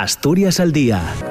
Asturias 0.00 0.60
al 0.60 0.72
Día 0.72 1.29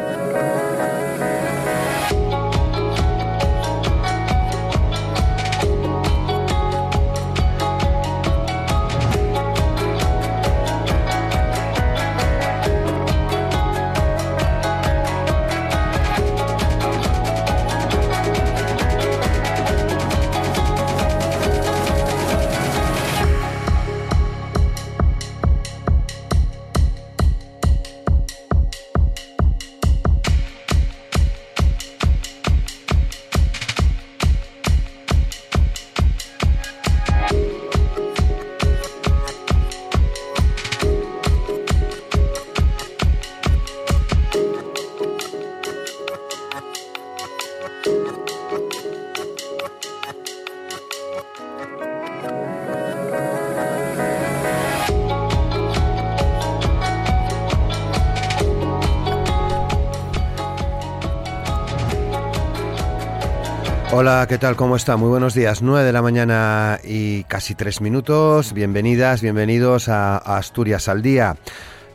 ¿qué 64.28 64.38
tal? 64.38 64.58
¿Cómo 64.58 64.76
está? 64.76 64.98
Muy 64.98 65.08
buenos 65.08 65.34
días. 65.34 65.62
9 65.62 65.86
de 65.86 65.94
la 65.94 66.02
mañana 66.02 66.80
y 66.84 67.24
casi 67.24 67.56
tres 67.56 67.80
minutos. 67.80 68.52
Bienvenidas, 68.52 69.22
bienvenidos 69.22 69.88
a 69.88 70.18
Asturias 70.18 70.90
al 70.90 71.02
Día. 71.02 71.38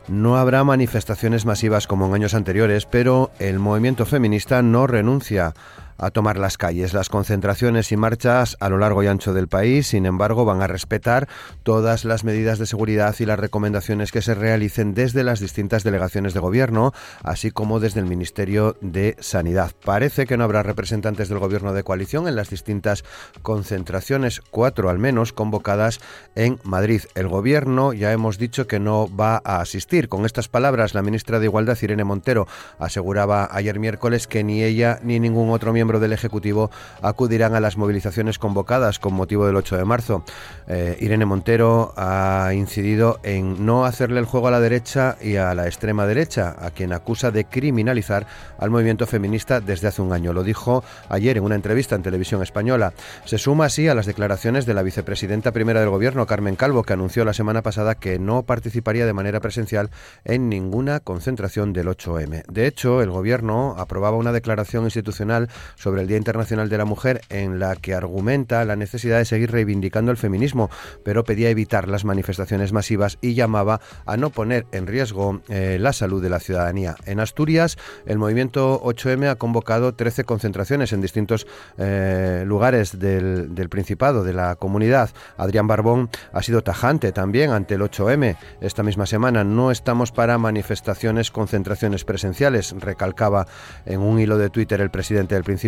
No 0.08 0.38
habrá 0.38 0.64
manifestaciones 0.64 1.44
masivas 1.44 1.86
como 1.86 2.06
en 2.06 2.14
años 2.14 2.32
anteriores, 2.32 2.86
pero 2.86 3.30
el 3.38 3.58
movimiento 3.58 4.06
feminista 4.06 4.62
no 4.62 4.86
renuncia 4.86 5.52
a 5.98 6.10
tomar 6.10 6.38
las 6.38 6.58
calles. 6.58 6.94
Las 6.94 7.08
concentraciones 7.08 7.92
y 7.92 7.96
marchas 7.96 8.56
a 8.60 8.68
lo 8.68 8.78
largo 8.78 9.02
y 9.02 9.06
ancho 9.06 9.32
del 9.32 9.48
país, 9.48 9.86
sin 9.86 10.06
embargo, 10.06 10.44
van 10.44 10.62
a 10.62 10.66
respetar 10.66 11.28
todas 11.62 12.04
las 12.04 12.24
medidas 12.24 12.58
de 12.58 12.66
seguridad 12.66 13.14
y 13.18 13.26
las 13.26 13.38
recomendaciones 13.38 14.12
que 14.12 14.22
se 14.22 14.34
realicen 14.34 14.94
desde 14.94 15.24
las 15.24 15.40
distintas 15.40 15.84
delegaciones 15.84 16.34
de 16.34 16.40
gobierno, 16.40 16.92
así 17.22 17.50
como 17.50 17.80
desde 17.80 18.00
el 18.00 18.06
Ministerio 18.06 18.76
de 18.80 19.16
Sanidad. 19.20 19.72
Parece 19.84 20.26
que 20.26 20.36
no 20.36 20.44
habrá 20.44 20.62
representantes 20.62 21.28
del 21.28 21.38
gobierno 21.38 21.72
de 21.72 21.84
coalición 21.84 22.26
en 22.28 22.36
las 22.36 22.50
distintas 22.50 23.04
concentraciones, 23.42 24.40
cuatro 24.50 24.90
al 24.90 24.98
menos, 24.98 25.32
convocadas 25.32 26.00
en 26.34 26.58
Madrid. 26.64 27.02
El 27.14 27.28
gobierno 27.28 27.92
ya 27.92 28.12
hemos 28.12 28.38
dicho 28.38 28.66
que 28.66 28.80
no 28.80 29.14
va 29.14 29.40
a 29.44 29.60
asistir. 29.60 30.08
Con 30.08 30.24
estas 30.24 30.48
palabras, 30.48 30.94
la 30.94 31.02
ministra 31.02 31.38
de 31.38 31.46
Igualdad, 31.46 31.78
Irene 31.80 32.04
Montero, 32.04 32.46
aseguraba 32.78 33.48
ayer 33.50 33.78
miércoles 33.78 34.26
que 34.26 34.44
ni 34.44 34.62
ella 34.62 34.98
ni 35.02 35.20
ningún 35.20 35.50
otro 35.50 35.72
miembro 35.72 35.83
miembros 35.84 36.00
del 36.00 36.14
Ejecutivo 36.14 36.70
acudirán 37.02 37.54
a 37.54 37.60
las 37.60 37.76
movilizaciones 37.76 38.38
convocadas 38.38 38.98
con 38.98 39.12
motivo 39.12 39.46
del 39.46 39.56
8 39.56 39.76
de 39.76 39.84
marzo. 39.84 40.24
Eh, 40.66 40.96
Irene 41.00 41.26
Montero 41.26 41.92
ha 41.96 42.52
incidido 42.54 43.20
en 43.22 43.66
no 43.66 43.84
hacerle 43.84 44.18
el 44.18 44.24
juego 44.24 44.48
a 44.48 44.50
la 44.50 44.60
derecha 44.60 45.18
y 45.20 45.36
a 45.36 45.54
la 45.54 45.66
extrema 45.66 46.06
derecha, 46.06 46.56
a 46.58 46.70
quien 46.70 46.94
acusa 46.94 47.30
de 47.30 47.44
criminalizar 47.44 48.26
al 48.58 48.70
movimiento 48.70 49.06
feminista 49.06 49.60
desde 49.60 49.88
hace 49.88 50.00
un 50.00 50.14
año. 50.14 50.32
Lo 50.32 50.42
dijo 50.42 50.82
ayer 51.10 51.36
en 51.36 51.44
una 51.44 51.54
entrevista 51.54 51.96
en 51.96 52.02
televisión 52.02 52.42
española. 52.42 52.94
Se 53.26 53.36
suma 53.36 53.66
así 53.66 53.86
a 53.88 53.94
las 53.94 54.06
declaraciones 54.06 54.64
de 54.64 54.72
la 54.72 54.82
vicepresidenta 54.82 55.52
primera 55.52 55.80
del 55.80 55.90
Gobierno, 55.90 56.26
Carmen 56.26 56.56
Calvo, 56.56 56.82
que 56.82 56.94
anunció 56.94 57.26
la 57.26 57.34
semana 57.34 57.60
pasada 57.60 57.94
que 57.94 58.18
no 58.18 58.44
participaría 58.44 59.04
de 59.04 59.12
manera 59.12 59.40
presencial 59.40 59.90
en 60.24 60.48
ninguna 60.48 61.00
concentración 61.00 61.74
del 61.74 61.88
8M. 61.88 62.46
De 62.46 62.66
hecho, 62.66 63.02
el 63.02 63.10
Gobierno 63.10 63.74
aprobaba 63.76 64.16
una 64.16 64.32
declaración 64.32 64.84
institucional 64.84 65.50
sobre 65.76 66.02
el 66.02 66.08
Día 66.08 66.16
Internacional 66.16 66.68
de 66.68 66.78
la 66.78 66.84
Mujer 66.84 67.20
en 67.28 67.58
la 67.58 67.76
que 67.76 67.94
argumenta 67.94 68.64
la 68.64 68.76
necesidad 68.76 69.18
de 69.18 69.24
seguir 69.24 69.50
reivindicando 69.50 70.10
el 70.10 70.16
feminismo, 70.16 70.70
pero 71.04 71.24
pedía 71.24 71.50
evitar 71.50 71.88
las 71.88 72.04
manifestaciones 72.04 72.72
masivas 72.72 73.18
y 73.20 73.34
llamaba 73.34 73.80
a 74.06 74.16
no 74.16 74.30
poner 74.30 74.66
en 74.72 74.86
riesgo 74.86 75.40
eh, 75.48 75.78
la 75.80 75.92
salud 75.92 76.22
de 76.22 76.30
la 76.30 76.40
ciudadanía. 76.40 76.96
En 77.06 77.20
Asturias, 77.20 77.76
el 78.06 78.18
movimiento 78.18 78.80
8M 78.82 79.28
ha 79.28 79.36
convocado 79.36 79.94
13 79.94 80.24
concentraciones 80.24 80.92
en 80.92 81.00
distintos 81.00 81.46
eh, 81.78 82.44
lugares 82.46 82.98
del, 82.98 83.54
del 83.54 83.68
Principado, 83.68 84.24
de 84.24 84.32
la 84.32 84.56
comunidad. 84.56 85.10
Adrián 85.36 85.66
Barbón 85.66 86.10
ha 86.32 86.42
sido 86.42 86.62
tajante 86.62 87.12
también 87.12 87.50
ante 87.50 87.74
el 87.74 87.82
8M. 87.82 88.36
Esta 88.60 88.82
misma 88.82 89.06
semana 89.06 89.44
no 89.44 89.70
estamos 89.70 90.12
para 90.12 90.38
manifestaciones, 90.38 91.30
concentraciones 91.30 92.04
presenciales, 92.04 92.74
recalcaba 92.78 93.46
en 93.86 94.00
un 94.00 94.20
hilo 94.20 94.38
de 94.38 94.50
Twitter 94.50 94.80
el 94.80 94.90
presidente 94.90 95.34
del 95.34 95.44
Principado 95.44 95.63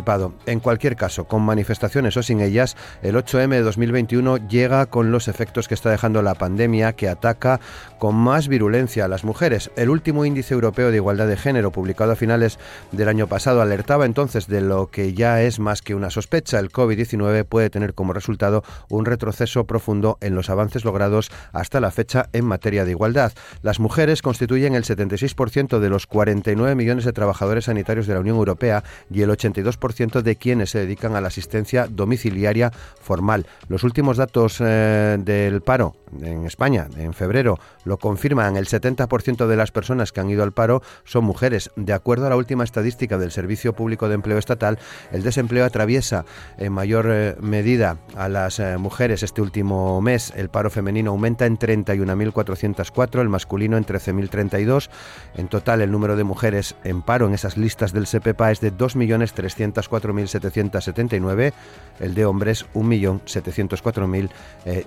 en 0.46 0.60
cualquier 0.60 0.96
caso, 0.96 1.24
con 1.24 1.42
manifestaciones 1.42 2.16
o 2.16 2.22
sin 2.22 2.40
ellas, 2.40 2.76
el 3.02 3.16
8M 3.16 3.50
de 3.50 3.62
2021 3.62 4.48
llega 4.48 4.86
con 4.86 5.10
los 5.10 5.28
efectos 5.28 5.68
que 5.68 5.74
está 5.74 5.90
dejando 5.90 6.22
la 6.22 6.34
pandemia 6.34 6.92
que 6.92 7.08
ataca 7.08 7.60
con 7.98 8.14
más 8.14 8.48
virulencia 8.48 9.04
a 9.04 9.08
las 9.08 9.24
mujeres. 9.24 9.70
El 9.76 9.90
último 9.90 10.24
índice 10.24 10.54
europeo 10.54 10.90
de 10.90 10.96
igualdad 10.96 11.26
de 11.26 11.36
género, 11.36 11.72
publicado 11.72 12.12
a 12.12 12.16
finales 12.16 12.58
del 12.92 13.08
año 13.08 13.26
pasado, 13.26 13.62
alertaba 13.62 14.04
entonces 14.06 14.46
de 14.46 14.60
lo 14.60 14.88
que 14.88 15.14
ya 15.14 15.42
es 15.42 15.58
más 15.58 15.82
que 15.82 15.94
una 15.94 16.10
sospecha. 16.10 16.58
El 16.58 16.70
COVID-19 16.70 17.44
puede 17.44 17.70
tener 17.70 17.94
como 17.94 18.12
resultado 18.12 18.62
un 18.88 19.06
retroceso 19.06 19.64
profundo 19.64 20.18
en 20.20 20.34
los 20.34 20.50
avances 20.50 20.84
logrados 20.84 21.30
hasta 21.52 21.80
la 21.80 21.90
fecha 21.90 22.28
en 22.32 22.44
materia 22.44 22.84
de 22.84 22.90
igualdad. 22.90 23.32
Las 23.62 23.80
mujeres 23.80 24.22
constituyen 24.22 24.74
el 24.74 24.84
76% 24.84 25.78
de 25.78 25.88
los 25.88 26.06
49 26.06 26.74
millones 26.74 27.04
de 27.04 27.12
trabajadores 27.12 27.64
sanitarios 27.64 28.06
de 28.06 28.14
la 28.14 28.20
Unión 28.20 28.36
Europea 28.36 28.84
y 29.10 29.22
el 29.22 29.30
82% 29.30 29.85
de 29.94 30.36
quienes 30.36 30.70
se 30.70 30.80
dedican 30.80 31.14
a 31.14 31.20
la 31.20 31.28
asistencia 31.28 31.86
domiciliaria 31.88 32.72
formal. 33.00 33.46
Los 33.68 33.84
últimos 33.84 34.16
datos 34.16 34.58
eh, 34.60 35.16
del 35.18 35.60
paro 35.60 35.94
en 36.20 36.46
España 36.46 36.88
en 36.96 37.12
febrero 37.14 37.58
lo 37.84 37.98
confirman. 37.98 38.56
El 38.56 38.66
70% 38.66 39.46
de 39.46 39.56
las 39.56 39.70
personas 39.70 40.12
que 40.12 40.20
han 40.20 40.30
ido 40.30 40.42
al 40.42 40.52
paro 40.52 40.82
son 41.04 41.24
mujeres. 41.24 41.70
De 41.76 41.92
acuerdo 41.92 42.26
a 42.26 42.30
la 42.30 42.36
última 42.36 42.64
estadística 42.64 43.18
del 43.18 43.30
Servicio 43.30 43.74
Público 43.74 44.08
de 44.08 44.14
Empleo 44.14 44.38
Estatal, 44.38 44.78
el 45.12 45.22
desempleo 45.22 45.64
atraviesa 45.64 46.24
en 46.58 46.72
mayor 46.72 47.06
eh, 47.10 47.36
medida 47.40 47.98
a 48.16 48.28
las 48.28 48.58
eh, 48.58 48.76
mujeres 48.78 49.22
este 49.22 49.40
último 49.40 50.00
mes. 50.00 50.32
El 50.36 50.48
paro 50.48 50.70
femenino 50.70 51.12
aumenta 51.12 51.46
en 51.46 51.58
31.404, 51.58 53.20
el 53.20 53.28
masculino 53.28 53.76
en 53.76 53.84
13.032. 53.84 54.90
En 55.36 55.48
total, 55.48 55.80
el 55.80 55.90
número 55.90 56.16
de 56.16 56.24
mujeres 56.24 56.74
en 56.84 57.02
paro 57.02 57.26
en 57.26 57.34
esas 57.34 57.56
listas 57.56 57.92
del 57.92 58.06
SEPEPA 58.06 58.50
es 58.50 58.60
de 58.60 58.72
2.300.000 58.72 59.75
4.779, 59.82 61.52
el 62.00 62.14
de 62.14 62.24
hombres 62.24 62.66
1.704.010 62.74 64.30
eh, 64.64 64.84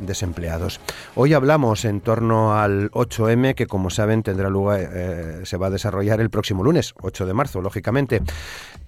desempleados. 0.00 0.80
Hoy 1.14 1.34
hablamos 1.34 1.84
en 1.84 2.00
torno 2.00 2.54
al 2.58 2.90
8M, 2.90 3.54
que 3.54 3.66
como 3.66 3.90
saben 3.90 4.22
tendrá 4.22 4.48
lugar, 4.50 4.80
eh, 4.92 5.40
se 5.44 5.56
va 5.56 5.68
a 5.68 5.70
desarrollar 5.70 6.20
el 6.20 6.30
próximo 6.30 6.62
lunes, 6.64 6.94
8 7.00 7.26
de 7.26 7.34
marzo, 7.34 7.60
lógicamente. 7.60 8.22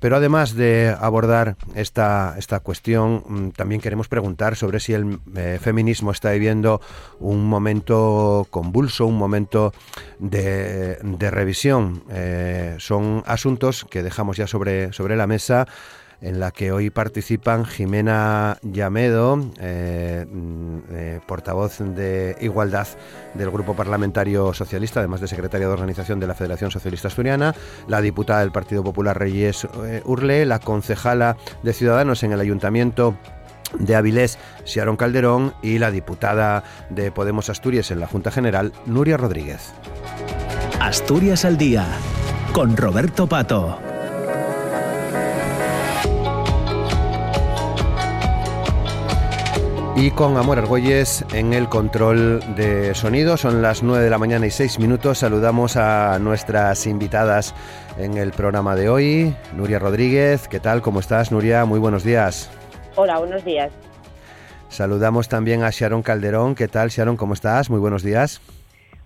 Pero 0.01 0.17
además 0.17 0.55
de 0.55 0.95
abordar 0.99 1.57
esta, 1.75 2.35
esta 2.39 2.61
cuestión, 2.61 3.25
mm, 3.27 3.49
también 3.51 3.81
queremos 3.81 4.09
preguntar 4.09 4.57
sobre 4.57 4.81
si 4.81 4.93
el 4.93 5.19
eh, 5.37 5.59
feminismo 5.61 6.11
está 6.11 6.33
viviendo 6.33 6.81
un 7.21 7.47
momento 7.47 8.47
convulso, 8.51 9.07
un 9.07 9.19
momento 9.19 9.73
de, 10.19 10.99
revisión. 11.31 12.03
son 12.79 13.23
asuntos 13.27 13.87
que 13.89 14.03
dejamos 14.03 14.37
ya 14.37 14.47
sobre, 14.47 14.93
sobre 14.93 15.17
la 15.17 15.27
mesa 15.27 15.67
en 16.25 16.41
la 16.41 16.51
que 16.51 16.73
hoy 16.73 16.89
participan 16.89 17.67
Jimena 17.67 18.57
Llamedo, 18.63 19.39
eh, 19.61 20.27
mm, 20.29 20.79
eh, 20.91 21.21
portavoz 21.27 21.79
de 21.79 22.37
Igualdad 22.41 22.89
del 23.35 23.51
Grupo 23.51 23.77
Parlamentario 23.77 24.55
Socialista, 24.55 25.01
además 25.01 25.21
de 25.21 25.29
secretaria 25.29 25.67
de 25.67 25.73
Organización 25.73 26.21
de 26.21 26.27
la 26.27 26.35
Federación 26.35 26.71
Socialista 26.71 27.09
Asturiana, 27.09 27.55
la 27.89 28.01
diputada 28.01 28.41
del 28.41 28.53
Partido 28.53 28.83
Popular 28.83 29.19
Reyes 29.19 29.69
eh, 29.85 30.01
Urle, 30.07 30.47
la 30.47 30.61
concejala 30.61 31.37
de 31.63 31.75
Ciudadanos 31.75 32.23
en 32.23 32.33
el 32.33 32.41
Ayuntamiento 32.41 33.17
de 33.79 33.95
Avilés, 33.95 34.39
Sharon 34.65 34.97
Calderón, 34.97 35.53
y 35.63 35.79
la 35.79 35.91
diputada 35.91 36.65
de 36.89 37.13
Podemos 37.13 37.51
Asturias 37.51 37.91
en 37.91 38.01
la 38.01 38.07
Junta 38.07 38.31
General, 38.31 38.73
Nuria 38.87 39.19
Rodríguez. 39.19 39.73
Asturias 40.81 41.45
al 41.45 41.59
Día, 41.59 41.87
con 42.53 42.77
Roberto 42.77 43.27
Pato. 43.27 43.94
Y 49.97 50.11
con 50.11 50.37
Amor 50.37 50.59
Argüelles 50.59 51.25
en 51.33 51.53
el 51.53 51.69
control 51.69 52.41
de 52.57 52.95
sonido. 52.97 53.37
Son 53.37 53.63
las 53.63 53.85
9 53.85 54.03
de 54.03 54.11
la 54.11 54.19
mañana 54.19 54.45
y 54.45 54.51
6 54.51 54.81
minutos. 54.81 55.19
Saludamos 55.19 55.77
a 55.77 56.19
nuestras 56.19 56.89
invitadas 56.89 57.55
en 57.97 58.17
el 58.17 58.33
programa 58.33 58.75
de 58.75 58.89
hoy. 58.89 59.37
Nuria 59.55 59.79
Rodríguez, 59.79 60.49
¿qué 60.49 60.59
tal? 60.59 60.83
¿Cómo 60.83 60.99
estás, 60.99 61.31
Nuria? 61.31 61.65
Muy 61.65 61.79
buenos 61.79 62.03
días. 62.03 62.51
Hola, 62.97 63.21
buenos 63.21 63.45
días. 63.45 63.71
Saludamos 64.69 65.29
también 65.29 65.63
a 65.63 65.71
Sharon 65.71 66.03
Calderón. 66.03 66.57
¿Qué 66.57 66.67
tal, 66.67 66.89
Sharon? 66.89 67.17
¿Cómo 67.17 67.35
estás? 67.35 67.71
Muy 67.71 67.79
buenos 67.79 68.03
días. 68.03 68.41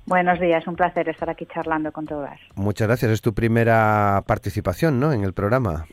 Buenos 0.06 0.41
días, 0.41 0.67
un 0.67 0.75
placer 0.75 1.06
estar 1.11 1.29
aquí 1.29 1.46
charlando 1.52 1.93
con 1.93 2.06
todas. 2.06 2.41
Muchas 2.55 2.88
gracias. 2.88 3.12
Es 3.12 3.20
tu 3.20 3.34
primera 3.34 4.23
participación, 4.26 4.99
¿no? 4.99 5.12
En 5.12 5.23
el 5.23 5.34
programa. 5.34 5.84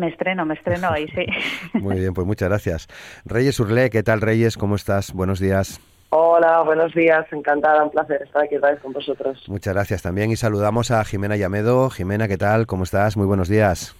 Me 0.00 0.08
estreno, 0.08 0.46
me 0.46 0.54
estreno 0.54 0.88
hoy, 0.92 1.06
sí. 1.08 1.26
Muy 1.78 2.00
bien, 2.00 2.14
pues 2.14 2.26
muchas 2.26 2.48
gracias. 2.48 2.88
Reyes 3.26 3.60
Urlé, 3.60 3.90
¿qué 3.90 4.02
tal 4.02 4.22
Reyes? 4.22 4.56
¿Cómo 4.56 4.74
estás? 4.74 5.12
Buenos 5.12 5.40
días. 5.40 5.78
Hola, 6.08 6.62
buenos 6.62 6.94
días, 6.94 7.26
encantada, 7.32 7.84
un 7.84 7.90
placer 7.90 8.22
estar 8.22 8.44
aquí 8.44 8.56
otra 8.56 8.70
vez 8.70 8.80
con 8.80 8.94
vosotros. 8.94 9.44
Muchas 9.46 9.74
gracias 9.74 10.00
también 10.00 10.30
y 10.30 10.36
saludamos 10.36 10.90
a 10.90 11.04
Jimena 11.04 11.36
Llamedo. 11.36 11.90
Jimena, 11.90 12.28
¿qué 12.28 12.38
tal? 12.38 12.66
¿Cómo 12.66 12.84
estás? 12.84 13.18
Muy 13.18 13.26
buenos 13.26 13.50
días. 13.50 13.94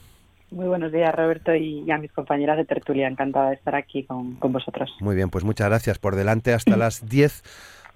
Muy 0.51 0.69
buenos 0.69 0.91
días, 0.91 1.15
Roberto, 1.15 1.55
y 1.55 1.89
a 1.91 1.99
mis 1.99 2.11
compañeras 2.13 2.57
de 2.57 2.65
tertulia. 2.65 3.07
Encantada 3.07 3.51
de 3.51 3.57
estar 3.57 3.75
aquí 3.75 4.05
con, 4.05 4.37
con 4.37 4.55
vosotros. 4.55 4.91
Muy 5.01 5.15
bien, 5.15 5.29
pues 5.29 5.45
muchas 5.45 5.69
gracias. 5.69 5.99
Por 5.99 6.17
delante 6.17 6.55
hasta 6.55 6.77
las 6.79 7.07
10 7.11 7.43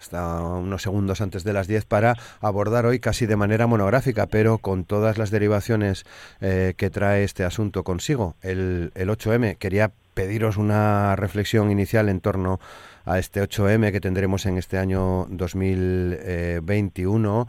hasta 0.05 0.43
unos 0.43 0.83
segundos 0.83 1.23
antes 1.23 1.45
de 1.45 1.55
las 1.55 1.67
10 1.67 1.87
para 1.87 2.15
abordar 2.41 2.85
hoy 2.85 3.01
casi 3.01 3.25
de 3.25 3.37
manera 3.37 3.67
monográfica, 3.67 4.27
pero 4.27 4.59
con 4.59 4.85
todas 4.85 5.17
las 5.17 5.31
derivaciones 5.31 6.05
eh, 6.43 6.75
que 6.77 6.91
trae 6.91 7.25
este 7.25 7.45
asunto 7.45 7.85
consigo, 7.85 8.35
el, 8.43 8.93
el 8.95 9.09
8M. 9.09 9.57
Quería 9.57 9.93
pediros 10.13 10.59
una 10.59 11.17
reflexión 11.17 11.71
inicial 11.71 12.11
en 12.11 12.21
torno 12.21 12.61
a 13.07 13.19
este 13.19 13.43
8M 13.43 13.93
que 13.93 14.01
tendremos 14.01 14.45
en 14.45 14.59
este 14.59 14.77
año 14.77 15.25
2021. 15.31 17.49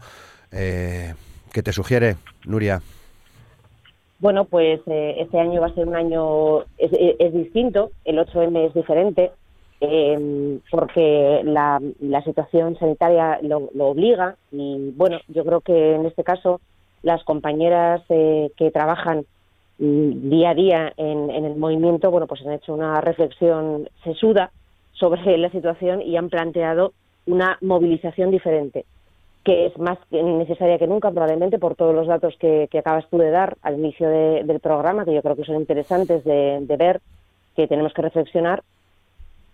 Eh, 0.52 1.12
¿Qué 1.52 1.62
te 1.62 1.74
sugiere, 1.74 2.16
Nuria? 2.46 2.80
Bueno, 4.18 4.46
pues 4.46 4.80
eh, 4.86 5.16
este 5.18 5.38
año 5.38 5.60
va 5.60 5.66
a 5.66 5.74
ser 5.74 5.86
un 5.86 5.94
año, 5.94 6.62
es, 6.78 6.90
es 7.18 7.34
distinto, 7.34 7.90
el 8.06 8.18
8M 8.18 8.68
es 8.68 8.72
diferente, 8.72 9.30
eh, 9.80 10.58
porque 10.70 11.42
la, 11.44 11.80
situación 12.24 12.78
sanitaria 12.78 13.38
lo, 13.42 13.68
lo, 13.74 13.88
obliga 13.88 14.36
y 14.50 14.92
bueno, 14.96 15.18
yo 15.28 15.44
creo 15.44 15.60
que 15.60 15.94
en 15.94 16.06
este 16.06 16.24
caso 16.24 16.60
las 17.02 17.22
compañeras 17.24 18.02
eh, 18.08 18.50
que 18.56 18.70
trabajan 18.70 19.26
mm, 19.78 20.30
día 20.30 20.50
a 20.50 20.54
día 20.54 20.92
en, 20.96 21.30
en, 21.30 21.44
el 21.44 21.56
movimiento, 21.56 22.10
bueno, 22.10 22.26
pues 22.26 22.40
han 22.46 22.52
hecho 22.52 22.72
una 22.72 23.00
reflexión 23.00 23.88
sesuda 24.02 24.50
sobre 24.92 25.36
la 25.36 25.50
situación 25.50 26.00
y 26.00 26.16
han 26.16 26.30
planteado 26.30 26.94
una 27.26 27.58
movilización 27.60 28.30
diferente 28.30 28.84
que 29.44 29.66
es 29.66 29.78
más 29.78 29.96
necesaria 30.10 30.76
que 30.76 30.88
nunca, 30.88 31.12
probablemente 31.12 31.60
por 31.60 31.76
todos 31.76 31.94
los 31.94 32.08
datos 32.08 32.34
que, 32.40 32.66
que 32.68 32.80
acabas 32.80 33.08
tú 33.08 33.18
de 33.18 33.30
dar 33.30 33.56
al 33.62 33.78
inicio 33.78 34.08
de, 34.08 34.42
del 34.42 34.58
programa, 34.58 35.04
que 35.04 35.14
yo 35.14 35.22
creo 35.22 35.36
que 35.36 35.44
son 35.44 35.54
interesantes 35.54 36.24
de 36.24 36.76
ver, 36.76 37.00
que 37.54 37.68
tenemos 37.68 37.92
que 37.92 38.02
reflexionar 38.02 38.64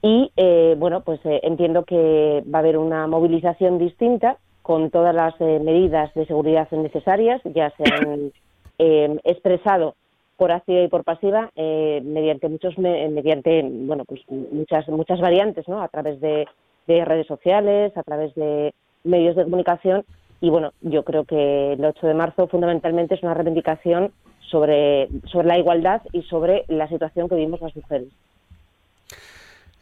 y 0.02 0.32
eh, 0.36 0.74
bueno, 0.76 1.02
pues 1.02 1.20
eh, 1.24 1.40
entiendo 1.44 1.84
que 1.84 2.42
va 2.52 2.58
a 2.58 2.62
haber 2.62 2.76
una 2.76 3.06
movilización 3.06 3.78
distinta 3.78 4.36
con 4.60 4.90
todas 4.90 5.14
las 5.14 5.34
eh, 5.40 5.60
medidas 5.60 6.12
de 6.14 6.26
seguridad 6.26 6.68
necesarias, 6.72 7.40
ya 7.44 7.72
se 7.76 7.84
han 7.84 8.32
eh, 8.78 9.16
expresado 9.22 9.94
por 10.36 10.50
activa 10.50 10.80
y 10.80 10.88
por 10.88 11.04
pasiva 11.04 11.50
mediante 11.54 12.48
muchos 12.48 12.76
mediante 12.76 13.62
bueno 13.62 14.04
pues 14.04 14.22
muchas 14.28 14.88
muchas 14.88 15.20
variantes, 15.20 15.68
¿no? 15.68 15.80
A 15.80 15.86
través 15.86 16.20
de, 16.20 16.48
de 16.88 17.04
redes 17.04 17.28
sociales, 17.28 17.96
a 17.96 18.02
través 18.02 18.34
de 18.34 18.74
medios 19.04 19.36
de 19.36 19.44
comunicación 19.44 20.04
y 20.40 20.50
bueno, 20.50 20.72
yo 20.80 21.04
creo 21.04 21.24
que 21.24 21.74
el 21.74 21.84
8 21.84 22.08
de 22.08 22.14
marzo 22.14 22.48
fundamentalmente 22.48 23.14
es 23.14 23.22
una 23.22 23.34
reivindicación 23.34 24.10
sobre 24.50 25.08
sobre 25.26 25.46
la 25.46 25.58
igualdad 25.58 26.02
y 26.12 26.22
sobre 26.22 26.64
la 26.66 26.88
situación 26.88 27.28
que 27.28 27.36
vivimos 27.36 27.60
las 27.60 27.76
mujeres. 27.76 28.08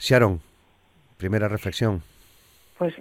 Sharon, 0.00 0.40
primera 1.18 1.46
reflexión. 1.46 2.02
Pues, 2.78 2.94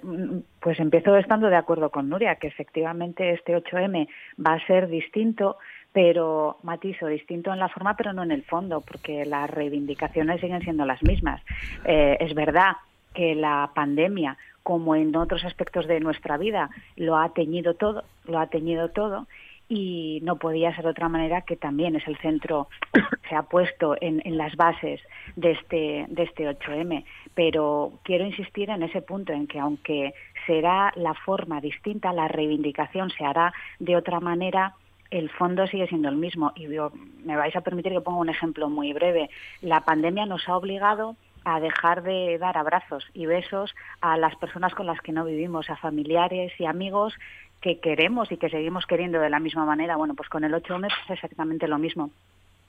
pues 0.60 0.78
empiezo 0.78 1.16
estando 1.16 1.48
de 1.48 1.56
acuerdo 1.56 1.88
con 1.88 2.10
Nuria, 2.10 2.36
que 2.36 2.48
efectivamente 2.48 3.30
este 3.30 3.56
8M 3.56 4.06
va 4.46 4.52
a 4.52 4.66
ser 4.66 4.88
distinto, 4.88 5.56
pero 5.92 6.58
matizo, 6.62 7.06
distinto 7.06 7.50
en 7.50 7.58
la 7.58 7.70
forma, 7.70 7.96
pero 7.96 8.12
no 8.12 8.22
en 8.22 8.30
el 8.30 8.44
fondo, 8.44 8.82
porque 8.82 9.24
las 9.24 9.48
reivindicaciones 9.48 10.42
siguen 10.42 10.60
siendo 10.60 10.84
las 10.84 11.02
mismas. 11.02 11.40
Eh, 11.86 12.18
es 12.20 12.34
verdad 12.34 12.76
que 13.14 13.34
la 13.34 13.70
pandemia, 13.74 14.36
como 14.62 14.94
en 14.94 15.16
otros 15.16 15.44
aspectos 15.46 15.86
de 15.86 15.98
nuestra 15.98 16.36
vida, 16.36 16.68
lo 16.96 17.16
ha 17.16 17.32
teñido 17.32 17.72
todo, 17.72 18.04
lo 18.26 18.38
ha 18.38 18.48
teñido 18.48 18.90
todo, 18.90 19.26
y 19.70 20.18
no 20.24 20.34
podía 20.34 20.74
ser 20.74 20.84
de 20.84 20.90
otra 20.90 21.08
manera 21.08 21.42
que 21.42 21.56
también 21.56 21.94
es 21.94 22.06
el 22.08 22.18
centro, 22.18 22.68
se 23.28 23.36
ha 23.36 23.44
puesto 23.44 23.96
en, 24.00 24.20
las 24.36 24.56
bases 24.56 25.00
de 25.36 25.52
este, 25.52 26.06
de 26.08 26.24
este 26.24 26.50
8M. 26.50 27.04
Pero 27.34 27.92
quiero 28.02 28.26
insistir 28.26 28.68
en 28.68 28.82
ese 28.82 29.00
punto, 29.00 29.32
en 29.32 29.46
que 29.46 29.60
aunque 29.60 30.12
será 30.44 30.92
la 30.96 31.14
forma 31.14 31.60
distinta, 31.60 32.12
la 32.12 32.26
reivindicación 32.26 33.10
se 33.10 33.24
hará 33.24 33.54
de 33.78 33.96
otra 33.96 34.18
manera, 34.18 34.74
el 35.12 35.30
fondo 35.30 35.64
sigue 35.68 35.86
siendo 35.86 36.08
el 36.08 36.16
mismo. 36.16 36.52
Y 36.56 36.66
yo, 36.68 36.90
me 37.24 37.36
vais 37.36 37.54
a 37.54 37.60
permitir 37.60 37.92
que 37.92 38.00
ponga 38.00 38.18
un 38.18 38.28
ejemplo 38.28 38.68
muy 38.68 38.92
breve. 38.92 39.30
La 39.62 39.82
pandemia 39.82 40.26
nos 40.26 40.48
ha 40.48 40.56
obligado 40.56 41.14
a 41.44 41.60
dejar 41.60 42.02
de 42.02 42.38
dar 42.38 42.58
abrazos 42.58 43.04
y 43.14 43.26
besos 43.26 43.72
a 44.00 44.16
las 44.16 44.34
personas 44.36 44.74
con 44.74 44.86
las 44.86 45.00
que 45.00 45.12
no 45.12 45.24
vivimos, 45.24 45.70
a 45.70 45.76
familiares 45.76 46.52
y 46.58 46.66
amigos 46.66 47.14
que 47.60 47.78
queremos 47.78 48.30
y 48.32 48.36
que 48.36 48.50
seguimos 48.50 48.86
queriendo 48.86 49.20
de 49.20 49.30
la 49.30 49.40
misma 49.40 49.64
manera. 49.64 49.96
Bueno, 49.96 50.14
pues 50.14 50.28
con 50.28 50.44
el 50.44 50.52
8M 50.52 50.86
es 50.86 51.10
exactamente 51.10 51.68
lo 51.68 51.78
mismo 51.78 52.10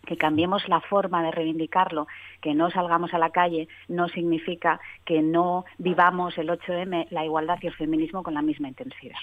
que 0.06 0.18
cambiemos 0.18 0.68
la 0.68 0.82
forma 0.82 1.24
de 1.24 1.32
reivindicarlo, 1.32 2.08
que 2.42 2.54
no 2.54 2.72
salgamos 2.72 3.14
a 3.14 3.20
la 3.20 3.30
calle, 3.30 3.68
no 3.88 4.10
significa 4.10 4.80
que 5.06 5.22
no 5.22 5.66
vivamos 5.78 6.38
el 6.38 6.50
8M, 6.50 7.08
la 7.12 7.26
igualdad 7.26 7.60
y 7.62 7.68
el 7.68 7.76
feminismo 7.76 8.24
con 8.24 8.34
la 8.34 8.42
misma 8.42 8.68
intensidad. 8.68 9.20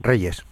Reyes. 0.00 0.44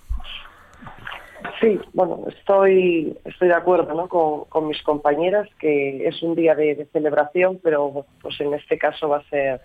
Sí, 1.60 1.78
bueno, 1.92 2.24
estoy, 2.28 3.16
estoy 3.24 3.48
de 3.48 3.54
acuerdo 3.54 3.94
¿no? 3.94 4.08
con, 4.08 4.44
con 4.44 4.68
mis 4.68 4.80
compañeras 4.82 5.48
que 5.58 6.06
es 6.06 6.22
un 6.22 6.34
día 6.34 6.54
de, 6.54 6.74
de, 6.74 6.86
celebración, 6.86 7.60
pero 7.62 8.06
pues 8.22 8.40
en 8.40 8.54
este 8.54 8.78
caso 8.78 9.08
va 9.08 9.18
a 9.18 9.28
ser 9.28 9.60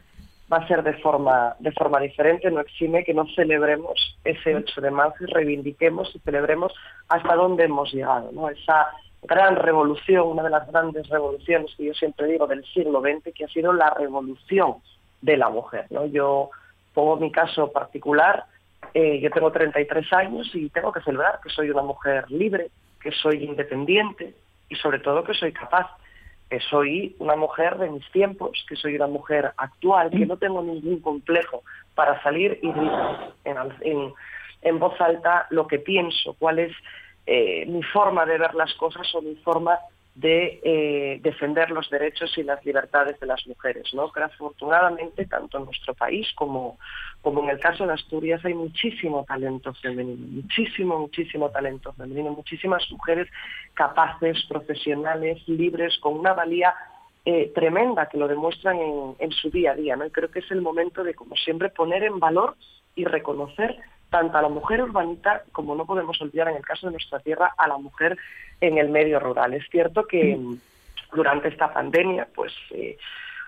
va 0.51 0.57
a 0.57 0.67
ser 0.67 0.83
de 0.83 0.93
forma, 0.93 1.55
de 1.59 1.71
forma 1.71 1.99
diferente, 1.99 2.49
no 2.49 2.59
exime 2.61 3.03
que 3.03 3.13
no 3.13 3.25
celebremos 3.35 4.17
ese 4.23 4.55
8 4.55 4.81
de 4.81 4.91
marzo 4.91 5.23
y 5.23 5.27
reivindiquemos 5.27 6.11
y 6.15 6.19
celebremos 6.19 6.73
hasta 7.07 7.35
dónde 7.35 7.65
hemos 7.65 7.93
llegado, 7.93 8.31
¿no? 8.31 8.49
Esa 8.49 8.87
gran 9.21 9.55
revolución, 9.55 10.27
una 10.27 10.43
de 10.43 10.49
las 10.49 10.67
grandes 10.71 11.07
revoluciones 11.09 11.73
que 11.75 11.85
yo 11.85 11.93
siempre 11.93 12.27
digo 12.27 12.47
del 12.47 12.65
siglo 12.65 13.01
XX, 13.01 13.33
que 13.33 13.45
ha 13.45 13.49
sido 13.49 13.73
la 13.73 13.91
revolución 13.91 14.75
de 15.21 15.37
la 15.37 15.49
mujer, 15.49 15.85
¿no? 15.89 16.05
Yo 16.05 16.49
pongo 16.93 17.17
mi 17.17 17.31
caso 17.31 17.71
particular, 17.71 18.45
eh, 18.93 19.19
yo 19.19 19.29
tengo 19.29 19.51
33 19.51 20.13
años 20.13 20.49
y 20.53 20.69
tengo 20.69 20.91
que 20.91 21.01
celebrar 21.01 21.39
que 21.43 21.49
soy 21.49 21.69
una 21.69 21.83
mujer 21.83 22.29
libre, 22.31 22.69
que 23.01 23.11
soy 23.11 23.43
independiente 23.43 24.33
y 24.67 24.75
sobre 24.75 24.99
todo 24.99 25.23
que 25.23 25.33
soy 25.33 25.51
capaz 25.51 25.87
soy 26.69 27.15
una 27.19 27.35
mujer 27.35 27.77
de 27.77 27.89
mis 27.89 28.09
tiempos, 28.11 28.65
que 28.67 28.75
soy 28.75 28.95
una 28.95 29.07
mujer 29.07 29.53
actual, 29.57 30.09
que 30.09 30.25
no 30.25 30.37
tengo 30.37 30.63
ningún 30.63 30.99
complejo 30.99 31.63
para 31.93 32.21
salir 32.23 32.59
y 32.63 32.69
en, 32.69 34.13
en 34.61 34.79
voz 34.79 34.99
alta 34.99 35.47
lo 35.51 35.67
que 35.67 35.79
pienso, 35.79 36.35
cuál 36.39 36.59
es 36.59 36.71
eh, 37.25 37.65
mi 37.67 37.83
forma 37.83 38.25
de 38.25 38.37
ver 38.37 38.55
las 38.55 38.73
cosas 38.73 39.13
o 39.13 39.21
mi 39.21 39.35
forma 39.35 39.77
de 40.19 40.59
eh, 40.63 41.19
defender 41.21 41.71
los 41.71 41.89
derechos 41.89 42.37
y 42.37 42.43
las 42.43 42.63
libertades 42.65 43.17
de 43.21 43.25
las 43.25 43.47
mujeres, 43.47 43.93
¿no? 43.93 44.11
Que 44.11 44.21
afortunadamente, 44.21 45.25
tanto 45.25 45.59
en 45.59 45.65
nuestro 45.65 45.93
país 45.93 46.27
como, 46.35 46.77
como 47.21 47.41
en 47.43 47.51
el 47.51 47.59
caso 47.59 47.87
de 47.87 47.93
Asturias, 47.93 48.43
hay 48.43 48.53
muchísimo 48.53 49.23
talento 49.25 49.73
femenino, 49.75 50.27
muchísimo, 50.29 50.99
muchísimo 50.99 51.49
talento 51.51 51.93
femenino, 51.93 52.31
muchísimas 52.31 52.83
mujeres 52.91 53.29
capaces, 53.73 54.43
profesionales, 54.49 55.41
libres, 55.47 55.97
con 55.99 56.19
una 56.19 56.33
valía 56.33 56.75
eh, 57.23 57.53
tremenda 57.55 58.09
que 58.09 58.17
lo 58.17 58.27
demuestran 58.27 58.77
en, 58.77 59.15
en 59.19 59.31
su 59.31 59.49
día 59.49 59.71
a 59.71 59.75
día, 59.75 59.95
¿no? 59.95 60.05
Y 60.05 60.11
creo 60.11 60.29
que 60.29 60.39
es 60.39 60.51
el 60.51 60.61
momento 60.61 61.01
de, 61.01 61.13
como 61.13 61.37
siempre, 61.37 61.69
poner 61.69 62.03
en 62.03 62.19
valor 62.19 62.57
y 62.93 63.05
reconocer 63.05 63.77
tanto 64.09 64.37
a 64.37 64.41
la 64.41 64.49
mujer 64.49 64.81
urbanita 64.81 65.43
como 65.51 65.75
no 65.75 65.85
podemos 65.85 66.19
olvidar 66.21 66.49
en 66.49 66.57
el 66.57 66.65
caso 66.65 66.87
de 66.87 66.93
nuestra 66.93 67.19
tierra 67.19 67.53
a 67.57 67.67
la 67.67 67.77
mujer 67.77 68.17
en 68.61 68.77
el 68.77 68.89
medio 68.89 69.19
rural. 69.19 69.53
Es 69.53 69.65
cierto 69.69 70.05
que 70.05 70.37
durante 71.13 71.47
esta 71.47 71.73
pandemia, 71.73 72.27
pues 72.33 72.53
eh, 72.71 72.97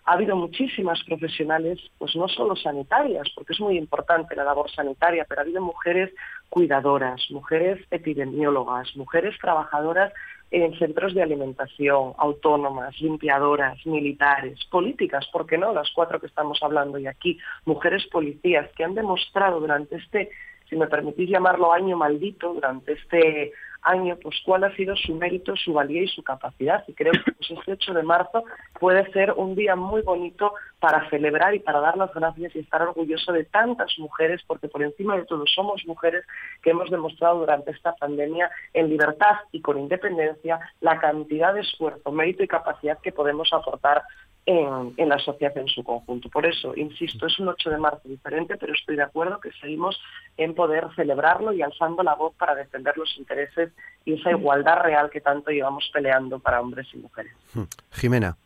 ha 0.06 0.14
habido 0.14 0.36
muchísimas 0.36 1.04
profesionales, 1.04 1.80
pues 1.98 2.16
no 2.16 2.28
solo 2.28 2.56
sanitarias, 2.56 3.30
porque 3.36 3.54
es 3.54 3.60
muy 3.60 3.78
importante 3.78 4.36
la 4.36 4.44
labor 4.44 4.70
sanitaria, 4.72 5.26
pero 5.28 5.42
ha 5.42 5.44
habido 5.44 5.62
mujeres 5.62 6.12
cuidadoras, 6.50 7.22
mujeres 7.30 7.80
epidemiólogas, 7.92 8.96
mujeres 8.96 9.38
trabajadoras 9.40 10.12
en 10.50 10.78
centros 10.78 11.14
de 11.14 11.24
alimentación, 11.24 12.14
autónomas, 12.18 13.00
limpiadoras, 13.00 13.86
militares, 13.86 14.60
políticas, 14.70 15.26
¿por 15.32 15.46
qué 15.46 15.58
no? 15.58 15.72
Las 15.72 15.90
cuatro 15.92 16.20
que 16.20 16.28
estamos 16.28 16.60
hablando 16.62 16.98
y 16.98 17.08
aquí, 17.08 17.40
mujeres 17.66 18.06
policías 18.08 18.70
que 18.76 18.84
han 18.84 18.96
demostrado 18.96 19.62
durante 19.62 19.96
este, 19.96 20.30
si 20.72 20.78
me 20.78 20.88
permitís 20.88 21.30
llamarlo 21.30 21.74
año 21.74 21.98
maldito, 21.98 22.54
durante 22.54 22.94
este 22.94 23.52
año, 23.82 24.18
pues 24.22 24.36
cuál 24.46 24.64
ha 24.64 24.74
sido 24.76 24.96
su 24.96 25.14
mérito, 25.16 25.54
su 25.58 25.74
valía 25.74 26.04
y 26.04 26.08
su 26.08 26.24
capacidad. 26.24 26.84
Y 26.88 26.94
creo 26.94 27.12
que 27.12 27.32
pues, 27.34 27.52
este 27.52 27.74
8 27.74 27.94
de 27.94 28.04
marzo 28.04 28.46
puede 28.80 29.12
ser 29.12 29.34
un 29.34 29.54
día 29.56 29.76
muy 29.76 30.02
bonito 30.02 30.54
para 30.80 31.10
celebrar 31.10 31.54
y 31.56 31.60
para 31.60 31.82
dar 31.82 31.98
las 31.98 32.14
gracias 32.14 32.56
y 32.56 32.60
estar 32.60 32.82
orgulloso 32.84 33.34
de 33.34 33.44
tantas 33.44 33.92
mujeres, 34.00 34.42
porque 34.48 34.70
por 34.70 34.82
encima 34.82 35.18
de 35.18 35.26
todo 35.26 35.44
somos 35.46 35.86
mujeres 35.86 36.24
que 36.62 36.70
hemos 36.70 36.90
demostrado 36.90 37.40
durante 37.40 37.72
esta 37.72 37.94
pandemia 37.96 38.50
en 38.74 38.88
libertad 38.88 39.36
y 39.52 39.62
con 39.62 39.78
independencia 39.78 40.60
la 40.80 41.00
cantidad 41.00 41.54
de 41.54 41.62
esfuerzo, 41.62 42.12
mérito 42.12 42.44
y 42.44 42.48
capacidad 42.48 42.98
que 43.00 43.12
podemos 43.12 43.52
aportar 43.52 44.04
en, 44.46 45.10
la 45.10 45.20
sociedad 45.20 45.58
en 45.58 45.68
su 45.68 45.84
conjunto. 45.84 46.30
Por 46.30 46.46
eso, 46.46 46.76
insisto, 46.76 47.28
es 47.28 47.40
un 47.40 47.50
8 47.50 47.70
de 47.70 47.78
marzo 47.78 48.08
diferente, 48.08 48.58
pero 48.58 48.74
estoy 48.74 48.96
de 48.96 49.04
acuerdo 49.04 49.40
que 49.40 49.52
seguimos 49.54 50.00
en 50.38 50.56
poder 50.56 50.88
celebrarlo 50.96 51.54
y 51.54 51.62
alzando 51.62 52.04
la 52.04 52.16
voz 52.16 52.34
para 52.36 52.56
defender 52.56 52.98
los 52.98 53.16
intereses 53.18 53.72
y 54.06 54.14
esa 54.14 54.32
igualdad 54.32 54.82
real 54.82 55.10
que 55.10 55.22
tanto 55.22 55.52
llevamos 55.52 55.90
peleando 55.94 56.40
para 56.40 56.62
hombres 56.62 56.88
y 56.94 56.98
mujeres. 56.98 57.34
Hmm. 57.54 57.64
Jimena. 57.92 58.38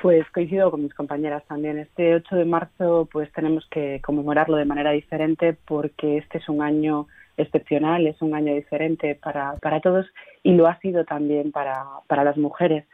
Pues 0.00 0.28
coincido 0.30 0.70
con 0.70 0.82
mis 0.82 0.94
compañeras 0.94 1.44
también. 1.46 1.78
Este 1.78 2.14
8 2.16 2.34
de 2.34 2.44
marzo 2.44 3.08
pues 3.12 3.30
tenemos 3.32 3.66
que 3.70 4.00
conmemorarlo 4.02 4.56
de 4.56 4.64
manera 4.64 4.90
diferente 4.90 5.56
porque 5.66 6.16
este 6.16 6.38
es 6.38 6.48
un 6.48 6.60
año 6.62 7.06
excepcional, 7.36 8.06
es 8.06 8.20
un 8.20 8.34
año 8.34 8.54
diferente 8.54 9.14
para, 9.14 9.54
para 9.56 9.80
todos 9.80 10.06
y 10.42 10.52
lo 10.52 10.66
ha 10.66 10.78
sido 10.80 11.04
también 11.04 11.52
para, 11.52 11.84
para 12.08 12.24
las 12.24 12.36
mujeres. 12.36 12.84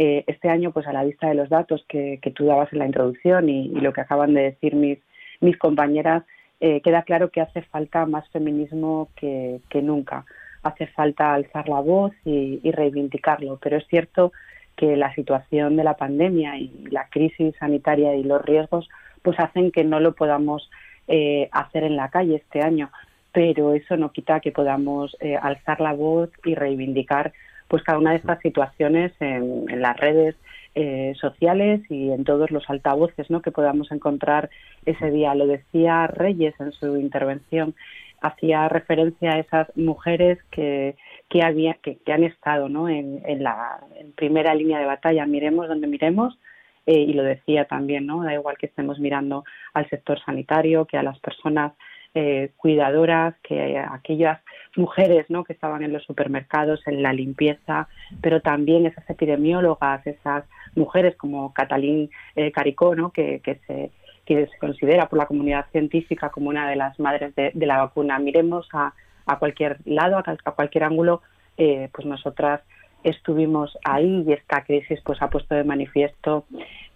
Eh, 0.00 0.22
este 0.28 0.48
año, 0.48 0.70
pues 0.70 0.86
a 0.86 0.92
la 0.92 1.02
vista 1.02 1.26
de 1.26 1.34
los 1.34 1.48
datos 1.48 1.84
que, 1.88 2.20
tú 2.36 2.46
dabas 2.46 2.72
en 2.72 2.78
la 2.78 2.86
introducción 2.86 3.48
y, 3.48 3.68
lo 3.80 3.92
que 3.92 4.00
acaban 4.00 4.32
de 4.32 4.42
decir 4.42 4.76
mis, 4.76 4.98
mis 5.40 5.58
compañeras, 5.58 6.22
eh, 6.60 6.80
queda 6.82 7.02
claro 7.02 7.30
que 7.30 7.40
hace 7.40 7.62
falta 7.62 8.06
más 8.06 8.28
feminismo 8.28 9.08
que, 9.16 9.60
nunca. 9.82 10.24
Hace 10.62 10.86
falta 10.86 11.34
alzar 11.34 11.68
la 11.68 11.80
voz 11.80 12.12
y, 12.24 12.70
reivindicarlo, 12.70 13.58
pero 13.60 13.76
es 13.76 13.86
cierto 13.88 14.32
que 14.76 14.96
la 14.96 15.12
situación 15.16 15.74
de 15.74 15.82
la 15.82 15.96
pandemia 15.96 16.56
y 16.58 16.70
la 16.90 17.08
crisis 17.08 17.56
sanitaria 17.58 18.14
y 18.14 18.22
los 18.22 18.40
riesgos 18.44 18.88
pues 19.22 19.40
hacen 19.40 19.72
que 19.72 19.82
no 19.82 19.98
lo 19.98 20.14
podamos 20.14 20.70
eh, 21.08 21.48
hacer 21.50 21.82
en 21.82 21.96
la 21.96 22.08
calle 22.10 22.36
este 22.36 22.62
año, 22.62 22.92
pero 23.32 23.74
eso 23.74 23.96
no 23.96 24.12
quita 24.12 24.38
que 24.38 24.52
podamos 24.52 25.16
alzar 25.42 25.80
la 25.80 25.92
voz 25.92 26.30
y 26.44 26.54
reivindicar 26.54 27.32
pues 27.68 27.82
cada 27.82 27.98
una 27.98 28.10
de 28.10 28.16
estas 28.16 28.40
situaciones 28.40 29.12
en, 29.20 29.80
las 29.80 29.96
redes 29.96 30.34
eh, 30.74 31.12
sociales 31.20 31.80
y 31.90 32.10
en 32.10 32.24
todos 32.24 32.50
los 32.50 32.68
altavoces 32.68 33.30
¿no? 33.30 33.42
que 33.42 33.52
podamos 33.52 33.92
encontrar 33.92 34.50
ese 34.86 35.10
día. 35.10 35.34
Lo 35.34 35.46
decía 35.46 36.06
Reyes 36.06 36.54
en 36.58 36.72
su 36.72 36.96
intervención, 36.96 37.74
hacía 38.20 38.68
referencia 38.68 39.32
a 39.32 39.38
esas 39.38 39.76
mujeres 39.76 40.38
que, 40.50 40.96
que, 41.28 41.42
había, 41.42 41.74
que, 41.74 41.98
han 42.12 42.24
estado 42.24 42.68
¿no? 42.68 42.88
en, 42.88 43.22
la 43.42 43.80
primera 44.16 44.54
línea 44.54 44.78
de 44.78 44.86
batalla. 44.86 45.26
Miremos 45.26 45.68
donde 45.68 45.86
miremos. 45.86 46.38
Eh, 46.86 47.00
y 47.00 47.12
lo 47.12 47.22
decía 47.22 47.66
también, 47.66 48.06
¿no? 48.06 48.24
Da 48.24 48.32
igual 48.32 48.56
que 48.56 48.64
estemos 48.64 48.98
mirando 48.98 49.44
al 49.74 49.86
sector 49.90 50.18
sanitario, 50.24 50.86
que 50.86 50.96
a 50.96 51.02
las 51.02 51.18
personas 51.18 51.74
eh, 52.20 52.50
cuidadoras, 52.56 53.36
que 53.44 53.78
aquellas 53.78 54.40
mujeres 54.74 55.26
¿no? 55.28 55.44
que 55.44 55.52
estaban 55.52 55.84
en 55.84 55.92
los 55.92 56.02
supermercados, 56.02 56.84
en 56.88 57.00
la 57.00 57.12
limpieza, 57.12 57.86
pero 58.20 58.40
también 58.40 58.86
esas 58.86 59.08
epidemiólogas, 59.08 60.04
esas 60.04 60.44
mujeres 60.74 61.14
como 61.14 61.54
Catalín 61.54 62.10
eh, 62.34 62.50
Caricó, 62.50 62.96
¿no? 62.96 63.12
que, 63.12 63.40
se, 63.68 63.92
que 64.26 64.46
se 64.48 64.58
considera 64.58 65.08
por 65.08 65.20
la 65.20 65.26
comunidad 65.26 65.66
científica 65.70 66.30
como 66.30 66.48
una 66.48 66.68
de 66.68 66.74
las 66.74 66.98
madres 66.98 67.36
de, 67.36 67.52
la 67.54 67.78
vacuna. 67.78 68.18
Miremos 68.18 68.68
a, 68.72 68.94
a 69.26 69.38
cualquier 69.38 69.78
lado, 69.84 70.18
a, 70.18 70.52
cualquier 70.56 70.82
ángulo, 70.82 71.22
eh, 71.56 71.88
pues 71.92 72.04
nosotras 72.04 72.62
estuvimos 73.04 73.78
ahí 73.84 74.24
y 74.26 74.32
esta 74.32 74.64
crisis 74.64 75.00
pues 75.04 75.22
ha 75.22 75.30
puesto 75.30 75.54
de 75.54 75.62
manifiesto 75.62 76.46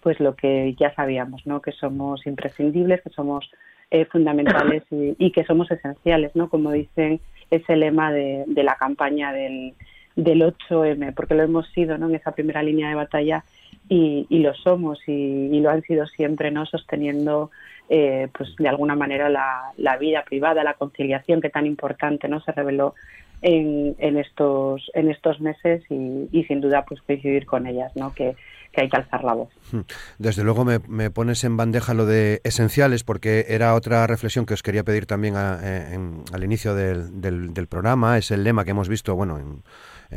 pues 0.00 0.18
lo 0.18 0.34
que 0.34 0.74
ya 0.80 0.92
sabíamos, 0.96 1.46
¿no? 1.46 1.62
que 1.62 1.70
somos 1.70 2.26
imprescindibles, 2.26 3.02
que 3.02 3.10
somos 3.10 3.48
eh, 3.94 4.06
fundamentales 4.06 4.84
y, 4.90 5.14
y, 5.18 5.32
que 5.32 5.44
somos 5.44 5.70
esenciales, 5.70 6.34
¿no? 6.34 6.48
Como 6.48 6.72
dicen 6.72 7.20
ese 7.50 7.76
lema 7.76 8.10
de, 8.10 8.46
la 8.56 8.76
campaña 8.76 9.34
del, 9.34 9.74
del 10.16 10.40
8M, 10.40 11.12
porque 11.14 11.34
lo 11.34 11.42
hemos 11.42 11.68
sido 11.72 11.98
¿no? 11.98 12.08
en 12.08 12.14
esa 12.14 12.32
primera 12.32 12.62
línea 12.62 12.88
de 12.88 12.94
batalla 12.94 13.44
y, 13.90 14.26
lo 14.30 14.54
somos 14.54 14.98
y, 15.06 15.60
lo 15.60 15.68
han 15.68 15.82
sido 15.82 16.06
siempre, 16.06 16.50
¿no? 16.50 16.64
sosteniendo 16.64 17.50
eh, 17.90 18.28
pues 18.32 18.56
de 18.56 18.68
alguna 18.68 18.96
manera 18.96 19.28
la, 19.28 19.72
la, 19.76 19.98
vida 19.98 20.24
privada, 20.24 20.64
la 20.64 20.72
conciliación 20.74 21.42
que 21.42 21.50
tan 21.50 21.66
importante 21.66 22.28
no 22.28 22.40
se 22.40 22.52
reveló 22.52 22.94
en, 23.42 23.94
en 23.98 24.16
estos 24.16 24.90
en 24.94 25.10
estos 25.10 25.38
meses 25.40 25.82
y, 25.90 26.28
y 26.32 26.44
sin 26.44 26.62
duda 26.62 26.86
pues 26.86 27.02
coincidir 27.02 27.44
con 27.44 27.66
ellas, 27.66 27.94
¿no? 27.94 28.14
que 28.14 28.36
que 28.72 28.82
hay 28.82 28.88
que 28.88 28.96
alzar 28.96 29.22
la 29.22 29.34
voz. 29.34 29.50
Hmm. 29.70 29.80
Desde 30.18 30.42
luego 30.42 30.64
me, 30.64 31.10
pones 31.10 31.44
en 31.44 31.56
bandeja 31.56 31.94
lo 31.94 32.06
de 32.06 32.40
esenciales 32.44 33.04
porque 33.04 33.46
era 33.48 33.74
otra 33.74 34.06
reflexión 34.06 34.46
que 34.46 34.54
os 34.54 34.62
quería 34.62 34.82
pedir 34.82 35.06
también 35.06 35.34
eh, 35.36 35.98
al 36.32 36.44
inicio 36.44 36.74
del, 36.74 37.20
del, 37.20 37.66
programa. 37.68 38.18
Es 38.18 38.30
el 38.30 38.44
lema 38.44 38.64
que 38.64 38.70
hemos 38.70 38.88
visto, 38.88 39.14
bueno, 39.14 39.38
en, 39.38 39.62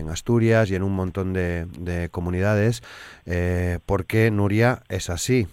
Asturias 0.09 0.69
y 0.71 0.75
en 0.75 0.83
un 0.83 0.93
montón 0.93 1.33
de, 1.33 2.09
comunidades. 2.11 2.81
Eh, 3.25 3.79
porque 3.85 4.31
Nuria 4.31 4.83
es 4.89 5.09
así. 5.09 5.47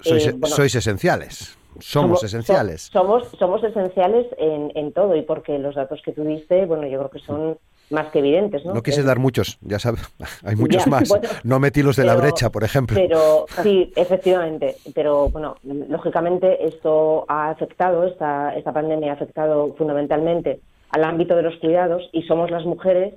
Sois, 0.00 0.26
eh, 0.26 0.34
sois 0.44 0.74
esenciales. 0.74 1.56
Somos, 1.78 2.22
esenciales. 2.24 2.82
somos, 2.90 3.28
somos 3.38 3.62
esenciales 3.62 4.26
en, 4.38 4.72
en 4.74 4.92
todo 4.92 5.14
y 5.14 5.22
porque 5.22 5.58
los 5.58 5.74
datos 5.74 6.00
que 6.02 6.12
tú 6.12 6.24
diste, 6.24 6.64
bueno, 6.64 6.86
yo 6.86 6.98
creo 6.98 7.10
que 7.10 7.18
son 7.18 7.58
más 7.90 8.08
que 8.08 8.18
evidentes. 8.18 8.64
No, 8.64 8.74
no 8.74 8.82
quise 8.82 9.02
dar 9.02 9.18
muchos, 9.18 9.58
ya 9.60 9.78
sabes, 9.78 10.00
hay 10.44 10.56
muchos 10.56 10.86
más. 10.86 11.08
no 11.44 11.60
metí 11.60 11.82
los 11.82 11.96
de 11.96 12.04
la 12.04 12.14
brecha, 12.16 12.50
por 12.50 12.64
ejemplo. 12.64 12.96
Pero 12.96 13.46
sí, 13.62 13.92
efectivamente, 13.96 14.76
pero 14.94 15.28
bueno, 15.28 15.56
lógicamente 15.62 16.66
esto 16.66 17.24
ha 17.28 17.50
afectado, 17.50 18.04
esta, 18.04 18.54
esta 18.56 18.72
pandemia 18.72 19.12
ha 19.12 19.14
afectado 19.14 19.74
fundamentalmente 19.76 20.60
al 20.90 21.04
ámbito 21.04 21.36
de 21.36 21.42
los 21.42 21.56
cuidados 21.56 22.08
y 22.12 22.22
somos 22.22 22.50
las 22.50 22.64
mujeres 22.64 23.14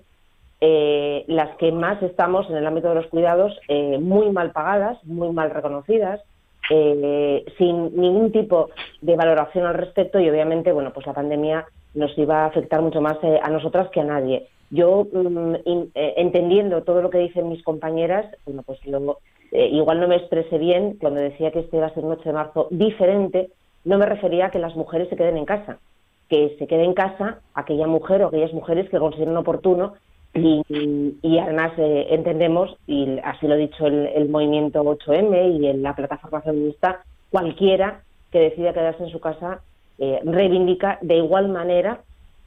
eh, 0.61 1.23
las 1.27 1.55
que 1.55 1.71
más 1.71 2.01
estamos 2.03 2.49
en 2.49 2.57
el 2.57 2.67
ámbito 2.67 2.89
de 2.89 2.95
los 2.95 3.07
cuidados 3.07 3.57
eh, 3.69 3.97
muy 3.97 4.29
mal 4.29 4.51
pagadas, 4.51 5.01
muy 5.05 5.31
mal 5.31 5.51
reconocidas, 5.51 6.19
eh, 6.69 7.45
sin 7.57 7.95
ningún 7.95 8.31
tipo 8.31 8.69
de 9.01 9.15
valoración 9.15 9.65
al 9.65 9.75
respecto 9.75 10.19
y 10.19 10.29
obviamente, 10.29 10.73
bueno, 10.73 10.91
pues 10.93 11.07
la 11.07 11.13
pandemia 11.13 11.65
nos 11.93 12.17
iba 12.17 12.43
a 12.43 12.47
afectar 12.47 12.81
mucho 12.81 13.01
más 13.01 13.17
a 13.23 13.49
nosotras 13.49 13.89
que 13.89 14.01
a 14.01 14.05
nadie. 14.05 14.47
Yo, 14.71 15.07
mm, 15.11 15.55
eh, 15.65 16.13
entendiendo 16.17 16.83
todo 16.83 17.01
lo 17.01 17.09
que 17.09 17.17
dicen 17.17 17.49
mis 17.49 17.63
compañeras, 17.63 18.25
bueno, 18.45 18.63
pues 18.63 18.79
eh, 19.51 19.67
igual 19.71 19.99
no 19.99 20.07
me 20.07 20.17
expresé 20.17 20.57
bien 20.57 20.97
cuando 20.99 21.21
decía 21.21 21.51
que 21.51 21.59
este 21.59 21.77
iba 21.77 21.87
a 21.87 21.93
ser 21.93 22.05
un 22.05 22.11
8 22.11 22.23
de 22.29 22.33
marzo 22.33 22.67
diferente, 22.69 23.49
no 23.85 23.97
me 23.97 24.05
refería 24.05 24.47
a 24.47 24.51
que 24.51 24.59
las 24.59 24.75
mujeres 24.75 25.09
se 25.09 25.15
queden 25.15 25.37
en 25.37 25.45
casa, 25.45 25.79
que 26.29 26.55
se 26.59 26.67
quede 26.67 26.83
en 26.83 26.93
casa 26.93 27.39
aquella 27.55 27.87
mujer 27.87 28.21
o 28.21 28.27
aquellas 28.27 28.53
mujeres 28.53 28.89
que 28.89 28.99
consideren 28.99 29.35
oportuno 29.37 29.93
y, 30.33 30.63
y 31.21 31.39
además 31.39 31.71
eh, 31.77 32.07
entendemos, 32.11 32.77
y 32.85 33.17
así 33.23 33.47
lo 33.47 33.55
ha 33.55 33.57
dicho 33.57 33.87
el, 33.87 34.29
movimiento 34.29 34.83
8M 34.83 35.59
y 35.59 35.67
en 35.67 35.81
la 35.81 35.95
plataforma 35.95 36.41
feminista, 36.41 37.03
cualquiera 37.31 38.03
que 38.31 38.39
decida 38.39 38.73
quedarse 38.73 39.03
en 39.03 39.09
su 39.09 39.19
casa 39.19 39.61
reivindica 40.23 40.97
de 41.01 41.17
igual 41.17 41.49
manera 41.49 42.01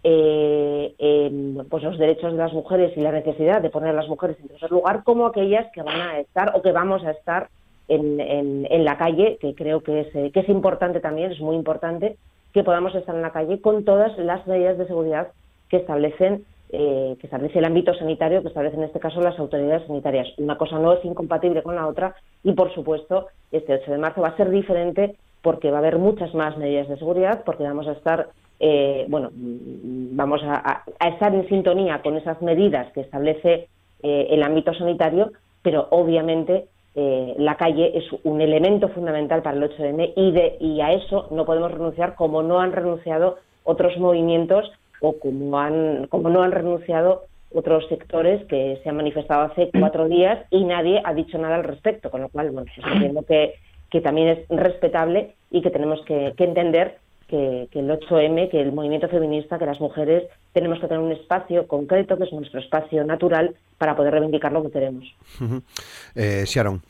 eh, 0.05 1.31
pues 1.69 1.83
los 1.83 1.99
derechos 1.99 2.33
de 2.33 2.39
las 2.39 2.53
mujeres 2.53 2.97
y 2.97 3.01
la 3.01 3.13
necesidad 3.13 3.63
de 3.63 3.71
poner 3.71 3.91
a 3.91 3.93
las 4.01 4.09
mujeres 4.09 4.37
en 4.41 4.49
tercer 4.49 4.71
lugar 4.71 5.05
como 5.05 5.27
aquellas 5.27 5.71
que 5.73 5.83
van 5.83 6.01
a 6.01 6.19
estar 6.19 6.53
o 6.57 6.63
que 6.63 6.73
vamos 6.73 7.05
a 7.05 7.13
estar 7.13 7.49
en, 7.89 8.21
en, 8.21 8.85
la 8.85 8.97
calle, 8.97 9.39
que 9.41 9.55
creo 9.55 9.83
que 9.83 10.01
es, 10.01 10.15
eh, 10.15 10.31
que 10.33 10.41
es 10.41 10.49
importante 10.49 11.01
también, 11.01 11.31
es 11.31 11.41
muy 11.41 11.57
importante 11.57 12.17
que 12.53 12.65
podamos 12.65 12.95
estar 12.95 13.15
en 13.15 13.23
la 13.23 13.33
calle 13.33 13.61
con 13.61 13.85
todas 13.85 14.17
las 14.19 14.47
medidas 14.47 14.79
de 14.79 14.87
seguridad 14.87 15.29
que 15.69 15.79
establecen 15.79 16.45
eh, 16.75 17.17
que 17.21 17.27
establece 17.27 17.59
el 17.59 17.67
ámbito 17.67 17.93
sanitario, 17.93 18.41
que 18.41 18.49
establecen 18.49 18.81
en 18.81 18.87
este 18.87 18.99
caso 18.99 19.21
las 19.21 19.39
autoridades 19.39 19.87
sanitarias. 19.87 20.27
Una 20.39 20.57
cosa 20.57 20.79
no 20.79 20.95
es 20.95 21.05
incompatible 21.05 21.63
con 21.63 21.75
la 21.75 21.87
otra 21.87 22.17
y, 22.43 22.53
por 22.53 22.73
supuesto, 22.75 23.27
este 23.51 23.75
8 23.75 23.91
de 23.91 23.99
marzo 23.99 24.23
va 24.23 24.29
a 24.29 24.37
ser 24.39 24.49
diferente 24.49 25.17
porque 25.43 25.71
va 25.71 25.79
a 25.79 25.81
haber 25.81 25.99
muchas 25.99 26.35
más 26.35 26.57
medidas 26.57 26.89
de 26.89 26.97
seguridad, 26.97 27.43
porque 27.45 27.65
vamos 27.65 27.87
a 27.89 27.93
estar 27.93 28.29
eh, 28.65 29.07
bueno, 29.09 29.31
vamos 29.35 30.41
a, 30.45 30.85
estar 31.05 31.35
en 31.35 31.49
sintonía 31.49 32.01
con 32.01 32.17
esas 32.17 32.41
medidas 32.43 32.93
que 32.93 33.01
establece 33.01 33.67
eh, 34.05 34.27
el 34.31 34.41
ámbito 34.45 34.73
sanitario, 34.73 35.33
pero 35.63 35.89
obviamente 35.91 36.67
eh, 36.95 37.35
la 37.39 37.57
calle 37.57 37.99
es 37.99 38.05
un 38.23 38.41
elemento 38.41 38.89
fundamental 38.91 39.43
para 39.43 39.57
el 39.57 39.65
8M 39.65 40.13
y, 40.15 40.31
de, 40.31 40.57
y 40.61 40.81
a 40.81 40.93
eso 40.93 41.27
no 41.33 41.45
podemos 41.45 41.73
renunciar 41.73 42.15
como 42.15 42.45
no 42.45 42.61
han 42.61 42.71
renunciado 42.71 43.39
otros 43.65 43.99
movimientos 43.99 44.71
o 45.01 45.19
como, 45.19 45.59
han, 45.59 46.07
como 46.07 46.31
no 46.31 46.43
han 46.43 46.53
renunciado 46.53 47.25
otros 47.53 47.89
sectores 47.89 48.45
que 48.47 48.79
se 48.85 48.89
han 48.89 48.97
manifestado 48.97 49.43
hace 49.43 49.71
cuatro 49.77 50.09
días 50.09 50.39
y 50.51 50.65
nadie 50.65 51.03
ha 51.05 51.15
dicho 51.15 51.37
nada 51.37 51.57
al 51.57 51.65
respecto, 51.65 52.11
con 52.11 52.21
lo 52.21 52.29
cual, 52.29 52.53
bueno, 52.53 52.71
pues 52.77 52.95
entiendo 52.95 53.23
que, 53.27 53.55
que 53.93 54.01
también 54.01 54.29
es 54.29 54.49
respetable 54.49 55.35
y 55.51 55.61
que 55.61 55.71
tenemos 55.71 56.03
que, 56.07 56.33
entender 56.39 56.97
que, 57.29 57.69
el 57.71 57.91
8M, 57.91 58.51
que 58.51 58.61
el 58.61 58.73
movimiento 58.73 59.07
feminista, 59.07 59.59
que 59.59 59.67
las 59.67 59.81
mujeres 59.81 60.25
tenemos 60.55 60.81
que 60.81 60.89
tener 60.89 61.03
un 61.03 61.13
espacio 61.13 61.67
concreto, 61.69 62.17
que 62.17 62.25
es 62.25 62.33
nuestro 62.33 62.59
espacio 62.59 63.05
natural, 63.05 63.55
para 63.77 63.95
poder 63.95 64.15
reivindicar 64.15 64.51
lo 64.51 64.63
que 64.63 64.71
queremos. 64.71 65.05
eh, 66.15 66.45
Sharon. 66.47 66.81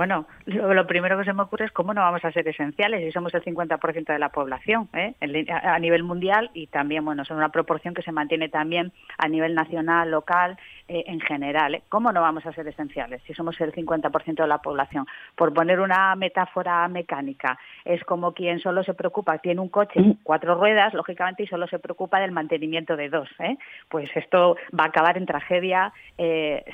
Bueno, 0.00 0.24
lo, 0.46 0.86
primero 0.86 1.18
que 1.18 1.26
se 1.26 1.34
me 1.34 1.42
ocurre 1.42 1.66
es 1.66 1.72
cómo 1.72 1.92
no 1.92 2.00
vamos 2.00 2.24
a 2.24 2.32
ser 2.32 2.48
esenciales 2.48 3.04
si 3.04 3.12
somos 3.12 3.34
el 3.34 3.44
50% 3.44 4.06
de 4.06 4.18
la 4.18 4.30
población 4.30 4.88
¿eh? 4.94 5.12
a, 5.50 5.78
nivel 5.78 6.04
mundial 6.04 6.50
y 6.54 6.68
también, 6.68 7.04
bueno, 7.04 7.26
son 7.26 7.36
una 7.36 7.50
proporción 7.50 7.92
que 7.92 8.00
se 8.00 8.10
mantiene 8.10 8.48
también 8.48 8.92
a 9.18 9.28
nivel 9.28 9.54
nacional, 9.54 10.10
local, 10.10 10.56
eh, 10.88 11.04
en 11.06 11.20
general. 11.20 11.74
¿eh? 11.74 11.82
¿Cómo 11.90 12.12
no 12.12 12.22
vamos 12.22 12.46
a 12.46 12.52
ser 12.54 12.66
esenciales 12.66 13.20
si 13.26 13.34
somos 13.34 13.60
el 13.60 13.74
50% 13.74 14.36
de 14.36 14.46
la 14.46 14.62
población? 14.62 15.04
Por 15.36 15.52
poner 15.52 15.80
una 15.80 16.16
metáfora 16.16 16.88
mecánica, 16.88 17.58
es 17.84 18.02
como 18.04 18.32
quien 18.32 18.58
solo 18.58 18.82
se 18.84 18.94
preocupa, 18.94 19.36
tiene 19.36 19.60
un 19.60 19.68
coche, 19.68 20.00
cuatro 20.22 20.54
ruedas, 20.54 20.94
lógicamente, 20.94 21.42
y 21.42 21.46
solo 21.46 21.66
se 21.66 21.78
preocupa 21.78 22.20
del 22.20 22.32
mantenimiento 22.32 22.96
de 22.96 23.10
dos. 23.10 23.28
¿eh? 23.38 23.58
Pues 23.90 24.08
esto 24.14 24.56
va 24.72 24.84
a 24.84 24.88
acabar 24.88 25.18
en 25.18 25.26
tragedia 25.26 25.92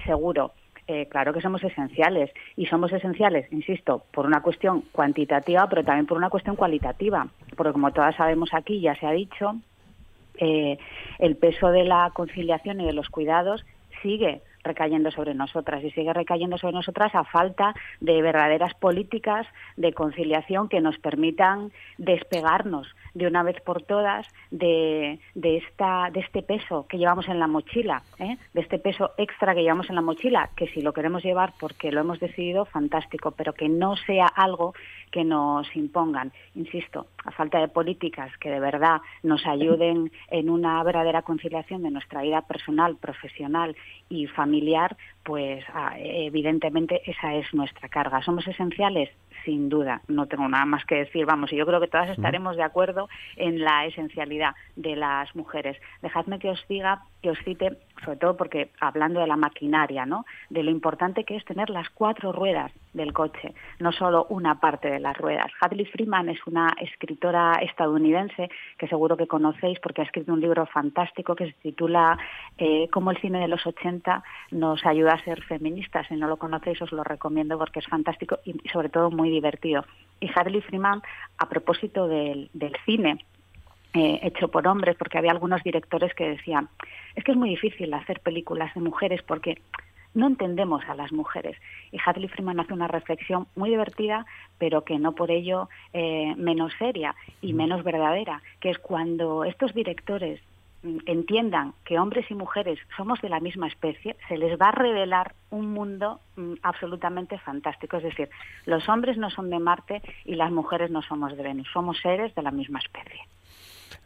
seguro. 0.04 0.52
Eh, 0.88 1.06
claro 1.08 1.32
que 1.32 1.40
somos 1.40 1.62
esenciales. 1.64 2.30
Y 2.56 2.66
somos 2.66 2.92
esenciales, 2.92 3.52
insisto, 3.52 4.04
por 4.12 4.26
una 4.26 4.40
cuestión 4.40 4.82
cuantitativa, 4.92 5.68
pero 5.68 5.84
también 5.84 6.06
por 6.06 6.16
una 6.16 6.30
cuestión 6.30 6.56
cualitativa. 6.56 7.26
Porque 7.56 7.72
como 7.72 7.92
todas 7.92 8.14
sabemos 8.16 8.50
aquí, 8.52 8.80
ya 8.80 8.94
se 8.94 9.06
ha 9.06 9.12
dicho, 9.12 9.56
eh, 10.38 10.78
el 11.18 11.36
peso 11.36 11.70
de 11.70 11.84
la 11.84 12.10
conciliación 12.12 12.80
y 12.80 12.86
de 12.86 12.92
los 12.92 13.08
cuidados 13.08 13.64
sigue 14.02 14.42
recayendo 14.62 15.10
sobre 15.10 15.34
nosotras 15.34 15.82
y 15.82 15.90
sigue 15.92 16.12
recayendo 16.12 16.58
sobre 16.58 16.74
nosotras 16.74 17.14
a 17.14 17.24
falta 17.24 17.74
de 18.00 18.20
verdaderas 18.20 18.74
políticas 18.74 19.46
de 19.76 19.92
conciliación 19.92 20.68
que 20.68 20.80
nos 20.80 20.98
permitan 20.98 21.70
despegarnos 21.98 22.88
de 23.16 23.26
una 23.26 23.42
vez 23.42 23.58
por 23.62 23.82
todas 23.82 24.26
de, 24.50 25.18
de, 25.34 25.56
esta, 25.56 26.10
de 26.12 26.20
este 26.20 26.42
peso 26.42 26.86
que 26.86 26.98
llevamos 26.98 27.26
en 27.28 27.38
la 27.38 27.46
mochila, 27.46 28.02
¿eh? 28.18 28.36
de 28.52 28.60
este 28.60 28.78
peso 28.78 29.12
extra 29.16 29.54
que 29.54 29.62
llevamos 29.62 29.88
en 29.88 29.94
la 29.94 30.02
mochila, 30.02 30.50
que 30.54 30.68
si 30.68 30.82
lo 30.82 30.92
queremos 30.92 31.24
llevar 31.24 31.54
porque 31.58 31.90
lo 31.90 32.00
hemos 32.00 32.20
decidido, 32.20 32.66
fantástico, 32.66 33.30
pero 33.30 33.54
que 33.54 33.70
no 33.70 33.96
sea 33.96 34.26
algo 34.26 34.74
que 35.10 35.24
nos 35.24 35.74
impongan. 35.74 36.30
Insisto, 36.54 37.06
a 37.24 37.30
falta 37.30 37.58
de 37.58 37.68
políticas 37.68 38.30
que 38.36 38.50
de 38.50 38.60
verdad 38.60 39.00
nos 39.22 39.46
ayuden 39.46 40.12
en 40.30 40.50
una 40.50 40.82
verdadera 40.82 41.22
conciliación 41.22 41.82
de 41.84 41.90
nuestra 41.90 42.20
vida 42.20 42.42
personal, 42.42 42.96
profesional 42.96 43.76
y 44.10 44.26
familiar, 44.26 44.94
pues 45.22 45.64
ah, 45.72 45.94
evidentemente 45.98 47.00
esa 47.10 47.34
es 47.34 47.46
nuestra 47.54 47.88
carga. 47.88 48.20
¿Somos 48.22 48.46
esenciales? 48.46 49.08
Sin 49.46 49.70
duda, 49.70 50.02
no 50.08 50.26
tengo 50.26 50.46
nada 50.48 50.66
más 50.66 50.84
que 50.84 50.96
decir. 50.96 51.24
Vamos, 51.24 51.52
y 51.52 51.56
yo 51.56 51.64
creo 51.64 51.80
que 51.80 51.86
todas 51.86 52.10
estaremos 52.10 52.56
de 52.56 52.64
acuerdo 52.64 53.08
en 53.36 53.60
la 53.60 53.86
esencialidad 53.86 54.54
de 54.74 54.96
las 54.96 55.34
mujeres. 55.34 55.78
Dejadme 56.02 56.38
que 56.38 56.50
os 56.50 56.62
diga, 56.68 57.04
que 57.26 57.32
os 57.32 57.38
cite, 57.40 57.76
sobre 58.04 58.18
todo 58.18 58.36
porque 58.36 58.70
hablando 58.78 59.18
de 59.18 59.26
la 59.26 59.36
maquinaria, 59.36 60.06
¿no? 60.06 60.24
De 60.48 60.62
lo 60.62 60.70
importante 60.70 61.24
que 61.24 61.34
es 61.34 61.44
tener 61.44 61.70
las 61.70 61.90
cuatro 61.90 62.30
ruedas 62.30 62.70
del 62.92 63.12
coche, 63.12 63.52
no 63.80 63.90
solo 63.90 64.26
una 64.28 64.60
parte 64.60 64.88
de 64.88 65.00
las 65.00 65.18
ruedas. 65.18 65.50
Hadley 65.60 65.86
Freeman 65.86 66.28
es 66.28 66.38
una 66.46 66.72
escritora 66.80 67.54
estadounidense 67.62 68.48
que 68.78 68.86
seguro 68.86 69.16
que 69.16 69.26
conocéis 69.26 69.80
porque 69.80 70.02
ha 70.02 70.04
escrito 70.04 70.32
un 70.32 70.40
libro 70.40 70.66
fantástico 70.66 71.34
que 71.34 71.46
se 71.46 71.52
titula 71.54 72.16
eh, 72.58 72.86
Cómo 72.92 73.10
el 73.10 73.18
cine 73.18 73.40
de 73.40 73.48
los 73.48 73.66
80 73.66 74.22
nos 74.52 74.86
ayuda 74.86 75.14
a 75.14 75.24
ser 75.24 75.42
feministas. 75.42 76.06
Si 76.06 76.14
no 76.14 76.28
lo 76.28 76.36
conocéis 76.36 76.80
os 76.82 76.92
lo 76.92 77.02
recomiendo 77.02 77.58
porque 77.58 77.80
es 77.80 77.86
fantástico 77.88 78.38
y 78.44 78.54
sobre 78.68 78.88
todo 78.88 79.10
muy 79.10 79.30
divertido. 79.30 79.84
Y 80.20 80.30
Hadley 80.32 80.60
Freeman, 80.60 81.02
a 81.38 81.48
propósito 81.48 82.06
del, 82.06 82.50
cine, 82.84 83.18
eh, 83.96 84.20
hecho 84.22 84.48
por 84.48 84.68
hombres, 84.68 84.94
porque 84.96 85.16
había 85.16 85.30
algunos 85.30 85.62
directores 85.62 86.12
que 86.12 86.28
decían, 86.28 86.68
es 87.14 87.24
que 87.24 87.32
es 87.32 87.36
muy 87.38 87.48
difícil 87.48 87.94
hacer 87.94 88.20
películas 88.20 88.74
de 88.74 88.82
mujeres 88.82 89.22
porque 89.22 89.58
no 90.12 90.26
entendemos 90.26 90.82
a 90.86 90.94
las 90.94 91.12
mujeres. 91.12 91.56
Y 91.92 91.98
Hadley 92.04 92.28
Freeman 92.28 92.60
hace 92.60 92.74
una 92.74 92.88
reflexión 92.88 93.46
muy 93.56 93.70
divertida, 93.70 94.26
pero 94.58 94.84
que 94.84 94.98
no 94.98 95.12
por 95.12 95.30
ello 95.30 95.70
eh, 95.94 96.34
menos 96.36 96.74
seria 96.78 97.14
y 97.40 97.54
menos 97.54 97.84
verdadera, 97.84 98.42
que 98.60 98.68
es 98.68 98.78
cuando 98.78 99.44
estos 99.44 99.72
directores 99.72 100.42
mm, 100.82 100.98
entiendan 101.06 101.72
que 101.86 101.98
hombres 101.98 102.30
y 102.30 102.34
mujeres 102.34 102.78
somos 102.98 103.22
de 103.22 103.30
la 103.30 103.40
misma 103.40 103.66
especie, 103.66 104.16
se 104.28 104.36
les 104.36 104.60
va 104.60 104.68
a 104.68 104.72
revelar 104.72 105.34
un 105.48 105.72
mundo 105.72 106.20
mm, 106.36 106.54
absolutamente 106.62 107.38
fantástico. 107.38 107.96
Es 107.96 108.02
decir, 108.02 108.28
los 108.66 108.86
hombres 108.90 109.16
no 109.16 109.30
son 109.30 109.48
de 109.48 109.58
Marte 109.58 110.02
y 110.26 110.34
las 110.34 110.50
mujeres 110.50 110.90
no 110.90 111.00
somos 111.00 111.34
de 111.34 111.42
Venus, 111.42 111.68
somos 111.72 111.98
seres 112.00 112.34
de 112.34 112.42
la 112.42 112.50
misma 112.50 112.78
especie. 112.78 113.20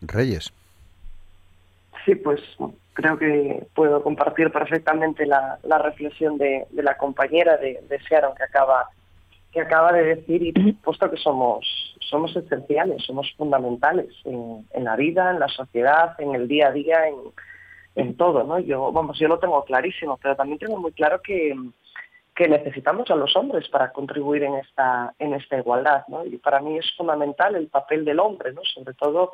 Reyes. 0.01 0.53
Sí, 2.05 2.15
pues 2.15 2.41
creo 2.95 3.19
que 3.19 3.67
puedo 3.75 4.03
compartir 4.03 4.51
perfectamente 4.51 5.27
la, 5.27 5.59
reflexión 5.83 6.39
de, 6.39 6.67
la 6.73 6.97
compañera 6.97 7.57
de, 7.57 7.81
de 7.89 7.99
Sharon 7.99 8.35
que 8.35 8.45
acaba 8.45 8.89
que 9.53 9.61
acaba 9.61 9.93
de 9.93 10.05
decir 10.15 10.43
y 10.43 10.53
puesto 10.75 11.11
que 11.11 11.17
somos 11.17 11.91
somos 12.09 12.35
esenciales, 12.35 13.03
somos 13.05 13.33
fundamentales 13.37 14.09
en, 14.25 14.85
la 14.85 14.97
vida, 14.97 15.31
en 15.31 15.39
la 15.39 15.49
sociedad, 15.49 16.15
en 16.19 16.35
el 16.35 16.49
día 16.49 16.69
a 16.69 16.73
día, 16.73 17.07
en, 17.07 17.15
en 17.95 18.17
todo, 18.17 18.43
¿no? 18.43 18.59
Yo, 18.59 18.91
vamos, 18.91 19.17
yo 19.19 19.29
lo 19.29 19.39
tengo 19.39 19.65
clarísimo, 19.65 20.19
pero 20.21 20.35
también 20.35 20.59
tengo 20.59 20.77
muy 20.79 20.91
claro 20.91 21.21
que, 21.23 21.55
que 22.35 22.49
necesitamos 22.49 23.09
a 23.11 23.15
los 23.15 23.37
hombres 23.37 23.69
para 23.69 23.93
contribuir 23.93 24.43
en 24.43 24.55
esta 24.57 25.15
en 25.21 25.35
esta 25.35 25.59
igualdad, 25.59 26.05
¿no? 26.09 26.25
Y 26.25 26.37
para 26.39 26.61
mí 26.61 26.79
es 26.79 26.87
fundamental 26.97 27.55
el 27.55 27.69
papel 27.69 28.05
del 28.05 28.19
hombre, 28.19 28.53
¿no? 28.53 28.63
Sobre 28.65 28.95
todo 28.95 29.33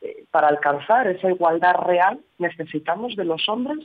eh, 0.00 0.24
para 0.30 0.48
alcanzar 0.48 1.06
esa 1.08 1.28
igualdad 1.28 1.74
real 1.86 2.20
necesitamos 2.38 3.16
de 3.16 3.24
los 3.24 3.48
hombres 3.48 3.78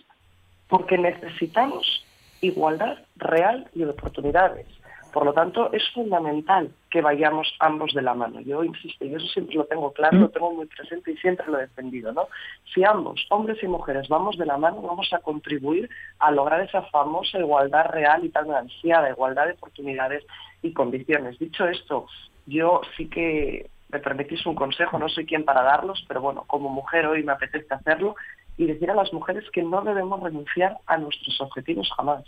porque 0.68 0.98
necesitamos 0.98 2.06
igualdad 2.42 3.00
real 3.18 3.68
y 3.74 3.80
de 3.80 3.90
oportunidades. 3.90 4.68
Por 5.16 5.24
lo 5.24 5.32
tanto, 5.32 5.72
es 5.72 5.82
fundamental 5.94 6.72
que 6.90 7.02
vayamos 7.02 7.48
ambos 7.60 7.94
de 7.94 8.02
la 8.02 8.14
mano. 8.14 8.42
Yo 8.42 8.66
insisto, 8.66 9.06
y 9.06 9.16
eso 9.16 9.26
siempre 9.28 9.56
lo 9.56 9.64
tengo 9.64 9.94
claro, 9.94 10.18
lo 10.18 10.30
tengo 10.30 10.52
muy 10.52 10.66
presente 10.66 11.14
y 11.14 11.18
siempre 11.18 11.46
lo 11.48 11.58
he 11.58 11.62
defendido, 11.62 12.12
¿no? 12.12 12.28
Si 12.74 12.84
ambos, 12.84 13.26
hombres 13.30 13.64
y 13.64 13.68
mujeres, 13.68 14.10
vamos 14.10 14.38
de 14.38 14.46
la 14.46 14.58
mano, 14.58 14.82
vamos 14.82 15.14
a 15.14 15.20
contribuir 15.20 15.90
a 16.20 16.32
lograr 16.32 16.60
esa 16.60 16.82
famosa 16.82 17.40
igualdad 17.40 17.86
real 17.92 18.26
y 18.26 18.30
tan 18.30 18.52
ansiada, 18.52 19.10
igualdad 19.10 19.46
de 19.46 19.54
oportunidades 19.54 20.26
y 20.62 20.74
condiciones. 20.74 21.40
Dicho 21.40 21.66
esto, 21.66 22.08
yo 22.46 22.82
sí 22.98 23.08
que 23.10 23.70
me 23.90 24.00
permitís 24.00 24.46
un 24.46 24.56
consejo, 24.56 24.98
no 24.98 25.10
soy 25.10 25.26
quien 25.26 25.46
para 25.46 25.64
darlos, 25.64 26.04
pero 26.08 26.22
bueno, 26.22 26.44
como 26.48 26.70
mujer 26.70 27.06
hoy 27.06 27.24
me 27.24 27.32
apetece 27.32 27.74
hacerlo 27.74 28.16
y 28.58 28.66
decir 28.66 28.90
a 28.90 28.96
las 28.96 29.12
mujeres 29.14 29.50
que 29.52 29.64
no 29.64 29.82
debemos 29.82 30.22
renunciar 30.22 30.78
a 30.88 30.98
nuestros 30.98 31.40
objetivos 31.42 31.90
jamás. 31.96 32.24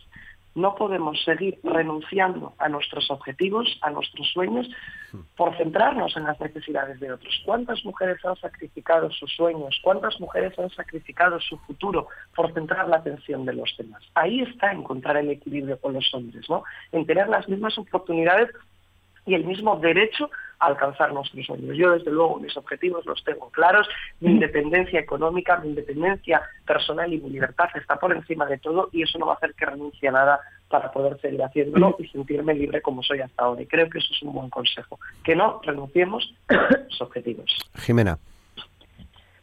No 0.55 0.73
podemos 0.73 1.23
seguir 1.23 1.59
renunciando 1.63 2.53
a 2.57 2.67
nuestros 2.67 3.11
objetivos, 3.11 3.77
a 3.81 3.91
nuestros 3.91 4.27
sueños, 4.31 4.67
por 5.35 5.55
centrarnos 5.55 6.17
en 6.17 6.23
las 6.23 6.39
necesidades 6.39 6.99
de 6.99 7.11
otros. 7.11 7.41
¿Cuántas 7.45 7.85
mujeres 7.85 8.17
han 8.25 8.35
sacrificado 8.37 9.11
sus 9.11 9.31
sueños? 9.35 9.79
¿Cuántas 9.83 10.19
mujeres 10.19 10.57
han 10.57 10.71
sacrificado 10.71 11.39
su 11.39 11.59
futuro 11.59 12.07
por 12.35 12.51
centrar 12.53 12.89
la 12.89 12.97
atención 12.97 13.45
de 13.45 13.53
los 13.53 13.71
demás? 13.77 14.01
Ahí 14.15 14.41
está 14.41 14.71
encontrar 14.71 15.17
el 15.17 15.29
equilibrio 15.29 15.79
con 15.79 15.93
los 15.93 16.11
hombres, 16.13 16.49
¿no? 16.49 16.63
En 16.91 17.05
tener 17.05 17.29
las 17.29 17.47
mismas 17.47 17.77
oportunidades 17.77 18.49
y 19.27 19.35
el 19.35 19.45
mismo 19.45 19.75
derecho 19.75 20.31
alcanzar 20.59 21.13
nuestros 21.13 21.45
sueños. 21.45 21.75
Yo, 21.77 21.91
desde 21.91 22.11
luego, 22.11 22.39
mis 22.39 22.55
objetivos 22.57 23.05
los 23.05 23.23
tengo 23.23 23.49
claros, 23.49 23.87
mi 24.19 24.31
independencia 24.31 24.99
económica, 24.99 25.57
mi 25.57 25.69
independencia 25.69 26.41
personal 26.65 27.13
y 27.13 27.19
mi 27.19 27.29
libertad 27.29 27.69
está 27.75 27.97
por 27.97 28.15
encima 28.15 28.45
de 28.45 28.57
todo 28.57 28.89
y 28.91 29.03
eso 29.03 29.19
no 29.19 29.27
va 29.27 29.33
a 29.33 29.35
hacer 29.35 29.53
que 29.53 29.65
renuncie 29.65 30.09
a 30.09 30.13
nada 30.13 30.39
para 30.69 30.91
poder 30.91 31.19
seguir 31.21 31.41
haciéndolo 31.43 31.95
y 31.99 32.07
sentirme 32.07 32.53
libre 32.53 32.81
como 32.81 33.03
soy 33.03 33.21
hasta 33.21 33.43
ahora. 33.43 33.61
Y 33.61 33.67
creo 33.67 33.89
que 33.89 33.99
eso 33.99 34.13
es 34.13 34.21
un 34.21 34.33
buen 34.33 34.49
consejo, 34.49 34.99
que 35.23 35.35
no 35.35 35.61
renunciemos 35.63 36.33
a 36.49 36.69
los 36.89 37.01
objetivos. 37.01 37.55
Jimena. 37.75 38.17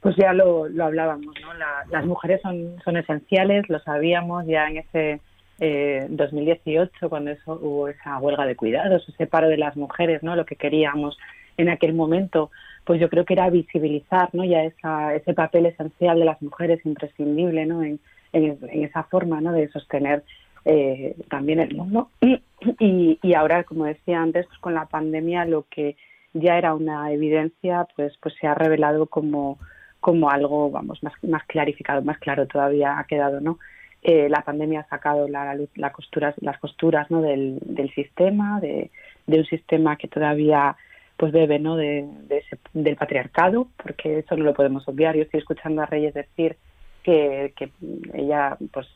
Pues 0.00 0.16
ya 0.16 0.34
lo, 0.34 0.64
hablábamos, 0.64 1.34
¿no? 1.40 1.54
las 1.54 2.04
mujeres 2.04 2.42
son, 2.42 2.76
son 2.84 2.98
esenciales, 2.98 3.66
lo 3.70 3.78
sabíamos 3.78 4.44
ya 4.46 4.68
en 4.68 4.76
ese 4.76 5.20
eh, 5.60 6.06
2018, 6.08 7.08
cuando 7.08 7.30
eso, 7.30 7.58
hubo 7.60 7.88
esa 7.88 8.18
huelga 8.18 8.46
de 8.46 8.56
cuidados, 8.56 9.08
ese 9.08 9.26
paro 9.26 9.48
de 9.48 9.56
las 9.56 9.76
mujeres, 9.76 10.22
¿no? 10.22 10.36
Lo 10.36 10.46
que 10.46 10.56
queríamos 10.56 11.16
en 11.56 11.68
aquel 11.68 11.94
momento, 11.94 12.50
pues 12.84 13.00
yo 13.00 13.08
creo 13.08 13.24
que 13.24 13.34
era 13.34 13.50
visibilizar, 13.50 14.30
¿no? 14.32 14.44
Ya 14.44 14.64
esa, 14.64 15.14
ese 15.14 15.34
papel 15.34 15.66
esencial 15.66 16.18
de 16.18 16.24
las 16.24 16.42
mujeres 16.42 16.84
imprescindible, 16.84 17.66
¿no? 17.66 17.82
En, 17.82 18.00
esa 18.32 19.04
forma, 19.04 19.40
¿no? 19.40 19.52
De 19.52 19.68
sostener 19.68 20.24
eh, 20.64 21.14
también 21.30 21.60
el 21.60 21.76
mundo. 21.76 22.10
Y, 22.20 23.18
y 23.22 23.34
ahora, 23.34 23.62
como 23.62 23.84
decía 23.84 24.20
antes, 24.20 24.46
pues 24.46 24.58
con 24.58 24.74
la 24.74 24.86
pandemia 24.86 25.44
lo 25.44 25.66
que 25.70 25.94
ya 26.34 26.58
era 26.58 26.74
una 26.74 27.12
evidencia, 27.12 27.86
pues, 27.96 28.12
pues 28.20 28.34
se 28.40 28.46
ha 28.46 28.54
revelado 28.54 29.06
como, 29.06 29.58
como 30.00 30.30
algo, 30.30 30.70
vamos, 30.70 31.02
más, 31.02 31.14
más 31.22 31.44
clarificado, 31.44 32.02
más 32.02 32.18
claro 32.18 32.46
todavía 32.46 32.98
ha 32.98 33.04
quedado, 33.04 33.40
¿no? 33.40 33.58
Eh, 34.06 34.28
la 34.28 34.42
pandemia 34.42 34.80
ha 34.80 34.88
sacado 34.88 35.26
la, 35.28 35.58
la 35.76 35.90
costuras, 35.90 36.34
las 36.42 36.58
costuras 36.58 37.10
¿no? 37.10 37.22
del, 37.22 37.58
del 37.62 37.90
sistema, 37.94 38.60
de, 38.60 38.90
de, 39.26 39.38
un 39.38 39.46
sistema 39.46 39.96
que 39.96 40.08
todavía 40.08 40.76
pues 41.16 41.32
bebe 41.32 41.58
¿no? 41.58 41.76
De, 41.76 42.06
ese, 42.28 42.58
del 42.74 42.96
patriarcado, 42.96 43.68
porque 43.82 44.18
eso 44.18 44.36
no 44.36 44.44
lo 44.44 44.52
podemos 44.52 44.86
obviar. 44.88 45.16
Yo 45.16 45.22
estoy 45.22 45.40
escuchando 45.40 45.80
a 45.80 45.86
Reyes 45.86 46.12
decir 46.12 46.56
que, 47.02 47.54
que 47.56 47.70
ella 48.12 48.58
pues 48.70 48.86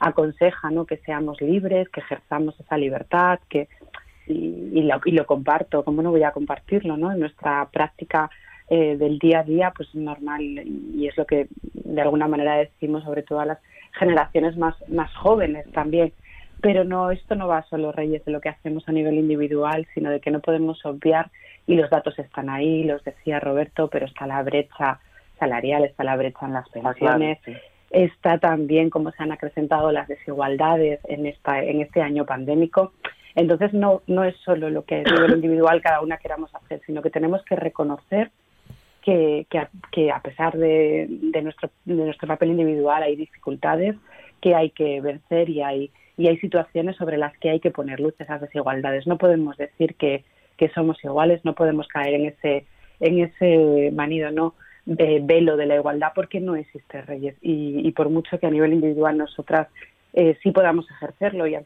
aconseja 0.00 0.70
¿no? 0.70 0.84
que 0.84 0.98
seamos 0.98 1.40
libres, 1.40 1.88
que 1.88 2.00
ejerzamos 2.00 2.60
esa 2.60 2.76
libertad, 2.76 3.40
que 3.48 3.68
y, 4.26 4.82
lo, 4.82 5.00
y 5.06 5.12
lo 5.12 5.24
comparto, 5.24 5.82
¿cómo 5.82 6.02
no 6.02 6.10
voy 6.10 6.24
a 6.24 6.32
compartirlo? 6.32 6.98
¿no? 6.98 7.10
En 7.10 7.20
nuestra 7.20 7.66
práctica 7.72 8.28
eh, 8.68 8.98
del 8.98 9.18
día 9.18 9.40
a 9.40 9.44
día, 9.44 9.72
pues 9.74 9.94
normal, 9.94 10.42
y 10.42 11.06
es 11.06 11.16
lo 11.16 11.24
que 11.24 11.48
de 11.94 12.00
alguna 12.00 12.28
manera 12.28 12.56
decimos 12.56 13.04
sobre 13.04 13.22
todo 13.22 13.40
a 13.40 13.46
las 13.46 13.58
generaciones 13.92 14.56
más, 14.56 14.76
más 14.88 15.14
jóvenes 15.16 15.70
también. 15.72 16.12
Pero 16.60 16.84
no, 16.84 17.10
esto 17.10 17.34
no 17.34 17.46
va 17.46 17.62
solo, 17.70 17.92
Reyes, 17.92 18.24
de 18.24 18.32
lo 18.32 18.40
que 18.40 18.48
hacemos 18.48 18.88
a 18.88 18.92
nivel 18.92 19.14
individual, 19.14 19.86
sino 19.94 20.10
de 20.10 20.20
que 20.20 20.30
no 20.30 20.40
podemos 20.40 20.84
obviar, 20.84 21.30
y 21.66 21.76
los 21.76 21.88
datos 21.90 22.18
están 22.18 22.50
ahí, 22.50 22.82
los 22.84 23.04
decía 23.04 23.38
Roberto, 23.38 23.88
pero 23.88 24.06
está 24.06 24.26
la 24.26 24.42
brecha 24.42 24.98
salarial, 25.38 25.84
está 25.84 26.02
la 26.02 26.16
brecha 26.16 26.46
en 26.46 26.54
las 26.54 26.68
pensiones, 26.68 27.38
ah, 27.38 27.44
claro, 27.44 27.60
sí. 27.60 27.66
está 27.90 28.38
también 28.38 28.90
cómo 28.90 29.12
se 29.12 29.22
han 29.22 29.30
acrecentado 29.30 29.92
las 29.92 30.08
desigualdades 30.08 31.00
en, 31.04 31.26
esta, 31.26 31.62
en 31.62 31.80
este 31.80 32.02
año 32.02 32.24
pandémico. 32.24 32.92
Entonces, 33.36 33.72
no, 33.72 34.02
no 34.08 34.24
es 34.24 34.36
solo 34.38 34.68
lo 34.68 34.84
que 34.84 34.96
a 34.96 35.02
nivel 35.02 35.34
individual 35.34 35.80
cada 35.80 36.00
una 36.00 36.16
queramos 36.16 36.52
hacer, 36.54 36.80
sino 36.86 37.02
que 37.02 37.10
tenemos 37.10 37.44
que 37.44 37.54
reconocer 37.54 38.32
que, 39.08 39.46
que, 39.90 40.10
a, 40.10 40.20
pesar 40.20 40.58
de, 40.58 41.06
de, 41.08 41.42
nuestro, 41.42 41.70
de 41.86 41.94
nuestro 41.94 42.28
papel 42.28 42.50
individual 42.50 43.02
hay 43.02 43.16
dificultades 43.16 43.96
que 44.42 44.54
hay 44.54 44.70
que 44.70 45.00
vencer 45.00 45.48
y 45.48 45.62
hay, 45.62 45.90
y 46.18 46.28
hay 46.28 46.36
situaciones 46.38 46.96
sobre 46.96 47.16
las 47.16 47.36
que 47.38 47.48
hay 47.48 47.60
que 47.60 47.70
poner 47.70 48.00
luz 48.00 48.14
esas 48.18 48.42
desigualdades. 48.42 49.06
No 49.06 49.16
podemos 49.16 49.56
decir 49.56 49.94
que, 49.94 50.24
que 50.58 50.68
somos 50.70 51.02
iguales, 51.02 51.42
no 51.44 51.54
podemos 51.54 51.88
caer 51.88 52.14
en 52.14 52.26
ese, 52.26 52.66
en 53.00 53.20
ese 53.20 53.90
manido 53.92 54.30
no 54.30 54.54
de 54.84 55.20
velo 55.22 55.56
de 55.56 55.66
la 55.66 55.76
igualdad 55.76 56.12
porque 56.14 56.40
no 56.40 56.56
existe 56.56 57.00
Reyes. 57.00 57.36
Y, 57.40 57.86
y 57.88 57.92
por 57.92 58.10
mucho 58.10 58.38
que 58.38 58.46
a 58.46 58.50
nivel 58.50 58.74
individual 58.74 59.16
nosotras 59.16 59.68
eh, 60.12 60.36
sí 60.42 60.50
podamos 60.50 60.90
ejercerlo 60.90 61.46
y 61.46 61.54
al, 61.54 61.64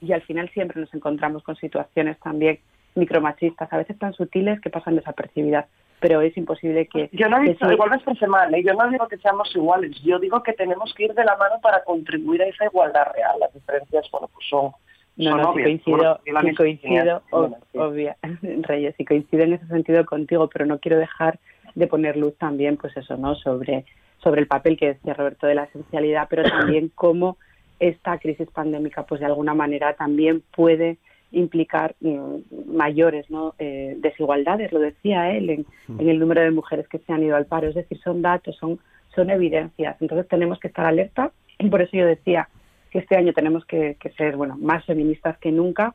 y 0.00 0.12
al 0.12 0.22
final 0.22 0.48
siempre 0.50 0.80
nos 0.80 0.94
encontramos 0.94 1.42
con 1.42 1.56
situaciones 1.56 2.18
también 2.20 2.60
micromachistas, 2.94 3.72
a 3.72 3.78
veces 3.78 3.98
tan 3.98 4.12
sutiles 4.12 4.60
que 4.60 4.70
pasan 4.70 4.94
desapercibidas 4.94 5.66
pero 6.04 6.20
es 6.20 6.36
imposible 6.36 6.86
que... 6.86 7.08
Yo 7.12 7.30
no 7.30 7.40
digo, 7.40 7.72
igual 7.72 7.88
me 7.88 7.96
expresé 7.96 8.26
mal, 8.26 8.54
¿eh? 8.54 8.62
yo 8.62 8.74
no 8.74 8.90
digo 8.90 9.08
que 9.08 9.16
seamos 9.16 9.50
iguales, 9.56 9.90
yo 10.02 10.18
digo 10.18 10.42
que 10.42 10.52
tenemos 10.52 10.92
que 10.92 11.04
ir 11.04 11.14
de 11.14 11.24
la 11.24 11.34
mano 11.38 11.54
para 11.62 11.82
contribuir 11.82 12.42
a 12.42 12.46
esa 12.46 12.66
igualdad 12.66 13.06
real. 13.14 13.40
Las 13.40 13.54
diferencias, 13.54 14.06
bueno, 14.12 14.28
pues 14.28 14.46
son... 14.46 14.72
No, 15.16 15.30
son 15.30 15.40
no, 15.40 15.50
obvias. 15.50 15.66
Si 15.66 15.78
coincido, 15.78 16.20
bueno, 16.30 16.48
si 16.50 16.54
coincido 16.56 17.22
ob, 17.30 17.56
obvia, 17.72 18.18
Reyes, 18.42 18.94
si 18.98 19.06
coincido 19.06 19.44
en 19.44 19.54
ese 19.54 19.66
sentido 19.68 20.04
contigo, 20.04 20.50
pero 20.52 20.66
no 20.66 20.78
quiero 20.78 20.98
dejar 20.98 21.38
de 21.74 21.86
poner 21.86 22.18
luz 22.18 22.36
también, 22.36 22.76
pues 22.76 22.94
eso, 22.98 23.16
¿no? 23.16 23.34
Sobre, 23.36 23.86
sobre 24.22 24.42
el 24.42 24.46
papel 24.46 24.76
que 24.76 24.88
decía 24.88 25.14
Roberto 25.14 25.46
de 25.46 25.54
la 25.54 25.64
esencialidad, 25.64 26.26
pero 26.28 26.42
también 26.42 26.92
cómo 26.94 27.38
esta 27.78 28.18
crisis 28.18 28.50
pandémica, 28.50 29.06
pues 29.06 29.20
de 29.20 29.26
alguna 29.26 29.54
manera 29.54 29.94
también 29.94 30.42
puede 30.54 30.98
implicar 31.34 31.94
mm, 32.00 32.36
mayores 32.66 33.28
¿no? 33.30 33.54
eh, 33.58 33.96
desigualdades, 33.98 34.72
lo 34.72 34.80
decía 34.80 35.30
él, 35.30 35.50
en, 35.50 35.66
mm. 35.88 36.00
en, 36.00 36.08
el 36.08 36.18
número 36.18 36.42
de 36.42 36.50
mujeres 36.50 36.88
que 36.88 36.98
se 36.98 37.12
han 37.12 37.22
ido 37.22 37.36
al 37.36 37.46
paro. 37.46 37.68
Es 37.68 37.74
decir, 37.74 37.98
son 38.00 38.22
datos, 38.22 38.56
son, 38.56 38.78
son 39.14 39.30
evidencias. 39.30 39.96
Entonces 40.00 40.28
tenemos 40.28 40.58
que 40.58 40.68
estar 40.68 40.86
alerta 40.86 41.32
y 41.58 41.68
por 41.68 41.82
eso 41.82 41.96
yo 41.96 42.06
decía 42.06 42.48
que 42.90 43.00
este 43.00 43.16
año 43.16 43.32
tenemos 43.32 43.64
que, 43.66 43.96
que 44.00 44.10
ser 44.10 44.36
bueno 44.36 44.56
más 44.56 44.84
feministas 44.84 45.36
que 45.38 45.50
nunca 45.50 45.94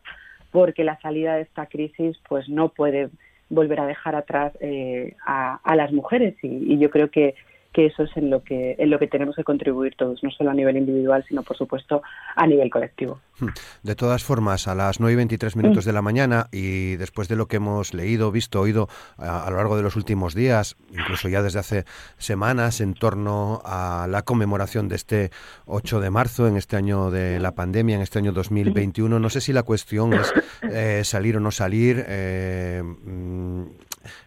porque 0.51 0.83
la 0.83 0.99
salida 0.99 1.35
de 1.35 1.43
esta 1.43 1.67
crisis 1.67 2.17
pues 2.27 2.49
no 2.49 2.69
puede 2.69 3.09
volver 3.49 3.79
a 3.79 3.85
dejar 3.85 4.15
atrás 4.15 4.53
eh, 4.59 5.15
a, 5.25 5.59
a, 5.63 5.75
las 5.75 5.91
mujeres 5.91 6.35
y, 6.43 6.73
y 6.73 6.77
yo 6.77 6.89
creo 6.89 7.09
que 7.09 7.35
que 7.73 7.85
eso 7.85 8.03
es 8.03 8.17
en 8.17 8.29
lo 8.29 8.43
que 8.43 8.75
en 8.77 8.89
lo 8.89 8.97
que 8.97 9.07
tenemos 9.07 9.35
que 9.35 9.43
contribuir 9.43 9.95
todos, 9.95 10.23
no 10.23 10.31
solo 10.31 10.49
a 10.49 10.53
nivel 10.53 10.77
individual, 10.77 11.23
sino 11.27 11.43
por 11.43 11.55
supuesto 11.57 12.01
a 12.35 12.47
nivel 12.47 12.69
colectivo. 12.69 13.19
Hmm. 13.39 13.49
De 13.83 13.95
todas 13.95 14.23
formas, 14.23 14.67
a 14.67 14.75
las 14.75 14.99
9 14.99 15.13
y 15.13 15.15
23 15.15 15.55
minutos 15.55 15.85
de 15.85 15.93
la 15.93 16.01
mañana 16.01 16.47
y 16.51 16.95
después 16.95 17.27
de 17.27 17.35
lo 17.35 17.47
que 17.47 17.57
hemos 17.57 17.93
leído, 17.93 18.31
visto, 18.31 18.59
oído 18.59 18.89
a, 19.17 19.45
a, 19.45 19.49
lo 19.51 19.57
largo 19.57 19.77
de 19.77 19.83
los 19.83 19.95
últimos 19.95 20.33
días, 20.33 20.75
incluso 20.91 21.29
ya 21.29 21.41
desde 21.41 21.59
hace 21.59 21.85
semanas, 22.17 22.81
en 22.81 22.93
torno 22.93 23.61
a 23.63 24.07
la 24.09 24.23
conmemoración 24.23 24.87
de 24.87 24.95
este 24.95 25.31
8 25.65 25.99
de 25.99 26.09
marzo, 26.09 26.47
en 26.47 26.57
este 26.57 26.75
año 26.75 27.11
de 27.11 27.39
la 27.39 27.53
pandemia, 27.53 27.95
en 27.95 28.01
este 28.01 28.19
año 28.19 28.31
2021, 28.31 29.19
no 29.19 29.29
sé 29.29 29.41
si 29.41 29.53
la 29.53 29.63
cuestión 29.63 30.13
es 30.13 30.33
eh, 30.63 31.03
salir 31.03 31.37
o 31.37 31.39
no 31.39 31.51
salir. 31.51 32.03
Eh, 32.07 32.83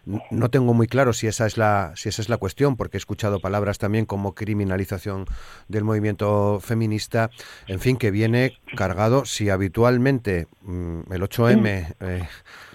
no 0.05 0.49
tengo 0.49 0.73
muy 0.73 0.87
claro 0.87 1.13
si 1.13 1.27
esa 1.27 1.45
es 1.45 1.57
la 1.57 1.93
si 1.95 2.09
esa 2.09 2.21
es 2.21 2.29
la 2.29 2.37
cuestión 2.37 2.75
porque 2.75 2.97
he 2.97 2.99
escuchado 2.99 3.39
palabras 3.39 3.77
también 3.77 4.05
como 4.05 4.35
criminalización 4.35 5.25
del 5.67 5.83
movimiento 5.83 6.59
feminista. 6.61 7.29
En 7.67 7.79
fin 7.79 7.97
que 7.97 8.11
viene 8.11 8.57
cargado 8.75 9.25
si 9.25 9.49
habitualmente 9.49 10.47
mmm, 10.61 11.11
el 11.11 11.21
8M 11.21 11.95
eh, 11.99 12.27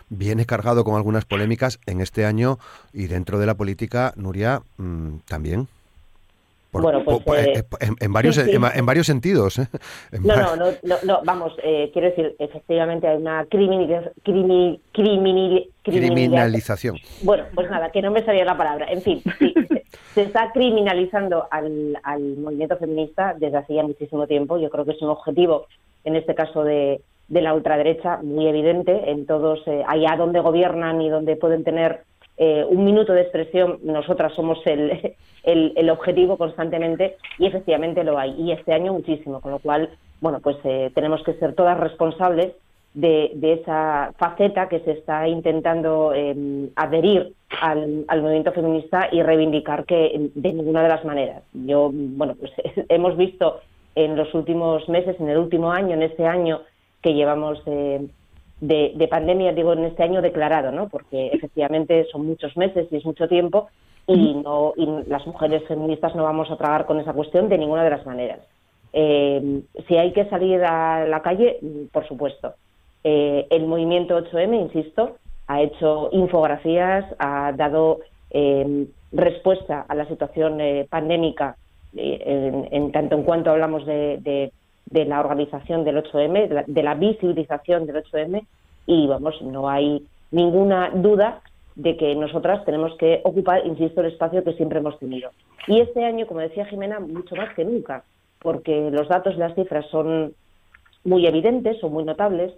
viene 0.09 0.47
cargado 0.47 0.85
con 0.85 0.97
algunas 0.97 1.25
polémicas 1.25 1.81
en 1.87 2.01
este 2.01 2.25
año 2.25 2.59
y 2.93 3.07
dentro 3.07 3.39
de 3.39 3.47
la 3.47 3.57
política 3.57 4.13
Nuria 4.17 4.63
mmm, 4.77 5.19
también 5.27 5.69
por, 6.71 6.83
bueno, 6.83 7.03
pues, 7.05 7.23
por, 7.23 7.39
eh, 7.39 7.65
en, 7.81 7.97
en, 7.99 8.13
varios, 8.13 8.35
sí, 8.35 8.43
sí. 8.43 8.51
En, 8.51 8.63
en, 8.65 8.87
varios 8.87 9.07
sentidos. 9.07 9.59
¿eh? 9.59 9.67
No, 10.21 10.37
no, 10.37 10.57
no, 10.57 10.67
no, 10.83 10.97
no, 11.05 11.21
vamos, 11.25 11.53
eh, 11.63 11.91
quiero 11.93 12.09
decir, 12.09 12.37
efectivamente 12.39 13.07
hay 13.07 13.17
una 13.17 13.47
criminaliz 13.47 14.11
crimin 14.23 14.81
criminal 14.93 15.65
criminalización. 15.83 16.97
Bueno, 17.23 17.45
pues 17.55 17.71
nada, 17.71 17.91
que 17.91 18.03
no 18.03 18.11
me 18.11 18.25
salía 18.25 18.45
la 18.45 18.57
palabra. 18.57 18.87
En 18.91 19.01
fin, 19.01 19.23
sí, 19.39 19.55
se, 19.69 19.85
se, 20.15 20.23
está 20.23 20.53
criminalizando 20.53 21.47
al, 21.51 21.99
al 22.03 22.37
movimiento 22.37 22.77
feminista 22.77 23.35
desde 23.39 23.57
hace 23.57 23.75
ya 23.75 23.83
muchísimo 23.83 24.27
tiempo. 24.27 24.59
Yo 24.59 24.69
creo 24.69 24.85
que 24.85 24.93
es 24.93 25.03
un 25.03 25.09
objetivo, 25.09 25.67
en 26.05 26.17
este 26.17 26.35
caso 26.35 26.65
de, 26.65 27.01
de 27.29 27.43
la 27.43 27.55
ultraderecha, 27.55 28.19
muy 28.23 28.47
evidente 28.47 29.11
en 29.11 29.27
todos, 29.27 29.61
eh, 29.67 29.85
allá 29.87 30.17
donde 30.17 30.41
gobiernan 30.41 31.01
y 31.03 31.11
donde 31.11 31.37
pueden 31.37 31.63
tener 31.63 32.05
eh, 32.38 32.64
un 32.68 32.85
minuto 32.85 33.12
de 33.12 33.22
expresión, 33.22 33.81
nosotras 33.83 34.33
somos 34.35 34.59
el, 34.66 35.12
el, 35.44 35.90
objetivo 35.90 36.38
constantemente 36.38 37.16
y 37.38 37.46
efectivamente 37.46 38.05
lo 38.05 38.18
hay. 38.18 38.35
Y 38.38 38.53
este 38.53 38.72
año 38.72 38.92
muchísimo, 38.92 39.40
con 39.40 39.51
lo 39.51 39.59
cual, 39.59 39.90
bueno, 40.20 40.38
pues 40.40 40.57
eh, 40.64 40.90
tenemos 40.94 41.22
que 41.24 41.35
ser 41.35 41.55
todas 41.55 41.79
responsables 41.79 42.53
de, 42.94 43.33
de, 43.35 43.55
esa 43.55 44.12
faceta 44.18 44.68
que 44.68 44.81
se 44.81 44.92
está 44.92 45.29
intentando 45.29 46.12
eh, 46.14 46.68
adherir 46.77 47.35
al, 47.61 48.05
al, 48.09 48.22
movimiento 48.22 48.53
feminista 48.53 49.09
y 49.12 49.22
reivindicar 49.22 49.85
que 49.85 50.31
de 50.35 50.53
ninguna 50.53 50.83
de 50.83 50.88
las 50.88 51.05
maneras. 51.05 51.42
Yo, 51.53 51.90
bueno, 51.92 52.35
pues 52.38 52.53
hemos 52.88 53.16
visto 53.16 53.61
en 53.94 54.16
los 54.16 54.33
últimos 54.33 54.88
meses, 54.88 55.16
en 55.18 55.29
el 55.29 55.38
último 55.38 55.72
año, 55.72 55.94
en 55.94 56.03
este 56.03 56.24
año 56.24 56.62
que 57.03 57.14
llevamos 57.14 57.61
eh, 57.66 58.07
de, 58.61 58.92
de, 58.97 59.09
pandemia, 59.09 59.53
digo, 59.53 59.73
en 59.73 59.85
este 59.85 60.03
año 60.03 60.23
declarado, 60.23 60.73
¿no? 60.73 60.88
Porque 60.88 61.29
efectivamente 61.29 62.07
son 62.11 62.27
muchos 62.27 62.57
meses 62.57 62.88
y 62.90 62.97
es 62.97 63.05
mucho 63.05 63.29
tiempo 63.29 63.68
y, 64.07 64.35
no, 64.35 64.73
y 64.77 64.87
las 65.07 65.27
mujeres 65.27 65.62
feministas 65.68 66.14
no 66.14 66.25
vamos 66.25 66.51
a 66.51 66.57
tragar 66.57 66.87
con 66.87 66.99
esa 66.99 67.12
cuestión 67.12 67.49
de 67.49 67.59
ninguna 67.59 67.85
de 67.85 67.90
las 67.90 68.07
maneras. 68.07 68.40
Eh, 68.92 69.61
si 69.87 69.97
hay 69.97 70.12
que 70.12 70.25
salir 70.27 70.64
a 70.64 71.07
la 71.07 71.21
calle, 71.21 71.59
por 71.92 72.09
supuesto. 72.09 72.55
Eh, 73.05 73.47
el 73.51 73.66
movimiento 73.66 74.18
8M, 74.18 74.61
insisto, 74.61 75.16
ha 75.47 75.62
hecho 75.62 76.09
infografías, 76.12 77.05
ha 77.18 77.53
dado 77.53 78.01
eh, 78.31 78.87
respuesta 79.12 79.85
a 79.88 79.94
la 79.94 80.07
situación 80.07 80.61
eh, 80.61 80.87
pandémica 80.88 81.57
en, 81.94 82.68
en, 82.71 82.92
tanto 82.92 83.16
en 83.16 83.23
cuanto 83.23 83.51
hablamos 83.51 83.87
de, 83.87 84.18
de 84.18 84.53
de 84.90 85.05
la 85.05 85.20
organización 85.20 85.85
del 85.85 86.03
8M, 86.03 86.48
de 86.48 86.55
la, 86.55 86.64
de 86.66 86.83
la 86.83 86.94
visibilización 86.94 87.87
del 87.87 88.03
8M, 88.05 88.44
y 88.87 89.07
vamos, 89.07 89.40
no 89.42 89.68
hay 89.68 90.07
ninguna 90.31 90.90
duda 90.94 91.40
de 91.74 91.96
que 91.96 92.14
nosotras 92.14 92.64
tenemos 92.64 92.96
que 92.98 93.20
ocupar, 93.22 93.64
insisto, 93.66 94.01
el 94.01 94.12
espacio 94.12 94.42
que 94.42 94.55
siempre 94.55 94.81
hemos 94.81 94.98
tenido. 94.98 95.31
Y 95.66 95.81
este 95.81 96.05
año, 96.05 96.27
como 96.27 96.40
decía 96.40 96.66
Jimena, 96.66 96.98
mucho 96.98 97.37
más 97.37 97.55
que 97.55 97.64
nunca, 97.64 98.03
porque 98.40 98.90
los 98.90 99.09
datos 99.09 99.35
y 99.35 99.38
las 99.38 99.55
cifras 99.55 99.87
son 99.90 100.35
muy 101.05 101.27
evidentes, 101.27 101.79
son 101.81 101.92
muy 101.92 102.05
notables, 102.05 102.53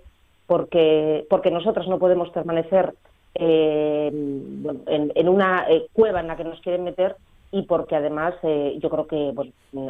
porque, 0.47 1.27
porque 1.29 1.51
nosotras 1.51 1.87
no 1.87 1.99
podemos 1.99 2.31
permanecer 2.31 2.95
eh, 3.35 4.09
en, 4.09 5.13
en, 5.15 5.29
una 5.29 5.67
eh, 5.69 5.87
cueva 5.93 6.21
en 6.21 6.27
la 6.27 6.37
que 6.37 6.45
nos 6.45 6.61
quieren 6.61 6.85
meter 6.85 7.15
y 7.53 7.63
porque 7.63 7.97
además 7.97 8.35
eh, 8.43 8.77
yo 8.81 8.91
creo 8.91 9.07
que 9.07 9.33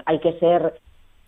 hay 0.05 0.19
que 0.19 0.33
ser 0.35 0.75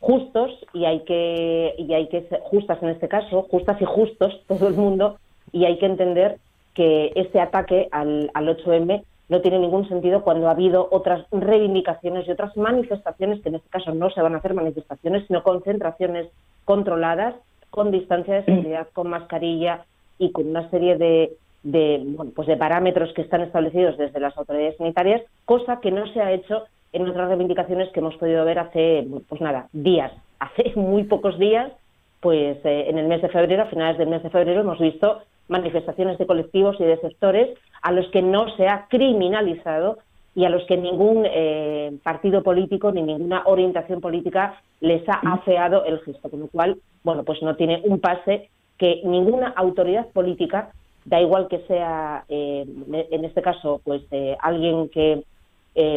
justos 0.03 0.51
y 0.75 0.85
hay 0.85 1.01
que 1.05 1.75
y 1.79 1.95
hay 1.95 2.09
que 2.09 2.23
ser 2.23 2.41
justas 2.41 2.83
en 2.83 2.91
este 2.91 3.09
caso, 3.09 3.47
justas 3.51 3.81
y 3.81 3.85
justos 3.85 4.43
todo 4.49 4.69
el 4.69 4.75
mundo 4.75 5.17
y 5.53 5.65
hay 5.65 5.79
que 5.79 5.87
entender 5.87 6.39
que 6.75 7.13
este 7.15 7.41
ataque 7.41 7.89
al, 7.93 8.31
al 8.35 8.49
8M 8.49 9.05
no 9.29 9.41
tiene 9.41 9.61
ningún 9.61 9.89
sentido 9.89 10.23
cuando 10.23 10.49
ha 10.49 10.53
habido 10.53 10.89
otras 10.91 11.25
reivindicaciones 11.31 12.27
y 12.27 12.33
otras 12.33 12.57
manifestaciones, 12.57 13.41
que 13.41 13.51
en 13.51 13.57
este 13.57 13.69
caso 13.69 13.95
no 13.95 14.11
se 14.11 14.21
van 14.21 14.35
a 14.35 14.39
hacer 14.39 14.55
manifestaciones, 14.55 15.27
sino 15.27 15.43
concentraciones 15.43 16.29
controladas, 16.65 17.35
con 17.71 17.91
distancia 17.91 18.35
de 18.35 18.45
seguridad, 18.45 18.89
con 18.93 19.09
mascarilla 19.09 19.85
y 20.19 20.33
con 20.33 20.49
una 20.49 20.69
serie 20.71 20.99
de, 20.99 21.33
de, 21.63 22.05
pues 22.35 22.49
de 22.49 22.57
parámetros 22.57 23.13
que 23.15 23.23
están 23.23 23.41
establecidos 23.41 23.97
desde 23.97 24.21
las 24.21 24.37
autoridades 24.37 24.77
sanitarias, 24.77 25.23
cosa 25.47 25.81
que 25.81 25.91
no 25.91 26.07
se 26.13 26.21
ha 26.21 26.33
hecho 26.33 26.65
en 26.93 27.09
otras 27.09 27.29
reivindicaciones 27.29 27.91
que 27.91 28.01
hemos 28.01 28.17
podido 28.17 28.45
ver 28.45 28.59
hace, 28.59 29.07
pues 29.29 29.41
nada, 29.41 29.69
días, 29.73 30.13
hace 30.39 30.73
muy 30.77 31.05
pocos 31.05 31.39
días, 31.39 31.73
pues 32.21 32.59
eh, 32.65 32.87
en 32.89 32.99
el 32.99 33.09
mes 33.09 33.23
de 33.23 33.29
febrero, 33.29 33.63
a 33.63 33.67
finales 33.67 33.99
del 33.99 34.09
mes 34.09 34.23
de 34.23 34.31
febrero, 34.31 34.61
hemos 34.61 34.79
visto 34.79 35.23
manifestaciones 35.49 36.19
de 36.19 36.27
colectivos 36.27 36.77
y 36.79 36.85
de 36.85 36.99
sectores 36.99 37.59
a 37.83 37.93
los 37.93 38.09
que 38.11 38.23
no 38.23 38.55
se 38.57 38.69
ha 38.69 38.87
criminalizado 38.89 39.99
y 40.35 40.45
a 40.45 40.49
los 40.49 40.65
que 40.67 40.77
ningún 40.77 41.27
eh, 41.27 41.93
partido 42.03 42.43
político 42.43 42.91
ni 42.91 43.03
ninguna 43.03 43.43
orientación 43.45 44.01
política 44.01 44.61
les 44.81 45.07
ha 45.09 45.21
afeado 45.33 45.85
el 45.85 46.01
gesto, 46.01 46.31
con 46.31 46.41
lo 46.41 46.49
cual, 46.49 46.79
bueno, 47.05 47.23
pues 47.25 47.43
no 47.43 47.57
tiene 47.57 47.83
un 47.85 48.01
pase 48.01 48.49
que 48.79 49.03
ninguna 49.05 49.49
autoridad 49.49 50.09
política, 50.09 50.71
da 51.05 51.21
igual 51.21 51.49
que 51.49 51.59
sea, 51.67 52.25
eh, 52.29 52.67
en 53.11 53.25
este 53.25 53.43
caso, 53.43 53.81
pues 53.85 54.03
eh, 54.11 54.37
alguien 54.41 54.89
que, 54.89 55.23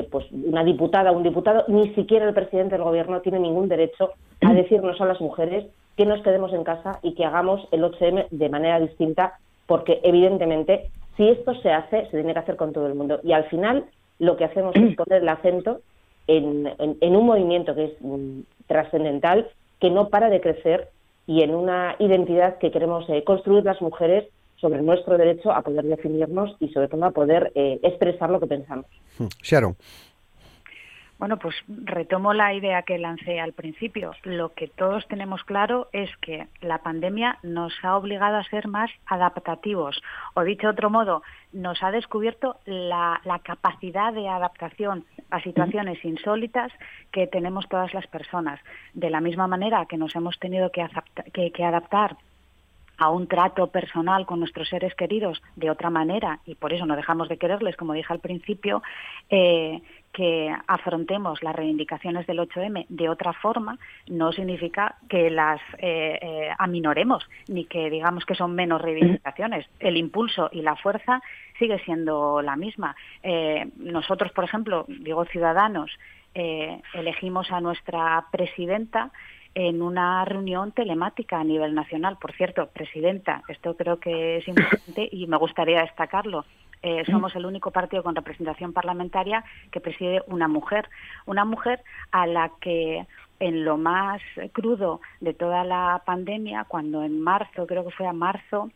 pues 0.10 0.26
una 0.32 0.64
diputada, 0.64 1.12
un 1.12 1.24
diputado, 1.24 1.66
ni 1.68 1.94
siquiera 1.96 2.28
el 2.28 2.34
presidente 2.34 2.76
del 2.76 2.84
gobierno 2.84 3.22
tiene 3.22 3.40
ningún 3.40 3.68
derecho 3.68 4.12
a 4.42 4.54
decirnos 4.54 5.00
a 5.02 5.06
las 5.06 5.20
mujeres 5.20 5.66
que 5.98 6.06
nos 6.06 6.22
quedemos 6.22 6.54
en 6.54 6.64
casa 6.64 7.00
y 7.02 7.14
que 7.14 7.26
hagamos 7.26 7.68
el 7.72 7.84
8M 7.84 8.28
de 8.30 8.50
manera 8.50 8.80
distinta, 8.80 9.38
porque 9.68 10.00
evidentemente 10.04 10.90
si 11.18 11.30
esto 11.30 11.56
se 11.62 11.72
hace, 11.72 12.06
se 12.06 12.12
tiene 12.12 12.34
que 12.34 12.40
hacer 12.40 12.56
con 12.56 12.74
todo 12.74 12.88
el 12.88 12.96
mundo. 12.96 13.20
Y 13.24 13.32
al 13.32 13.46
final 13.46 13.86
lo 14.20 14.36
que 14.38 14.46
hacemos 14.46 14.76
es 14.76 14.96
poner 14.98 15.22
el 15.22 15.30
acento 15.30 15.80
en, 16.28 16.68
un 17.02 17.26
movimiento 17.26 17.76
que 17.76 17.86
es 17.86 17.94
mm, 18.02 18.42
trascendental, 18.68 19.48
que 19.80 19.90
no 19.90 20.10
para 20.10 20.30
de 20.30 20.42
crecer 20.42 20.90
y 21.28 21.42
en 21.42 21.56
una 21.56 21.96
identidad 22.00 22.58
que 22.58 22.72
queremos 22.72 23.08
eh, 23.10 23.24
construir 23.24 23.64
las 23.64 23.82
mujeres 23.82 24.26
sobre 24.58 24.82
nuestro 24.82 25.18
derecho 25.18 25.52
a 25.52 25.62
poder 25.62 25.86
definirnos 25.86 26.56
y 26.60 26.70
sobre 26.70 26.88
todo 26.88 27.06
a 27.06 27.12
poder 27.12 27.52
eh, 27.56 27.80
expresar 27.84 28.30
lo 28.30 28.40
que 28.40 28.48
pensamos. 28.48 28.86
Sharon. 29.42 29.76
Bueno, 31.18 31.38
pues 31.40 31.56
retomo 31.68 32.34
la 32.34 32.54
idea 32.54 32.82
que 32.82 32.98
lancé 32.98 33.40
al 33.40 33.54
principio. 33.54 34.12
Lo 34.24 34.54
que 34.54 34.68
todos 34.68 35.08
tenemos 35.08 35.46
claro 35.46 35.88
es 35.94 36.10
que 36.18 36.48
la 36.60 36.80
pandemia 36.80 37.40
nos 37.42 37.74
ha 37.84 37.96
obligado 37.96 38.36
a 38.36 38.44
ser 38.44 38.68
más 38.68 38.92
adaptativos. 39.06 40.02
O 40.34 40.44
dicho 40.44 40.68
de 40.68 40.74
otro 40.74 40.90
modo, 40.90 41.24
nos 41.54 41.82
ha 41.84 41.92
descubierto 41.92 42.58
la, 42.66 43.22
capacidad 43.44 44.12
de 44.12 44.28
adaptación 44.28 45.06
a 45.30 45.42
situaciones 45.42 46.04
insólitas 46.04 46.72
que 47.12 47.28
tenemos 47.28 47.68
todas 47.70 47.94
las 47.94 48.08
personas. 48.08 48.60
De 48.94 49.10
la 49.10 49.22
misma 49.22 49.48
manera 49.48 49.86
que 49.86 49.98
nos 49.98 50.16
hemos 50.18 50.38
tenido 50.40 50.70
que, 50.72 50.82
adaptar 51.64 52.18
a 52.98 53.10
un 53.10 53.28
trato 53.28 53.68
personal 53.68 54.26
con 54.26 54.40
nuestros 54.40 54.70
seres 54.70 54.94
queridos 54.96 55.42
de 55.56 55.70
otra 55.70 55.90
manera 55.90 56.40
y 56.46 56.56
por 56.56 56.74
eso 56.74 56.86
no 56.86 56.96
dejamos 56.96 57.30
de 57.30 57.38
quererles, 57.38 57.76
como 57.76 57.94
dije 57.94 58.12
al 58.12 58.20
principio, 58.20 58.82
eh, 59.30 59.82
que 60.14 60.56
afrontemos 60.68 61.44
las 61.44 61.54
reivindicaciones 61.54 62.26
del 62.26 62.40
8M 62.40 62.86
de 62.88 63.10
otra 63.10 63.34
forma 63.34 63.78
no 64.08 64.32
significa 64.32 64.96
que 65.10 65.30
las 65.30 65.60
eh, 65.78 66.20
eh, 66.22 66.50
aminoremos 66.58 67.28
ni 67.50 67.66
que 67.66 67.90
digamos 67.90 68.26
que 68.26 68.36
son 68.36 68.56
menos 68.56 68.82
reivindicaciones. 68.82 69.66
El 69.80 69.98
impulso 69.98 70.50
y 70.54 70.62
la 70.62 70.78
fuerza 70.78 71.22
sigue 71.60 71.80
siendo 71.80 72.42
la 72.42 72.56
misma. 72.56 72.96
Nosotros, 73.78 74.32
por 74.32 74.44
ejemplo, 74.44 74.86
digo 74.88 75.26
ciudadanos, 75.26 75.92
elegimos 76.34 77.52
a 77.52 77.62
nuestra 77.62 78.26
presidenta 78.32 79.12
en 79.56 79.82
una 79.82 80.26
reunión 80.26 80.74
telemática 80.74 81.40
a 81.40 81.44
nivel 81.44 81.74
nacional. 81.74 82.18
Por 82.20 82.34
cierto, 82.34 82.68
presidenta, 82.68 83.42
esto 83.48 83.76
creo 83.76 84.00
que 84.00 84.38
es 84.38 84.48
importante 84.48 85.08
y 85.12 85.26
me 85.28 85.38
gustaría 85.38 85.82
destacarlo. 85.82 86.46
Eh, 86.82 87.04
somos 87.10 87.36
el 87.36 87.46
único 87.46 87.72
partido 87.72 88.04
con 88.04 88.16
representación 88.16 88.74
parlamentaria 88.74 89.44
que 89.72 89.80
preside 89.80 90.22
una 90.28 90.48
mujer, 90.48 90.88
una 91.26 91.46
mujer 91.46 91.82
a 92.12 92.28
la 92.28 92.52
que 92.62 93.08
en 93.40 93.66
lo 93.66 93.78
más 93.78 94.22
crudo 94.52 95.02
de 95.20 95.34
toda 95.34 95.64
la 95.64 96.04
pandemia, 96.06 96.66
cuando 96.66 97.04
en 97.04 97.20
marzo, 97.22 97.66
creo 97.66 97.84
que 97.86 97.92
fue 97.92 98.08
a 98.08 98.14
marzo, 98.14 98.70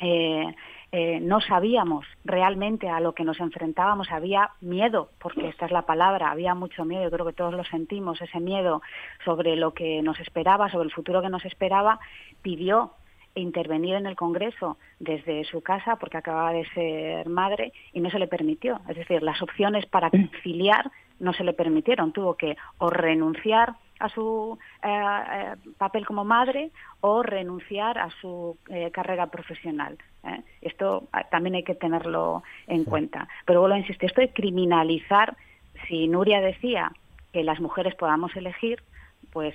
eh, 0.00 0.54
eh, 0.96 1.18
no 1.18 1.40
sabíamos 1.40 2.06
realmente 2.24 2.88
a 2.88 3.00
lo 3.00 3.14
que 3.14 3.24
nos 3.24 3.40
enfrentábamos, 3.40 4.12
había 4.12 4.50
miedo, 4.60 5.10
porque 5.18 5.48
esta 5.48 5.66
es 5.66 5.72
la 5.72 5.82
palabra, 5.82 6.30
había 6.30 6.54
mucho 6.54 6.84
miedo, 6.84 7.10
creo 7.10 7.26
que 7.26 7.32
todos 7.32 7.52
lo 7.52 7.64
sentimos, 7.64 8.22
ese 8.22 8.38
miedo 8.38 8.80
sobre 9.24 9.56
lo 9.56 9.74
que 9.74 10.02
nos 10.02 10.20
esperaba, 10.20 10.70
sobre 10.70 10.84
el 10.84 10.92
futuro 10.92 11.20
que 11.20 11.30
nos 11.30 11.44
esperaba, 11.46 11.98
pidió 12.42 12.92
intervenir 13.34 13.96
en 13.96 14.06
el 14.06 14.14
Congreso 14.14 14.76
desde 15.00 15.42
su 15.42 15.62
casa 15.62 15.96
porque 15.96 16.18
acababa 16.18 16.52
de 16.52 16.64
ser 16.66 17.28
madre 17.28 17.72
y 17.92 17.98
no 17.98 18.08
se 18.08 18.20
le 18.20 18.28
permitió. 18.28 18.80
Es 18.88 18.96
decir, 18.96 19.20
las 19.24 19.42
opciones 19.42 19.86
para 19.86 20.10
conciliar 20.10 20.92
no 21.18 21.32
se 21.32 21.42
le 21.42 21.54
permitieron. 21.54 22.12
Tuvo 22.12 22.36
que 22.36 22.56
o 22.78 22.88
renunciar 22.88 23.74
a 24.00 24.08
su 24.08 24.58
eh, 24.82 24.88
eh, 24.88 25.54
papel 25.78 26.06
como 26.06 26.24
madre 26.24 26.70
o 27.00 27.22
renunciar 27.22 27.98
a 27.98 28.10
su 28.20 28.56
eh, 28.68 28.90
carrera 28.90 29.26
profesional. 29.28 29.96
Esto 30.62 31.06
ah, 31.12 31.24
también 31.24 31.54
hay 31.54 31.64
que 31.64 31.74
tenerlo 31.74 32.42
en 32.66 32.84
cuenta. 32.84 33.28
Pero 33.44 33.60
vuelvo 33.60 33.76
a 33.76 33.78
insistir, 33.78 34.08
esto 34.08 34.22
de 34.22 34.32
criminalizar, 34.32 35.36
si 35.86 36.08
Nuria 36.08 36.40
decía 36.40 36.92
que 37.32 37.44
las 37.44 37.60
mujeres 37.60 37.94
podamos 37.94 38.34
elegir, 38.34 38.82
pues 39.34 39.52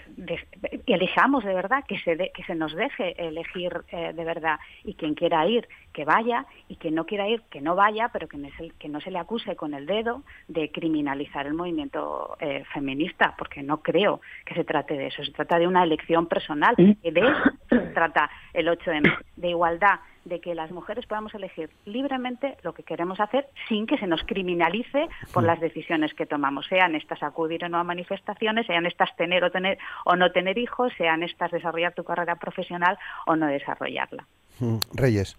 elijamos 0.88 1.46
de 1.46 1.54
verdad, 1.54 1.86
que 1.88 1.98
se, 2.00 2.18
que 2.18 2.44
se 2.44 2.54
nos 2.54 2.76
deje 2.76 3.16
elegir 3.18 3.82
eh, 3.94 4.12
de 4.14 4.24
verdad. 4.26 4.60
Y 4.84 4.96
quien 4.96 5.16
quiera 5.16 5.48
ir, 5.48 5.70
que 5.94 6.04
vaya 6.04 6.46
y 6.68 6.76
quien 6.76 6.96
no 6.96 7.06
quiera 7.06 7.30
ir, 7.30 7.42
que 7.50 7.62
no 7.62 7.76
vaya, 7.76 8.10
pero 8.10 8.28
que 8.28 8.38
no, 8.38 8.50
se, 8.58 8.72
que 8.78 8.90
no 8.90 9.00
se 9.00 9.10
le 9.10 9.20
acuse 9.20 9.56
con 9.56 9.74
el 9.74 9.86
dedo 9.86 10.24
de 10.50 10.70
criminalizar 10.70 11.48
el 11.48 11.54
movimiento 11.54 12.36
eh, 12.42 12.66
feminista, 12.74 13.36
porque 13.38 13.64
no 13.64 13.82
creo 13.82 14.20
que 14.46 14.54
se 14.54 14.66
trate 14.66 14.96
de 14.96 15.08
eso, 15.08 15.24
se 15.24 15.32
trata 15.32 15.58
de 15.58 15.68
una 15.68 15.86
elección 15.86 16.28
personal 16.28 16.76
y 16.78 17.12
de 17.12 17.22
eso 17.22 17.44
se 17.70 17.80
trata 17.94 18.30
el 18.54 18.68
8M, 18.68 19.18
de 19.38 19.50
igualdad, 19.50 20.02
de 20.30 20.40
que 20.40 20.56
las 20.56 20.72
mujeres 20.72 21.06
podamos 21.06 21.34
elegir 21.34 21.70
libremente 21.86 22.58
lo 22.64 22.74
que 22.74 22.84
queremos 22.84 23.20
hacer 23.20 23.48
sin 23.68 23.88
que 23.88 23.98
se 23.98 24.08
nos 24.08 24.24
criminalice 24.24 25.08
por 25.34 25.44
las 25.44 25.60
decisiones 25.60 26.14
que 26.14 26.26
tomamos, 26.26 26.68
sean 26.68 26.96
estas 26.96 27.22
acudir 27.24 27.66
o 27.66 27.70
no 27.70 27.78
a 27.80 27.84
manifestaciones, 27.84 28.68
sean 28.68 28.86
estas 28.86 29.16
tener 29.16 29.44
o 29.44 29.52
tener 29.52 29.78
o 30.06 30.16
no 30.16 30.32
tener 30.32 30.58
hijos, 30.58 30.94
sean 30.98 31.24
estas 31.24 31.52
desarrollar 31.52 31.94
tu 31.94 32.04
carrera 32.04 32.36
profesional 32.36 32.98
o 33.26 33.36
no 33.36 33.48
desarrollarla. 33.48 34.26
Mm, 34.60 34.78
Reyes. 34.94 35.38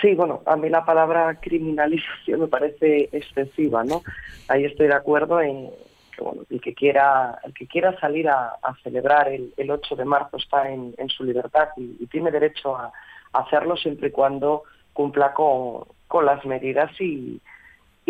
Sí, 0.00 0.14
bueno, 0.14 0.42
a 0.46 0.56
mí 0.56 0.68
la 0.68 0.84
palabra 0.84 1.38
criminalización 1.40 2.40
me 2.40 2.48
parece 2.48 3.08
excesiva, 3.12 3.84
¿no? 3.84 4.02
Ahí 4.48 4.64
estoy 4.64 4.88
de 4.88 4.94
acuerdo 4.94 5.40
en 5.40 5.70
que 6.16 6.22
bueno, 6.22 6.42
el 6.50 6.60
que 6.60 6.74
quiera, 6.74 7.38
el 7.44 7.54
que 7.54 7.66
quiera 7.66 7.98
salir 7.98 8.28
a, 8.28 8.58
celebrar 8.82 9.28
el, 9.28 9.70
8 9.70 9.96
de 9.96 10.04
marzo 10.04 10.36
está 10.36 10.70
en, 10.70 10.94
su 11.08 11.24
libertad 11.24 11.68
y, 11.76 12.06
tiene 12.06 12.30
derecho 12.30 12.76
a, 12.76 12.92
hacerlo 13.32 13.76
siempre 13.76 14.08
y 14.08 14.12
cuando 14.12 14.64
cumpla 14.92 15.32
con, 15.32 15.86
las 16.24 16.44
medidas 16.44 16.90
y, 17.00 17.40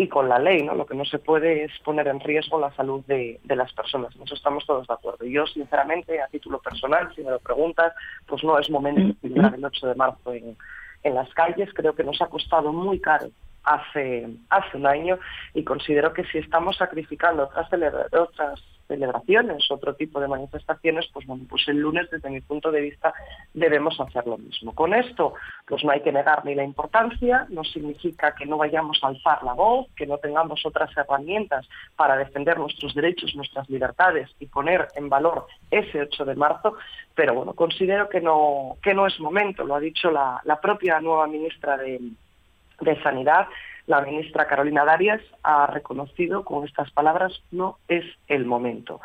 con 0.09 0.27
la 0.27 0.39
ley, 0.39 0.63
¿no? 0.63 0.75
Lo 0.75 0.85
que 0.85 0.95
no 0.95 1.05
se 1.05 1.19
puede 1.19 1.63
es 1.63 1.71
poner 1.79 2.07
en 2.07 2.19
riesgo 2.19 2.59
la 2.59 2.73
salud 2.75 3.03
de, 3.05 3.39
las 3.45 3.71
personas. 3.73 4.15
En 4.15 4.23
eso 4.23 4.35
estamos 4.35 4.65
todos 4.65 4.87
de 4.87 4.93
acuerdo. 4.93 5.25
Y 5.25 5.31
yo, 5.31 5.47
sinceramente, 5.47 6.21
a 6.21 6.27
título 6.27 6.59
personal, 6.59 7.13
si 7.15 7.23
me 7.23 7.31
lo 7.31 7.39
preguntas, 7.39 7.93
pues 8.27 8.43
no 8.43 8.59
es 8.59 8.69
momento 8.69 9.01
de 9.01 9.15
celebrar 9.21 9.55
el 9.55 9.63
8 9.63 9.87
de 9.87 9.95
marzo 9.95 10.33
en, 10.33 10.57
en 11.03 11.15
las 11.15 11.33
calles. 11.33 11.69
Creo 11.73 11.95
que 11.95 12.03
nos 12.03 12.21
ha 12.21 12.27
costado 12.27 12.73
muy 12.73 12.99
caro 12.99 13.29
hace, 13.63 14.27
hace 14.49 14.77
un 14.77 14.85
año 14.85 15.19
y 15.53 15.63
considero 15.63 16.13
que 16.13 16.25
si 16.25 16.37
estamos 16.37 16.77
sacrificando 16.77 17.43
otras, 17.43 17.69
otras 18.11 18.61
celebraciones, 18.87 19.69
otro 19.71 19.95
tipo 19.95 20.19
de 20.19 20.27
manifestaciones, 20.27 21.07
pues 21.13 21.25
bueno, 21.25 21.45
pues 21.49 21.67
el 21.67 21.77
lunes 21.77 22.09
desde 22.11 22.29
mi 22.29 22.41
punto 22.41 22.71
de 22.71 22.81
vista 22.81 23.13
debemos 23.53 23.99
hacer 23.99 24.25
lo 24.27 24.37
mismo. 24.37 24.73
Con 24.73 24.93
esto, 24.93 25.33
pues 25.67 25.83
no 25.83 25.91
hay 25.91 26.01
que 26.01 26.11
negar 26.11 26.45
ni 26.45 26.55
la 26.55 26.63
importancia, 26.63 27.45
no 27.49 27.63
significa 27.63 28.35
que 28.35 28.45
no 28.45 28.57
vayamos 28.57 28.99
a 29.01 29.07
alzar 29.07 29.43
la 29.43 29.53
voz, 29.53 29.87
que 29.95 30.05
no 30.05 30.17
tengamos 30.17 30.65
otras 30.65 30.95
herramientas 30.97 31.67
para 31.95 32.17
defender 32.17 32.57
nuestros 32.57 32.93
derechos, 32.93 33.35
nuestras 33.35 33.69
libertades 33.69 34.29
y 34.39 34.47
poner 34.47 34.87
en 34.95 35.09
valor 35.09 35.47
ese 35.71 36.01
8 36.01 36.25
de 36.25 36.35
marzo, 36.35 36.75
pero 37.15 37.33
bueno, 37.33 37.53
considero 37.53 38.09
que 38.09 38.21
no, 38.21 38.77
que 38.81 38.93
no 38.93 39.07
es 39.07 39.19
momento, 39.19 39.63
lo 39.63 39.75
ha 39.75 39.79
dicho 39.79 40.11
la, 40.11 40.41
la 40.43 40.59
propia 40.59 40.99
nueva 40.99 41.27
ministra 41.27 41.77
de, 41.77 41.99
de 42.81 43.03
Sanidad, 43.03 43.47
la 43.87 44.01
ministra 44.01 44.47
Carolina 44.47 44.85
Darias 44.85 45.21
ha 45.43 45.67
reconocido 45.67 46.43
con 46.43 46.65
estas 46.65 46.91
palabras 46.91 47.33
no 47.51 47.77
es 47.87 48.05
el 48.27 48.45
momento. 48.45 49.01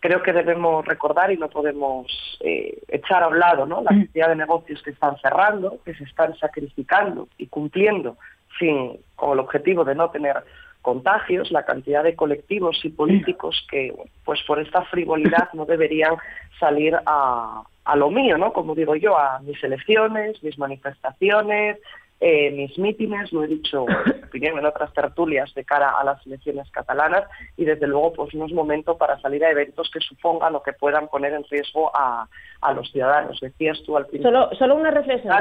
creo 0.00 0.22
que 0.22 0.32
debemos 0.32 0.84
recordar 0.84 1.32
y 1.32 1.36
no 1.36 1.48
podemos 1.48 2.06
eh, 2.40 2.78
echar 2.88 3.22
a 3.22 3.28
un 3.28 3.38
lado 3.38 3.66
¿no? 3.66 3.82
la 3.82 3.90
mm. 3.92 4.00
cantidad 4.00 4.28
de 4.28 4.36
negocios 4.36 4.82
que 4.82 4.90
están 4.90 5.16
cerrando, 5.18 5.78
que 5.84 5.94
se 5.94 6.04
están 6.04 6.36
sacrificando 6.36 7.28
y 7.38 7.46
cumpliendo 7.46 8.16
sin, 8.58 8.98
con 9.16 9.32
el 9.32 9.40
objetivo 9.40 9.84
de 9.84 9.94
no 9.94 10.10
tener 10.10 10.44
contagios, 10.82 11.50
la 11.50 11.64
cantidad 11.64 12.04
de 12.04 12.14
colectivos 12.14 12.78
y 12.84 12.90
políticos 12.90 13.66
que, 13.68 13.92
pues 14.24 14.40
por 14.46 14.60
esta 14.60 14.82
frivolidad 14.84 15.48
no 15.52 15.64
deberían 15.64 16.14
salir 16.60 16.96
a, 17.06 17.64
a 17.84 17.96
lo 17.96 18.10
mío, 18.10 18.38
¿no? 18.38 18.52
Como 18.52 18.74
digo 18.74 18.94
yo, 18.94 19.18
a 19.18 19.40
mis 19.40 19.62
elecciones, 19.64 20.40
mis 20.44 20.56
manifestaciones, 20.58 21.78
eh, 22.20 22.50
mis 22.50 22.78
mítines, 22.78 23.32
lo 23.32 23.44
he 23.44 23.48
dicho 23.48 23.86
en 24.32 24.66
otras 24.66 24.92
tertulias 24.92 25.52
de 25.54 25.64
cara 25.64 25.98
a 25.98 26.04
las 26.04 26.24
elecciones 26.26 26.70
catalanas 26.70 27.24
y 27.56 27.64
desde 27.64 27.86
luego 27.86 28.12
pues 28.12 28.34
no 28.34 28.46
es 28.46 28.52
momento 28.52 28.98
para 28.98 29.18
salir 29.20 29.44
a 29.44 29.50
eventos 29.50 29.90
que 29.90 30.00
supongan 30.00 30.54
o 30.54 30.62
que 30.62 30.74
puedan 30.74 31.08
poner 31.08 31.32
en 31.32 31.44
riesgo 31.44 31.90
a, 31.94 32.28
a 32.60 32.72
los 32.72 32.90
ciudadanos. 32.90 33.38
Decías 33.40 33.78
tú 33.84 33.96
al 33.96 34.06
principio. 34.06 34.30
Solo, 34.30 34.50
solo 34.56 34.74
una 34.74 34.90
reflexión. 34.90 35.32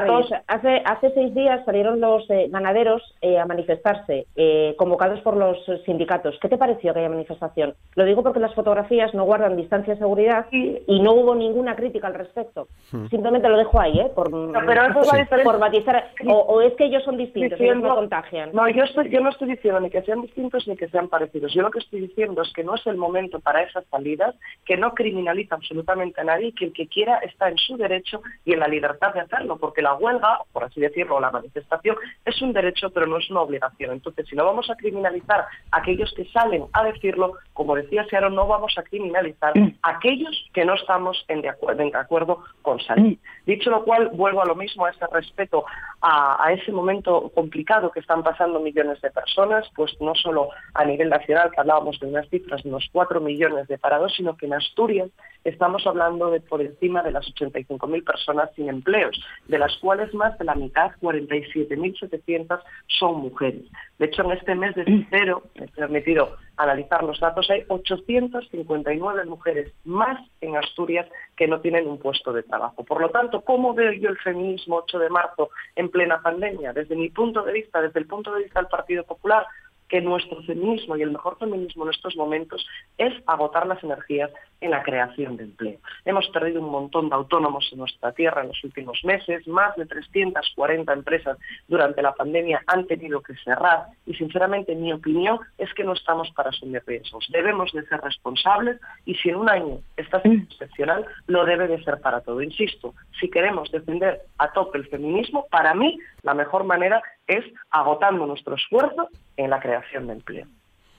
Hace, 0.48 0.82
hace 0.86 1.12
seis 1.14 1.34
días 1.34 1.64
salieron 1.66 2.00
los 2.00 2.30
eh, 2.30 2.48
ganaderos 2.50 3.02
eh, 3.22 3.40
a 3.40 3.46
manifestarse, 3.46 4.28
eh, 4.36 4.76
convocados 4.78 5.20
por 5.22 5.36
los 5.36 5.58
sindicatos. 5.86 6.38
¿Qué 6.42 6.50
te 6.50 6.58
pareció 6.58 6.92
aquella 6.92 7.10
manifestación? 7.10 7.76
Lo 7.96 8.06
digo 8.06 8.24
porque 8.24 8.40
las 8.40 8.54
fotografías 8.54 9.14
no 9.14 9.24
guardan 9.24 9.58
distancia 9.58 9.94
de 9.94 10.00
seguridad 10.00 10.46
y 10.52 11.00
no 11.02 11.14
hubo 11.14 11.36
ninguna 11.36 11.76
crítica 11.76 12.08
al 12.08 12.14
respecto. 12.14 12.68
Hmm. 12.92 13.08
Simplemente 13.08 13.50
lo 13.50 13.58
dejo 13.58 13.80
ahí, 13.80 14.00
¿eh? 14.00 14.12
Por, 14.14 14.30
por, 14.30 15.60
matizar. 15.60 16.12
O, 16.28 16.62
es 16.68 16.74
que 16.76 16.86
ellos 16.86 17.04
son 17.04 17.18
distintos, 17.18 17.60
ellos 17.60 17.78
no 17.78 17.96
contagian. 17.96 18.52
No, 18.54 18.68
yo, 18.70 18.84
estoy, 18.84 19.10
yo 19.10 19.22
no 19.22 19.30
estoy 19.30 19.50
diciendo 19.50 19.80
ni 19.80 19.90
que 19.90 20.02
sean 20.04 20.22
distintos 20.22 20.68
ni 20.68 20.76
que 20.76 20.88
sean 20.90 21.08
parecidos. 21.08 21.54
Yo 21.54 21.62
lo 21.62 21.72
que 21.72 21.80
estoy 21.80 22.02
diciendo 22.02 22.42
es 22.42 22.52
que 22.54 22.64
no 22.64 22.76
es 22.76 22.86
el 22.88 22.98
momento 22.98 23.40
para 23.40 23.64
esas 23.64 23.86
salidas, 23.86 24.36
que 24.66 24.78
no 24.78 24.94
criminaliza 24.94 25.56
absolutamente 25.56 26.22
a 26.22 26.24
nadie, 26.24 26.54
que 26.54 26.66
el 26.66 26.74
que 26.74 26.88
quiera 26.88 27.18
está 27.20 27.50
en 27.50 27.58
su 27.58 27.78
derecho 27.78 28.22
y 28.44 28.54
en 28.54 28.60
la 28.60 28.68
libertad 28.68 29.14
de 29.14 29.22
hacerlo, 29.22 29.58
porque 29.58 29.82
la 29.82 29.96
huelga, 29.96 30.40
por 30.52 30.64
así 30.64 30.82
decirlo, 30.82 31.20
la 31.20 31.32
manifestación, 31.32 31.96
es 32.24 32.42
un 32.42 32.54
derecho 32.54 32.90
pero 32.90 33.08
no 33.08 33.18
es 33.18 33.30
una 33.30 33.42
obligación. 33.42 33.92
Entonces, 33.92 34.28
si 34.28 34.36
no 34.36 34.46
vamos 34.46 34.70
a 34.70 34.76
criminalizar 34.76 35.46
a 35.72 35.78
aquellos 35.78 36.14
que 36.16 36.26
salen 36.26 36.66
a 36.74 36.84
decirlo, 36.84 37.34
como 37.54 37.76
decía 37.76 38.06
Searo, 38.06 38.30
no 38.30 38.48
vamos 38.48 38.74
a 38.78 38.84
criminalizar 38.84 39.58
mm. 39.58 39.78
a 39.82 39.98
aquellos 39.98 40.50
que 40.54 40.66
no 40.66 40.76
estamos 40.76 41.24
en 41.28 41.42
de, 41.42 41.50
acuerdo, 41.50 41.84
en 41.84 41.96
acuerdo 41.96 42.44
con 42.62 42.80
salir. 42.80 43.18
Mm. 43.18 43.46
Dicho 43.46 43.70
lo 43.70 43.84
cual, 43.84 44.10
vuelvo 44.14 44.42
a 44.42 44.46
lo 44.46 44.56
mismo, 44.56 44.86
a 44.86 44.92
ese 44.92 45.06
respeto, 45.12 45.66
a, 46.02 46.52
ese 46.56 46.72
momento 46.72 47.32
complicado 47.34 47.92
que 47.92 48.00
están 48.00 48.24
pasando 48.24 48.60
millones 48.60 49.02
de 49.02 49.12
personas, 49.12 49.70
pues 49.76 49.96
no 50.02 50.16
solo 50.16 50.50
a 50.74 50.84
nivel 50.86 51.10
nacional, 51.10 51.52
que 51.52 51.62
hablábamos 51.62 52.00
de 52.00 52.08
unas 52.08 52.28
cifras 52.30 52.64
de 52.64 52.70
unos 52.70 52.90
4 52.92 53.22
millones 53.22 53.68
de 53.68 53.78
parados, 53.78 54.14
sino 54.16 54.36
que 54.36 54.48
en 54.48 54.54
Asturias 54.54 55.10
estamos 55.44 55.86
hablando 55.86 56.32
de 56.32 56.42
por 56.42 56.62
encima 56.62 57.04
de 57.04 57.12
las 57.12 57.26
85.000 57.28 58.04
personas 58.04 58.50
sin 58.56 58.70
empleos, 58.70 59.20
de 59.48 59.60
las 59.60 59.78
cuales 59.78 60.14
más 60.14 60.38
de 60.38 60.46
la 60.46 60.56
mitad, 60.56 60.92
47.700, 61.02 62.60
son 62.88 63.22
mujeres. 63.22 63.64
De 63.98 64.08
hecho, 64.08 64.24
en 64.24 64.32
este 64.32 64.56
mes 64.56 64.76
de 64.76 65.06
cero, 65.10 65.44
he 65.56 65.68
permitido 65.68 66.36
analizar 66.58 67.04
los 67.04 67.20
datos, 67.20 67.50
hay 67.50 67.64
859 67.68 69.26
mujeres 69.26 69.74
más 69.86 70.20
en 70.42 70.58
Asturias 70.58 71.08
que 71.36 71.48
no 71.48 71.62
tienen 71.62 71.88
un 71.88 71.98
puesto 71.98 72.34
de 72.34 72.44
trabajo. 72.44 72.84
Por 72.84 73.02
lo 73.02 73.10
tanto, 73.10 73.42
¿cómo 73.42 73.74
veo 73.74 73.92
yo 73.94 74.10
el 74.10 74.18
feminismo 74.18 74.78
8 74.78 75.00
de 75.00 75.10
marzo 75.10 75.50
en 75.76 75.90
plena 75.90 76.22
pandemia? 76.22 76.74
Desde 76.74 76.96
mi 76.96 77.10
punto 77.10 77.44
de 77.44 77.54
vista, 77.54 77.82
desde 77.82 78.00
el 78.00 78.08
punto 78.08 78.34
de 78.34 78.44
vista 78.44 78.60
del 78.60 78.70
Partido 78.70 79.04
Popular, 79.04 79.46
que 79.88 80.02
nuestro 80.02 80.42
feminismo 80.44 80.98
y 80.98 81.04
el 81.04 81.12
mejor 81.12 81.38
feminismo 81.38 81.86
en 81.86 81.92
estos 81.92 82.16
momentos 82.16 82.66
es 82.98 83.14
agotar 83.28 83.68
las 83.68 83.84
energías 83.84 84.32
en 84.62 84.72
la 84.72 84.84
creación 84.84 85.38
de 85.38 85.44
empleo. 85.44 85.80
Hemos 86.06 86.28
perdido 86.30 86.62
un 86.62 86.70
montón 86.70 87.10
de 87.10 87.16
autónomos 87.16 87.68
en 87.72 87.80
nuestra 87.80 88.12
tierra 88.12 88.42
en 88.42 88.50
los 88.50 88.64
últimos 88.64 89.00
meses, 89.04 89.48
más 89.48 89.76
de 89.76 89.86
340 89.86 90.94
empresas 90.94 91.38
durante 91.68 92.02
la 92.02 92.14
pandemia 92.14 92.64
han 92.68 92.88
tenido 92.88 93.22
que 93.22 93.36
cerrar 93.38 93.88
y 94.06 94.14
sinceramente 94.14 94.76
mi 94.76 94.94
opinión 94.94 95.40
es 95.58 95.74
que 95.74 95.84
no 95.84 95.94
estamos 95.94 96.32
para 96.32 96.50
asumir 96.50 96.84
riesgos. 96.86 97.26
Debemos 97.30 97.72
de 97.72 97.86
ser 97.86 98.02
responsables 98.02 98.80
y 99.06 99.16
si 99.16 99.30
en 99.30 99.36
un 99.36 99.50
año 99.50 99.80
está 99.98 100.22
siendo 100.22 100.44
excepcional, 100.46 101.06
lo 101.28 101.46
debe 101.46 101.68
de 101.68 101.84
ser 101.84 102.00
para 102.02 102.22
todo. 102.22 102.42
Insisto, 102.42 102.94
si 103.20 103.30
queremos 103.30 103.72
defender 103.72 104.22
a 104.38 104.52
tope 104.52 104.78
el 104.78 104.88
feminismo, 104.88 105.48
para 105.50 105.74
mí 105.74 106.00
la 106.24 106.34
mejor 106.34 106.64
manera 106.64 107.02
es 107.28 107.46
agotando 107.70 108.26
nuestro 108.26 108.56
esfuerzo 108.56 109.10
en 109.38 109.50
la 109.50 109.60
creación 109.60 110.08
de 110.08 110.14
empleo. 110.14 110.48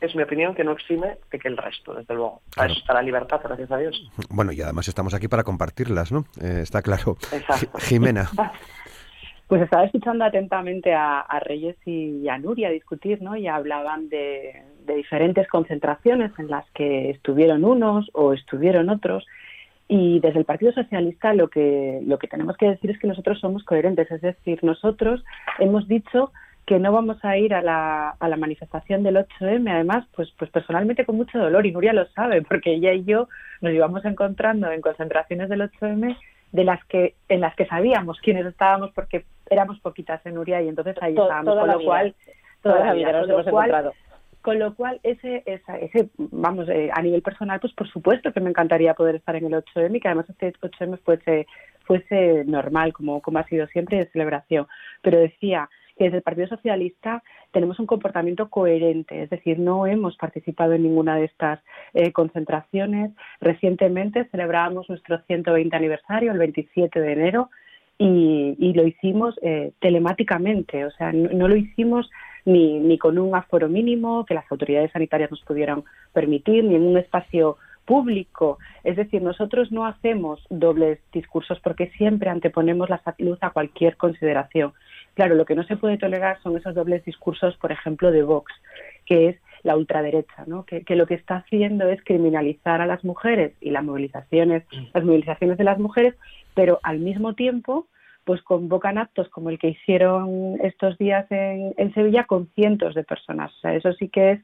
Es 0.00 0.14
mi 0.14 0.22
opinión 0.22 0.54
que 0.54 0.62
no 0.62 0.72
exime 0.72 1.16
de 1.30 1.38
que 1.38 1.48
el 1.48 1.56
resto, 1.56 1.94
desde 1.94 2.14
luego. 2.14 2.42
Para 2.54 2.70
eso 2.70 2.80
está 2.80 2.94
la 2.94 3.02
libertad, 3.02 3.40
gracias 3.42 3.70
a 3.70 3.78
Dios. 3.78 4.10
Bueno, 4.28 4.52
y 4.52 4.60
además 4.60 4.88
estamos 4.88 5.14
aquí 5.14 5.26
para 5.26 5.42
compartirlas, 5.42 6.12
¿no? 6.12 6.26
Eh, 6.40 6.60
está 6.62 6.82
claro. 6.82 7.16
Jimena. 7.78 8.28
Pues 9.48 9.62
estaba 9.62 9.84
escuchando 9.84 10.24
atentamente 10.24 10.92
a, 10.92 11.24
Reyes 11.44 11.76
y 11.86 12.28
a 12.28 12.36
Nuria 12.36 12.68
discutir, 12.68 13.22
¿no? 13.22 13.36
Y 13.36 13.46
hablaban 13.46 14.08
de, 14.08 14.64
de, 14.84 14.94
diferentes 14.96 15.46
concentraciones 15.46 16.32
en 16.38 16.50
las 16.50 16.68
que 16.72 17.10
estuvieron 17.10 17.64
unos 17.64 18.10
o 18.12 18.32
estuvieron 18.32 18.88
otros. 18.88 19.24
Y 19.86 20.18
desde 20.18 20.40
el 20.40 20.46
Partido 20.46 20.72
Socialista 20.72 21.32
lo 21.32 21.48
que, 21.48 22.00
lo 22.04 22.18
que 22.18 22.26
tenemos 22.26 22.56
que 22.56 22.70
decir 22.70 22.90
es 22.90 22.98
que 22.98 23.06
nosotros 23.06 23.38
somos 23.38 23.62
coherentes, 23.62 24.10
es 24.10 24.20
decir, 24.20 24.58
nosotros 24.64 25.24
hemos 25.60 25.86
dicho 25.86 26.32
que 26.66 26.80
no 26.80 26.92
vamos 26.92 27.24
a 27.24 27.38
ir 27.38 27.54
a 27.54 27.62
la, 27.62 28.10
a 28.10 28.28
la 28.28 28.36
manifestación 28.36 29.04
del 29.04 29.16
8M, 29.16 29.70
además, 29.70 30.04
pues, 30.14 30.32
pues 30.36 30.50
personalmente 30.50 31.06
con 31.06 31.16
mucho 31.16 31.38
dolor, 31.38 31.64
y 31.64 31.70
Nuria 31.70 31.92
lo 31.92 32.06
sabe, 32.08 32.42
porque 32.42 32.74
ella 32.74 32.92
y 32.92 33.04
yo 33.04 33.28
nos 33.60 33.72
íbamos 33.72 34.04
encontrando 34.04 34.70
en 34.72 34.80
concentraciones 34.80 35.48
del 35.48 35.60
8M 35.62 36.18
de 36.50 36.64
las 36.64 36.84
que, 36.86 37.14
en 37.28 37.40
las 37.40 37.54
que 37.54 37.66
sabíamos 37.66 38.18
quiénes 38.20 38.46
estábamos, 38.46 38.90
porque 38.94 39.24
éramos 39.48 39.78
poquitas 39.78 40.24
en 40.26 40.34
Nuria, 40.34 40.60
y 40.60 40.68
entonces 40.68 40.96
ahí 41.00 41.12
estábamos, 41.12 41.56
con 41.56 41.68
lo 41.68 41.80
cual, 41.84 42.14
toda 42.62 42.80
la 42.80 42.94
vida 42.94 43.12
nos 43.12 43.28
hemos 43.28 43.46
encontrado 43.46 43.92
con 44.42 44.60
lo 44.60 44.76
cual, 44.76 45.00
ese, 45.02 45.42
ese 45.44 46.08
vamos, 46.18 46.68
eh, 46.68 46.88
a 46.94 47.02
nivel 47.02 47.20
personal, 47.20 47.58
pues 47.58 47.72
por 47.72 47.88
supuesto 47.88 48.32
que 48.32 48.38
me 48.38 48.48
encantaría 48.48 48.94
poder 48.94 49.16
estar 49.16 49.34
en 49.34 49.46
el 49.46 49.54
8M 49.54 49.96
y 49.96 49.98
que 49.98 50.06
además 50.06 50.30
este 50.30 50.52
8M 50.52 51.00
fuese, 51.00 51.48
fuese 51.84 52.44
normal, 52.44 52.92
como, 52.92 53.20
como 53.20 53.40
ha 53.40 53.48
sido 53.48 53.66
siempre, 53.66 53.98
de 53.98 54.10
celebración. 54.12 54.68
Pero 55.02 55.18
decía 55.18 55.68
que 55.96 56.04
desde 56.04 56.18
el 56.18 56.22
Partido 56.22 56.48
Socialista 56.48 57.22
tenemos 57.52 57.78
un 57.80 57.86
comportamiento 57.86 58.48
coherente, 58.48 59.22
es 59.22 59.30
decir, 59.30 59.58
no 59.58 59.86
hemos 59.86 60.16
participado 60.16 60.72
en 60.74 60.82
ninguna 60.82 61.16
de 61.16 61.24
estas 61.24 61.60
eh, 61.94 62.12
concentraciones. 62.12 63.12
Recientemente 63.40 64.28
celebrábamos 64.30 64.88
nuestro 64.88 65.18
120 65.22 65.74
aniversario, 65.74 66.32
el 66.32 66.38
27 66.38 67.00
de 67.00 67.12
enero, 67.12 67.50
y, 67.98 68.72
lo 68.74 68.86
hicimos 68.86 69.38
eh, 69.40 69.72
telemáticamente, 69.80 70.84
o 70.84 70.90
sea, 70.90 71.12
no 71.12 71.48
lo 71.48 71.56
hicimos 71.56 72.10
ni, 72.44 72.78
ni 72.78 72.98
con 72.98 73.18
un 73.18 73.34
aforo 73.34 73.70
mínimo 73.70 74.26
que 74.26 74.34
las 74.34 74.44
autoridades 74.52 74.92
sanitarias 74.92 75.30
nos 75.30 75.40
pudieran 75.40 75.82
permitir, 76.12 76.62
ni 76.64 76.74
en 76.74 76.82
un 76.82 76.98
espacio 76.98 77.56
público. 77.86 78.58
Es 78.84 78.96
decir, 78.96 79.22
nosotros 79.22 79.72
no 79.72 79.86
hacemos 79.86 80.44
dobles 80.50 80.98
discursos 81.12 81.58
porque 81.60 81.90
siempre 81.96 82.28
anteponemos 82.28 82.90
la 82.90 83.02
salud 83.02 83.38
a 83.40 83.50
cualquier 83.50 83.96
consideración. 83.96 84.74
Claro, 85.16 85.34
lo 85.34 85.46
que 85.46 85.54
no 85.54 85.64
se 85.64 85.76
puede 85.76 85.96
tolerar 85.96 86.40
son 86.42 86.56
esos 86.56 86.74
dobles 86.74 87.04
discursos, 87.04 87.56
por 87.56 87.72
ejemplo, 87.72 88.10
de 88.10 88.22
Vox, 88.22 88.52
que 89.06 89.30
es 89.30 89.36
la 89.62 89.76
ultraderecha, 89.76 90.44
¿no? 90.46 90.64
que, 90.64 90.84
que, 90.84 90.94
lo 90.94 91.06
que 91.06 91.14
está 91.14 91.36
haciendo 91.36 91.88
es 91.88 92.04
criminalizar 92.04 92.80
a 92.82 92.86
las 92.86 93.02
mujeres 93.02 93.54
y 93.60 93.70
las 93.70 93.82
movilizaciones, 93.82 94.64
las 94.94 95.04
movilizaciones 95.04 95.56
de 95.56 95.64
las 95.64 95.78
mujeres, 95.78 96.14
pero 96.54 96.78
al 96.82 96.98
mismo 96.98 97.34
tiempo 97.34 97.88
pues 98.26 98.42
convocan 98.42 98.98
actos 98.98 99.28
como 99.28 99.50
el 99.50 99.58
que 99.58 99.68
hicieron 99.68 100.58
estos 100.60 100.98
días 100.98 101.26
en, 101.30 101.94
Sevilla 101.94 102.24
con 102.24 102.48
cientos 102.56 102.94
de 102.96 103.04
personas. 103.04 103.54
O 103.54 103.60
sea, 103.60 103.74
eso 103.74 103.92
sí 103.92 104.08
que 104.08 104.32
es 104.32 104.40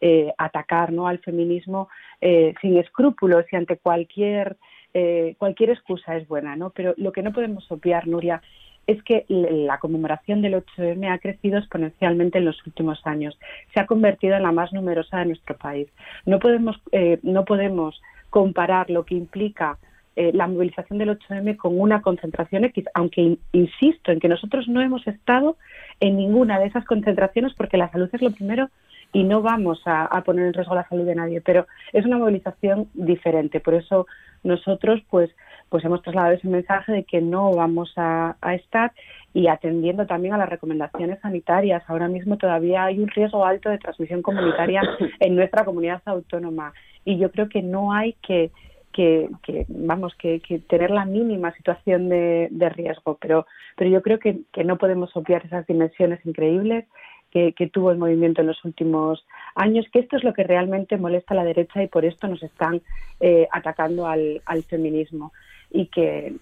eh, 0.00 0.32
atacar 0.38 0.92
¿no? 0.92 1.08
al 1.08 1.18
feminismo 1.18 1.88
eh, 2.20 2.54
sin 2.62 2.78
escrúpulos 2.78 3.44
y 3.50 3.56
ante 3.56 3.76
cualquier, 3.76 4.56
eh, 4.94 5.34
cualquier 5.36 5.70
excusa 5.70 6.16
es 6.16 6.28
buena. 6.28 6.54
¿no? 6.54 6.70
Pero 6.70 6.94
lo 6.96 7.10
que 7.10 7.22
no 7.22 7.32
podemos 7.32 7.68
obviar, 7.72 8.06
Nuria, 8.06 8.40
es 8.86 9.02
que 9.02 9.24
la 9.28 9.78
conmemoración 9.78 10.42
del 10.42 10.54
8M 10.54 11.12
ha 11.12 11.18
crecido 11.18 11.58
exponencialmente 11.58 12.38
en 12.38 12.44
los 12.44 12.66
últimos 12.66 13.00
años. 13.06 13.38
Se 13.72 13.80
ha 13.80 13.86
convertido 13.86 14.36
en 14.36 14.42
la 14.42 14.52
más 14.52 14.72
numerosa 14.72 15.18
de 15.18 15.26
nuestro 15.26 15.56
país. 15.56 15.88
No 16.26 16.38
podemos, 16.38 16.80
no 17.22 17.44
podemos 17.44 18.00
comparar 18.30 18.90
lo 18.90 19.04
que 19.04 19.14
implica 19.14 19.78
eh, 20.16 20.30
la 20.32 20.46
movilización 20.46 20.98
del 20.98 21.18
8M 21.18 21.56
con 21.56 21.80
una 21.80 22.00
concentración 22.00 22.64
X, 22.66 22.84
aunque 22.94 23.36
insisto 23.50 24.12
en 24.12 24.20
que 24.20 24.28
nosotros 24.28 24.68
no 24.68 24.80
hemos 24.80 25.04
estado 25.08 25.56
en 25.98 26.16
ninguna 26.16 26.60
de 26.60 26.66
esas 26.66 26.84
concentraciones 26.84 27.52
porque 27.54 27.76
la 27.76 27.90
salud 27.90 28.08
es 28.12 28.22
lo 28.22 28.30
primero 28.30 28.70
y 29.12 29.24
no 29.24 29.42
vamos 29.42 29.80
a, 29.86 30.22
poner 30.24 30.46
en 30.46 30.52
riesgo 30.52 30.74
la 30.74 30.88
salud 30.88 31.04
de 31.04 31.16
nadie, 31.16 31.40
pero 31.40 31.66
es 31.92 32.04
una 32.04 32.18
movilización 32.18 32.88
diferente. 32.94 33.58
Por 33.58 33.74
eso 33.74 34.06
nosotros 34.44 35.00
pues, 35.10 35.30
pues 35.68 35.84
hemos 35.84 36.02
trasladado 36.02 36.34
ese 36.34 36.48
mensaje 36.48 36.92
de 36.92 37.04
que 37.04 37.20
no 37.20 37.52
vamos 37.52 37.92
a, 37.96 38.36
estar 38.54 38.92
y 39.32 39.48
atendiendo 39.48 40.06
también 40.06 40.34
a 40.34 40.38
las 40.38 40.48
recomendaciones 40.48 41.20
sanitarias. 41.20 41.82
Ahora 41.88 42.08
mismo 42.08 42.36
todavía 42.36 42.84
hay 42.84 43.00
un 43.00 43.08
riesgo 43.08 43.44
alto 43.44 43.70
de 43.70 43.78
transmisión 43.78 44.22
comunitaria 44.22 44.82
en 45.20 45.34
nuestra 45.34 45.64
comunidad 45.64 46.02
autónoma. 46.04 46.72
Y 47.04 47.18
yo 47.18 47.30
creo 47.30 47.48
que 47.48 47.62
no 47.62 47.92
hay 47.92 48.14
que 48.22 48.50
que, 48.94 49.28
vamos 49.68 50.14
que, 50.14 50.40
tener 50.68 50.92
la 50.92 51.04
mínima 51.04 51.52
situación 51.56 52.08
de, 52.08 52.72
riesgo. 52.76 53.18
Pero 53.20 53.44
pero 53.76 53.90
yo 53.90 54.02
creo 54.02 54.18
que, 54.18 54.38
no 54.64 54.78
podemos 54.78 55.16
obviar 55.16 55.44
esas 55.44 55.66
dimensiones 55.66 56.24
increíbles 56.24 56.86
que, 57.30 57.52
tuvo 57.72 57.90
el 57.90 57.98
movimiento 57.98 58.40
en 58.40 58.46
los 58.46 58.64
últimos 58.64 59.26
años 59.56 59.84
que 59.92 59.98
esto 59.98 60.16
es 60.16 60.22
lo 60.22 60.32
que 60.32 60.44
realmente 60.44 60.96
molesta 60.96 61.34
a 61.34 61.38
la 61.38 61.44
derecha 61.44 61.82
y 61.82 61.88
por 61.88 62.04
esto 62.04 62.28
nos 62.28 62.40
están 62.44 62.80
eh, 63.18 63.48
atacando 63.50 64.06
al, 64.06 64.40
al 64.46 64.62
feminismo 64.62 65.32
y 65.74 65.86
que 65.86 66.32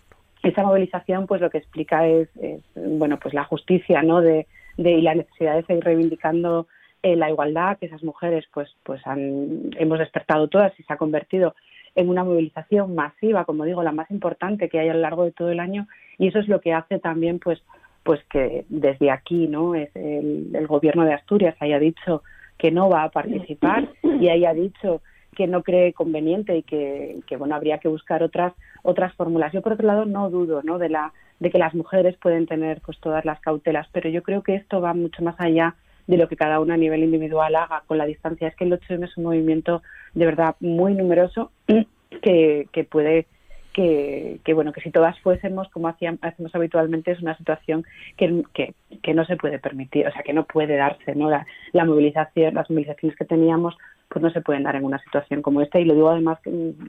esa 0.43 0.63
movilización 0.63 1.27
pues 1.27 1.41
lo 1.41 1.51
que 1.51 1.59
explica 1.59 2.07
es, 2.07 2.29
bueno 2.75 3.19
pues 3.19 3.35
la 3.35 3.45
justicia 3.45 4.03
no 4.03 4.21
de, 4.21 4.47
y 4.77 5.01
la 5.01 5.15
necesidad 5.15 5.57
de 5.57 5.65
seguir 5.65 5.85
reivindicando 5.85 6.69
eh, 7.03 7.17
la 7.17 7.31
igualdad 7.31 7.79
que 7.79 7.87
esas 7.87 8.05
mujeres 8.05 8.45
pues 8.53 8.69
pues 8.85 9.05
han, 9.07 9.71
hemos 9.79 9.99
despertado 9.99 10.49
todas 10.49 10.79
y 10.79 10.83
se 10.83 10.93
ha 10.93 10.99
convertido 10.99 11.55
en 11.95 12.09
una 12.09 12.25
movilización 12.25 12.95
masiva 12.95 13.45
como 13.47 13.65
digo 13.65 13.83
la 13.83 13.93
más 13.93 14.11
importante 14.11 14.69
que 14.69 14.79
hay 14.79 14.91
a 14.91 14.95
lo 14.95 15.01
largo 15.01 15.25
de 15.25 15.33
todo 15.33 15.51
el 15.51 15.61
año 15.61 15.89
y 16.19 16.29
eso 16.29 16.39
es 16.39 16.49
lo 16.49 16.61
que 16.61 16.75
hace 16.75 16.99
también 16.99 17.39
pues 17.39 17.63
pues 18.03 18.23
que 18.25 18.67
desde 18.69 19.11
aquí 19.11 19.49
no 19.49 19.75
es 19.75 19.95
el, 19.97 20.51
el 20.55 20.67
gobierno 20.67 21.05
de 21.05 21.15
Asturias 21.15 21.57
haya 21.61 21.79
dicho 21.79 22.23
que 22.59 22.71
no 22.71 22.91
va 22.91 23.05
a 23.05 23.11
participar 23.11 23.89
y 24.03 24.29
haya 24.29 24.53
dicho 24.53 25.01
que 25.35 25.47
no 25.47 25.63
cree 25.63 25.93
conveniente 25.93 26.57
y 26.57 26.63
que, 26.63 27.23
bueno 27.39 27.55
habría 27.55 27.79
que 27.79 27.89
buscar 27.89 28.23
otras 28.23 28.53
otras 28.83 29.15
fórmulas. 29.15 29.53
Yo 29.53 29.63
por 29.63 29.73
otro 29.73 29.87
lado 29.87 30.05
no 30.05 30.31
dudo 30.31 30.63
¿no? 30.63 30.79
de 30.79 30.89
la 30.89 31.13
de 31.41 31.51
que 31.51 31.59
las 31.59 31.75
mujeres 31.75 32.17
pueden 32.19 32.47
tener 32.47 32.81
pues 32.85 32.99
todas 33.01 33.25
las 33.25 33.41
cautelas, 33.41 33.89
pero 33.93 34.09
yo 34.09 34.23
creo 34.23 34.43
que 34.43 34.55
esto 34.55 34.81
va 34.81 34.95
mucho 34.95 35.23
más 35.23 35.35
allá 35.39 35.75
de 36.07 36.17
lo 36.17 36.29
que 36.29 36.37
cada 36.37 36.61
una 36.61 36.75
a 36.75 36.77
nivel 36.77 37.03
individual 37.03 37.55
haga 37.57 37.83
con 37.87 37.99
la 37.99 38.07
distancia. 38.07 38.49
Es 38.49 38.57
que 38.57 38.65
el 38.65 38.73
8M 38.73 39.05
es 39.05 39.17
un 39.17 39.25
movimiento 39.25 39.83
de 40.15 40.27
verdad 40.27 40.57
muy 40.61 40.95
numeroso 40.95 41.51
que, 42.23 42.69
que 42.73 42.85
puede 42.85 43.27
que, 43.73 44.39
que, 44.45 44.55
bueno 44.55 44.73
que 44.73 44.83
si 44.83 44.91
todas 44.91 45.19
fuésemos 45.21 45.69
como 45.71 45.89
hacíamos, 45.89 46.21
hacemos 46.23 46.55
habitualmente 46.55 47.11
es 47.11 47.23
una 47.23 47.37
situación 47.37 47.85
que, 48.17 48.43
que, 48.53 48.75
que, 49.03 49.15
no 49.15 49.25
se 49.25 49.37
puede 49.37 49.59
permitir 49.59 50.07
o 50.07 50.13
sea 50.13 50.23
que 50.23 50.35
no 50.35 50.45
puede 50.45 50.77
darse 50.77 51.15
no 51.15 51.31
la, 51.31 51.47
la 51.73 51.85
movilización 51.85 52.55
las 52.55 52.69
movilizaciones 52.69 53.17
que 53.17 53.25
teníamos 53.25 53.75
pues 54.13 54.23
no 54.23 54.31
se 54.31 54.43
pueden 54.43 54.65
dar 54.65 54.77
en 54.77 54.85
una 54.85 54.99
situación 54.99 55.41
como 55.41 55.63
esta 55.63 55.81
y 55.81 55.85
lo 55.85 55.95
digo 55.95 56.11
además 56.11 56.39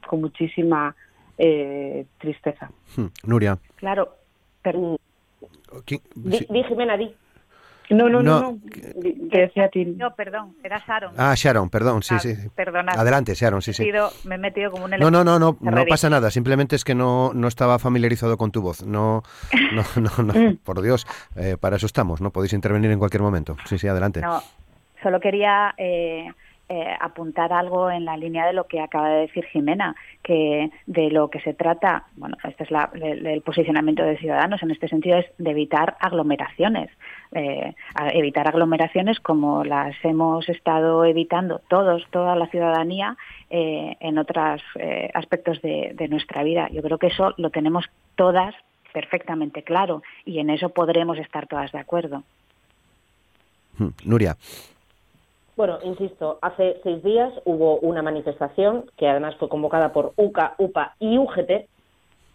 con 0.08 0.22
muchísima 0.22 0.96
eh, 1.38 2.06
tristeza. 2.20 2.70
Hmm, 2.96 3.08
Nuria. 3.24 3.58
Claro, 3.76 4.18
pero... 4.62 4.98
Di, 6.16 6.64
Jimena, 6.68 6.98
di. 6.98 7.16
No, 7.90 8.10
no, 8.10 8.22
no, 8.22 8.40
no. 8.40 8.60
decía 8.64 9.66
a 9.66 9.70
ti. 9.70 9.86
No, 9.86 10.16
perdón, 10.16 10.56
era 10.64 10.82
Sharon. 10.86 11.14
Ah, 11.18 11.34
Sharon, 11.36 11.70
perdón, 11.70 12.02
sí, 12.02 12.18
sí. 12.20 12.36
Perdona. 12.56 12.94
Adelante, 12.94 13.34
Sharon, 13.34 13.62
sí, 13.62 13.74
sí. 13.74 13.90
Me 14.26 14.36
he 14.36 14.38
metido 14.38 14.72
como 14.72 14.86
un 14.86 14.92
No, 14.92 15.12
no, 15.12 15.24
no, 15.24 15.40
no, 15.40 15.58
no 15.60 15.86
pasa 15.86 16.10
nada, 16.10 16.32
simplemente 16.32 16.76
es 16.76 16.84
que 16.84 16.96
no, 16.96 17.32
no 17.34 17.48
estaba 17.48 17.80
familiarizado 17.80 18.38
con 18.38 18.52
tu 18.52 18.62
voz. 18.62 18.86
No, 18.86 19.24
no, 19.74 19.84
no, 20.02 20.24
no 20.24 20.34
mm. 20.52 20.58
por 20.58 20.82
Dios, 20.82 21.06
eh, 21.36 21.58
para 21.60 21.76
eso 21.76 21.86
estamos, 21.86 22.22
¿no? 22.22 22.32
Podéis 22.32 22.54
intervenir 22.54 22.92
en 22.92 23.00
cualquier 23.00 23.22
momento. 23.22 23.58
Sí, 23.66 23.78
sí, 23.78 23.88
adelante. 23.88 24.22
No, 24.22 24.42
solo 25.02 25.20
quería 25.20 25.74
eh, 25.78 26.32
eh, 26.70 26.96
apuntar 27.00 27.52
algo 27.52 27.92
en 27.92 28.06
la 28.06 28.16
línea 28.16 28.48
de 28.48 28.54
lo 28.54 28.68
que 28.68 28.80
acaba 28.80 29.10
de 29.10 29.22
decir 29.22 29.46
Jimena, 29.46 29.96
que 30.24 30.72
de 30.86 31.12
lo 31.12 31.30
que 31.30 31.42
se 31.42 31.54
trata, 31.54 32.06
bueno, 32.16 32.38
este 32.44 32.64
es 32.64 32.70
el, 32.94 33.42
posicionamiento 33.42 34.02
de 34.02 34.18
Ciudadanos 34.18 34.64
en 34.64 34.72
este 34.72 34.88
sentido, 34.88 35.18
es 35.18 35.26
de 35.38 35.52
evitar 35.52 35.98
aglomeraciones. 36.00 36.90
Eh, 37.34 37.76
evitar 38.14 38.48
aglomeraciones 38.48 39.20
como 39.20 39.64
las 39.64 39.96
hemos 40.04 40.48
estado 40.48 41.04
evitando 41.04 41.60
todos, 41.68 42.08
toda 42.12 42.36
la 42.36 42.48
ciudadanía, 42.48 43.18
eh, 43.50 43.98
en 44.00 44.18
otros 44.18 44.62
aspectos 45.14 45.62
de, 45.62 45.92
de 45.96 46.08
nuestra 46.08 46.44
vida. 46.44 46.70
Yo 46.72 46.82
creo 46.82 46.98
que 46.98 47.08
eso 47.08 47.34
lo 47.38 47.50
tenemos 47.50 47.90
todas 48.16 48.56
perfectamente 48.94 49.64
claro 49.64 50.02
y 50.24 50.40
en 50.40 50.50
eso 50.50 50.70
podremos 50.70 51.18
estar 51.18 51.48
todas 51.48 51.72
de 51.72 51.80
acuerdo. 51.80 52.24
Hmm, 53.78 53.90
Nuria. 54.06 54.38
Bueno, 55.56 55.78
insisto, 55.84 56.40
hace 56.42 56.80
seis 56.82 57.04
días 57.04 57.32
hubo 57.46 57.78
una 57.80 58.02
manifestación 58.02 58.86
que 58.98 59.08
además 59.08 59.36
fue 59.36 59.50
convocada 59.50 59.94
por 59.94 60.14
UCA, 60.18 60.56
UPA 60.58 60.96
y 61.00 61.18
UGT. 61.20 61.70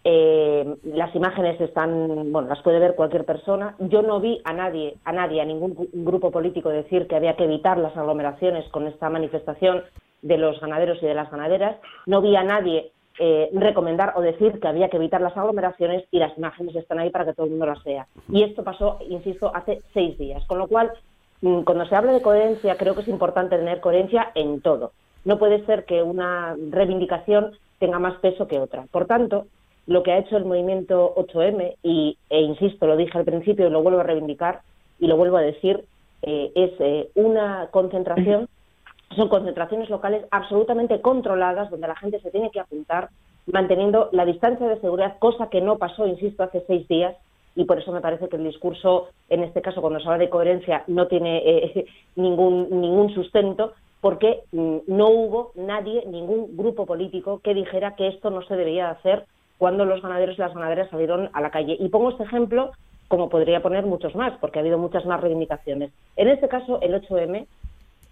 Eh, 0.04 0.76
las 0.84 1.14
imágenes 1.16 1.60
están, 1.60 2.30
bueno, 2.30 2.48
las 2.48 2.62
puede 2.62 2.78
ver 2.78 2.94
cualquier 2.94 3.24
persona. 3.24 3.74
Yo 3.80 4.02
no 4.02 4.20
vi 4.20 4.40
a 4.44 4.52
nadie, 4.52 4.96
a 5.04 5.12
nadie, 5.12 5.40
a 5.40 5.44
ningún 5.44 5.76
grupo 5.92 6.30
político 6.30 6.68
decir 6.68 7.08
que 7.08 7.16
había 7.16 7.34
que 7.34 7.44
evitar 7.44 7.76
las 7.78 7.96
aglomeraciones 7.96 8.68
con 8.68 8.86
esta 8.86 9.10
manifestación 9.10 9.82
de 10.22 10.38
los 10.38 10.60
ganaderos 10.60 11.02
y 11.02 11.06
de 11.06 11.14
las 11.14 11.30
ganaderas. 11.30 11.76
No 12.06 12.22
vi 12.22 12.36
a 12.36 12.44
nadie 12.44 12.92
eh, 13.18 13.50
recomendar 13.52 14.12
o 14.14 14.20
decir 14.20 14.60
que 14.60 14.68
había 14.68 14.88
que 14.90 14.96
evitar 14.96 15.20
las 15.20 15.36
aglomeraciones 15.36 16.04
y 16.12 16.20
las 16.20 16.38
imágenes 16.38 16.76
están 16.76 17.00
ahí 17.00 17.10
para 17.10 17.24
que 17.24 17.34
todo 17.34 17.46
el 17.46 17.50
mundo 17.50 17.66
las 17.66 17.82
vea. 17.82 18.06
Y 18.28 18.44
esto 18.44 18.62
pasó, 18.62 18.98
insisto, 19.08 19.50
hace 19.52 19.82
seis 19.92 20.16
días, 20.18 20.44
con 20.46 20.58
lo 20.58 20.68
cual 20.68 20.92
cuando 21.40 21.86
se 21.86 21.94
habla 21.94 22.12
de 22.12 22.22
coherencia, 22.22 22.76
creo 22.76 22.94
que 22.94 23.02
es 23.02 23.08
importante 23.08 23.56
tener 23.56 23.80
coherencia 23.80 24.32
en 24.34 24.60
todo. 24.60 24.92
No 25.24 25.38
puede 25.38 25.64
ser 25.66 25.84
que 25.84 26.02
una 26.02 26.56
reivindicación 26.70 27.52
tenga 27.78 27.98
más 27.98 28.18
peso 28.20 28.48
que 28.48 28.58
otra. 28.58 28.86
Por 28.90 29.06
tanto, 29.06 29.46
lo 29.86 30.02
que 30.02 30.12
ha 30.12 30.18
hecho 30.18 30.36
el 30.36 30.44
movimiento 30.44 31.14
8M, 31.16 31.76
y, 31.82 32.18
e 32.28 32.40
insisto, 32.40 32.86
lo 32.86 32.96
dije 32.96 33.16
al 33.16 33.24
principio 33.24 33.66
y 33.66 33.70
lo 33.70 33.82
vuelvo 33.82 34.00
a 34.00 34.04
reivindicar 34.04 34.60
y 34.98 35.06
lo 35.06 35.16
vuelvo 35.16 35.36
a 35.36 35.42
decir, 35.42 35.84
eh, 36.22 36.52
es 36.54 36.72
eh, 36.80 37.10
una 37.14 37.68
concentración, 37.70 38.48
son 39.16 39.28
concentraciones 39.28 39.88
locales 39.88 40.24
absolutamente 40.30 41.00
controladas, 41.00 41.70
donde 41.70 41.88
la 41.88 41.96
gente 41.96 42.20
se 42.20 42.30
tiene 42.30 42.50
que 42.50 42.60
apuntar, 42.60 43.08
manteniendo 43.46 44.10
la 44.12 44.26
distancia 44.26 44.66
de 44.68 44.80
seguridad, 44.80 45.16
cosa 45.18 45.48
que 45.48 45.60
no 45.60 45.78
pasó, 45.78 46.06
insisto, 46.06 46.42
hace 46.42 46.64
seis 46.66 46.86
días, 46.88 47.16
y 47.54 47.64
por 47.64 47.78
eso 47.78 47.92
me 47.92 48.00
parece 48.00 48.28
que 48.28 48.36
el 48.36 48.44
discurso, 48.44 49.08
en 49.28 49.42
este 49.42 49.62
caso, 49.62 49.80
cuando 49.80 50.00
se 50.00 50.06
habla 50.06 50.18
de 50.18 50.30
coherencia, 50.30 50.84
no 50.86 51.06
tiene 51.06 51.42
eh, 51.44 51.86
ningún, 52.16 52.68
ningún 52.80 53.12
sustento, 53.14 53.72
porque 54.00 54.42
mm, 54.52 54.76
no 54.86 55.08
hubo 55.08 55.52
nadie, 55.56 56.04
ningún 56.06 56.56
grupo 56.56 56.86
político 56.86 57.40
que 57.42 57.54
dijera 57.54 57.96
que 57.96 58.08
esto 58.08 58.30
no 58.30 58.42
se 58.42 58.56
debía 58.56 58.90
hacer 58.90 59.26
cuando 59.58 59.84
los 59.84 60.00
ganaderos 60.02 60.38
y 60.38 60.40
las 60.40 60.54
ganaderas 60.54 60.90
salieron 60.90 61.30
a 61.32 61.40
la 61.40 61.50
calle. 61.50 61.76
Y 61.78 61.88
pongo 61.88 62.10
este 62.10 62.24
ejemplo 62.24 62.70
como 63.08 63.30
podría 63.30 63.62
poner 63.62 63.86
muchos 63.86 64.14
más, 64.14 64.38
porque 64.38 64.58
ha 64.58 64.62
habido 64.62 64.78
muchas 64.78 65.04
más 65.06 65.20
reivindicaciones. 65.20 65.90
En 66.16 66.28
este 66.28 66.46
caso, 66.46 66.78
el 66.82 66.94
8M, 66.94 67.46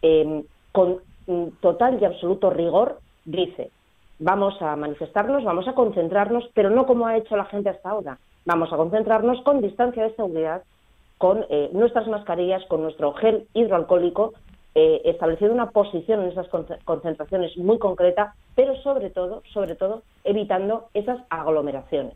em, 0.03 0.43
con 0.73 1.01
mm, 1.27 1.49
total 1.61 1.99
y 2.01 2.05
absoluto 2.05 2.51
rigor, 2.51 2.99
dice, 3.25 3.71
vamos 4.19 4.61
a 4.63 4.75
manifestarnos, 4.75 5.45
vamos 5.45 5.69
a 5.69 5.75
concentrarnos, 5.75 6.49
pero 6.55 6.71
no 6.71 6.87
como 6.87 7.07
ha 7.07 7.17
hecho 7.17 7.37
la 7.37 7.45
gente 7.45 7.69
hasta 7.69 7.91
ahora, 7.91 8.19
Vamos 8.47 8.73
a 8.73 8.77
concentrarnos 8.77 9.43
con 9.43 9.61
distancia 9.61 10.05
de 10.05 10.15
seguridad, 10.15 10.63
con 11.19 11.45
eh, 11.51 11.69
nuestras 11.73 12.07
mascarillas, 12.07 12.65
con 12.67 12.81
nuestro 12.81 13.13
gel 13.15 13.49
hidroalcohólico, 13.55 14.35
eh, 14.77 15.03
estableciendo 15.05 15.53
una 15.53 15.71
posición 15.71 16.23
en 16.23 16.29
esas 16.29 16.47
concentraciones 16.85 17.57
muy 17.57 17.79
concreta, 17.79 18.37
pero 18.55 18.77
sobre 18.83 19.11
todo, 19.11 19.43
sobre 19.53 19.75
todo, 19.75 20.03
evitando 20.23 20.87
esas 20.95 21.19
aglomeraciones. 21.29 22.15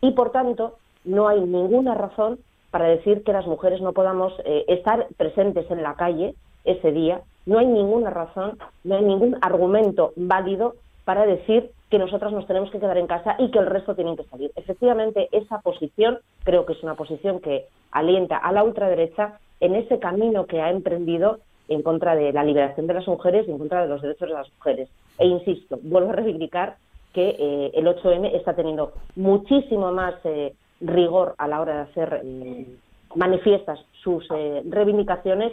Y 0.00 0.12
por 0.12 0.30
tanto, 0.30 0.76
no 1.04 1.26
hay 1.26 1.40
ninguna 1.40 1.94
razón 1.96 2.38
para 2.70 2.86
decir 2.86 3.24
que 3.24 3.32
las 3.32 3.46
mujeres 3.46 3.80
no 3.80 3.92
podamos 3.92 4.32
eh, 4.44 4.64
estar 4.68 5.08
presentes 5.16 5.68
en 5.72 5.82
la 5.82 5.94
calle 5.94 6.36
ese 6.64 6.92
día. 6.92 7.22
No 7.46 7.58
hay 7.58 7.66
ninguna 7.66 8.10
razón, 8.10 8.58
no 8.84 8.94
hay 8.94 9.02
ningún 9.02 9.38
argumento 9.40 10.12
válido 10.14 10.76
para 11.04 11.26
decir 11.26 11.72
que 11.90 11.98
nosotras 11.98 12.32
nos 12.32 12.46
tenemos 12.46 12.70
que 12.70 12.80
quedar 12.80 12.98
en 12.98 13.06
casa 13.06 13.36
y 13.38 13.50
que 13.50 13.58
el 13.58 13.66
resto 13.66 13.94
tienen 13.94 14.16
que 14.16 14.24
salir. 14.24 14.50
Efectivamente, 14.56 15.28
esa 15.32 15.60
posición 15.60 16.18
creo 16.44 16.66
que 16.66 16.72
es 16.72 16.82
una 16.82 16.94
posición 16.94 17.40
que 17.40 17.66
alienta 17.92 18.36
a 18.36 18.52
la 18.52 18.64
ultraderecha 18.64 19.38
en 19.60 19.76
ese 19.76 19.98
camino 19.98 20.46
que 20.46 20.60
ha 20.60 20.70
emprendido 20.70 21.38
en 21.68 21.82
contra 21.82 22.14
de 22.14 22.32
la 22.32 22.44
liberación 22.44 22.86
de 22.86 22.94
las 22.94 23.06
mujeres 23.06 23.46
y 23.46 23.50
en 23.50 23.58
contra 23.58 23.82
de 23.82 23.88
los 23.88 24.02
derechos 24.02 24.28
de 24.28 24.34
las 24.34 24.52
mujeres. 24.58 24.88
E 25.18 25.26
insisto, 25.26 25.78
vuelvo 25.82 26.10
a 26.10 26.14
reivindicar 26.14 26.76
que 27.12 27.36
eh, 27.38 27.70
el 27.74 27.86
8M 27.86 28.34
está 28.34 28.54
teniendo 28.54 28.92
muchísimo 29.16 29.92
más 29.92 30.14
eh, 30.24 30.54
rigor 30.80 31.34
a 31.38 31.48
la 31.48 31.60
hora 31.60 31.76
de 31.76 31.82
hacer 31.82 32.20
eh, 32.24 32.66
manifiestas 33.14 33.78
sus 34.02 34.26
reivindicaciones, 34.28 35.52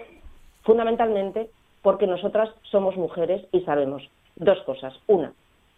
fundamentalmente 0.63 1.49
porque 1.81 2.07
nosotras 2.07 2.49
somos 2.63 2.97
mujeres 2.97 3.45
y 3.51 3.61
sabemos 3.61 4.03
dos 4.35 4.59
cosas. 4.63 4.93
Una, 5.07 5.31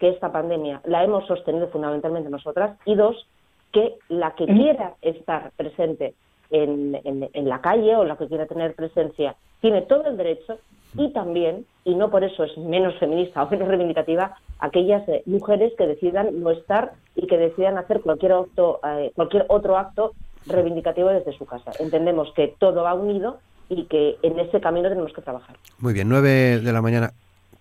que 0.03 0.09
esta 0.09 0.33
pandemia 0.33 0.81
la 0.83 1.01
hemos 1.01 1.25
sostenido 1.27 1.69
fundamentalmente 1.69 2.29
nosotras 2.29 2.77
y 2.85 2.93
dos, 2.93 3.25
que 3.71 3.95
la 4.09 4.35
que 4.35 4.45
quiera 4.45 4.95
estar 5.01 5.51
presente 5.55 6.13
en, 6.51 6.91
la 7.33 7.61
calle 7.61 7.95
o 7.95 8.03
la 8.03 8.17
que 8.17 8.27
quiera 8.27 8.45
tener 8.45 8.75
presencia 8.75 9.37
tiene 9.61 9.83
todo 9.83 10.09
el 10.09 10.17
derecho 10.17 10.57
y 10.97 11.13
también, 11.13 11.65
y 11.85 11.95
no 11.95 12.11
por 12.11 12.25
eso 12.25 12.43
es 12.43 12.57
menos 12.57 12.99
feminista 12.99 13.43
o 13.43 13.49
menos 13.49 13.69
reivindicativa, 13.69 14.35
aquellas 14.59 15.07
eh, 15.07 15.23
mujeres 15.25 15.71
que 15.77 15.87
decidan 15.87 16.43
no 16.43 16.51
estar 16.51 16.91
y 17.15 17.25
que 17.25 17.37
decidan 17.37 17.77
hacer 17.77 18.01
cualquier, 18.01 18.33
acto, 18.33 18.81
eh, 18.85 19.13
cualquier 19.15 19.45
otro 19.47 19.77
acto 19.77 20.11
reivindicativo 20.47 21.07
desde 21.07 21.31
su 21.37 21.45
casa. 21.45 21.71
Entendemos 21.79 22.29
que 22.35 22.53
todo 22.59 22.83
va 22.83 22.93
unido 22.93 23.39
y 23.69 23.85
que 23.85 24.17
en 24.21 24.37
ese 24.37 24.59
camino 24.59 24.89
tenemos 24.89 25.13
que 25.13 25.21
trabajar. 25.21 25.55
Muy 25.79 25.93
bien, 25.93 26.09
nueve 26.09 26.59
de 26.59 26.73
la 26.73 26.81
mañana. 26.81 27.13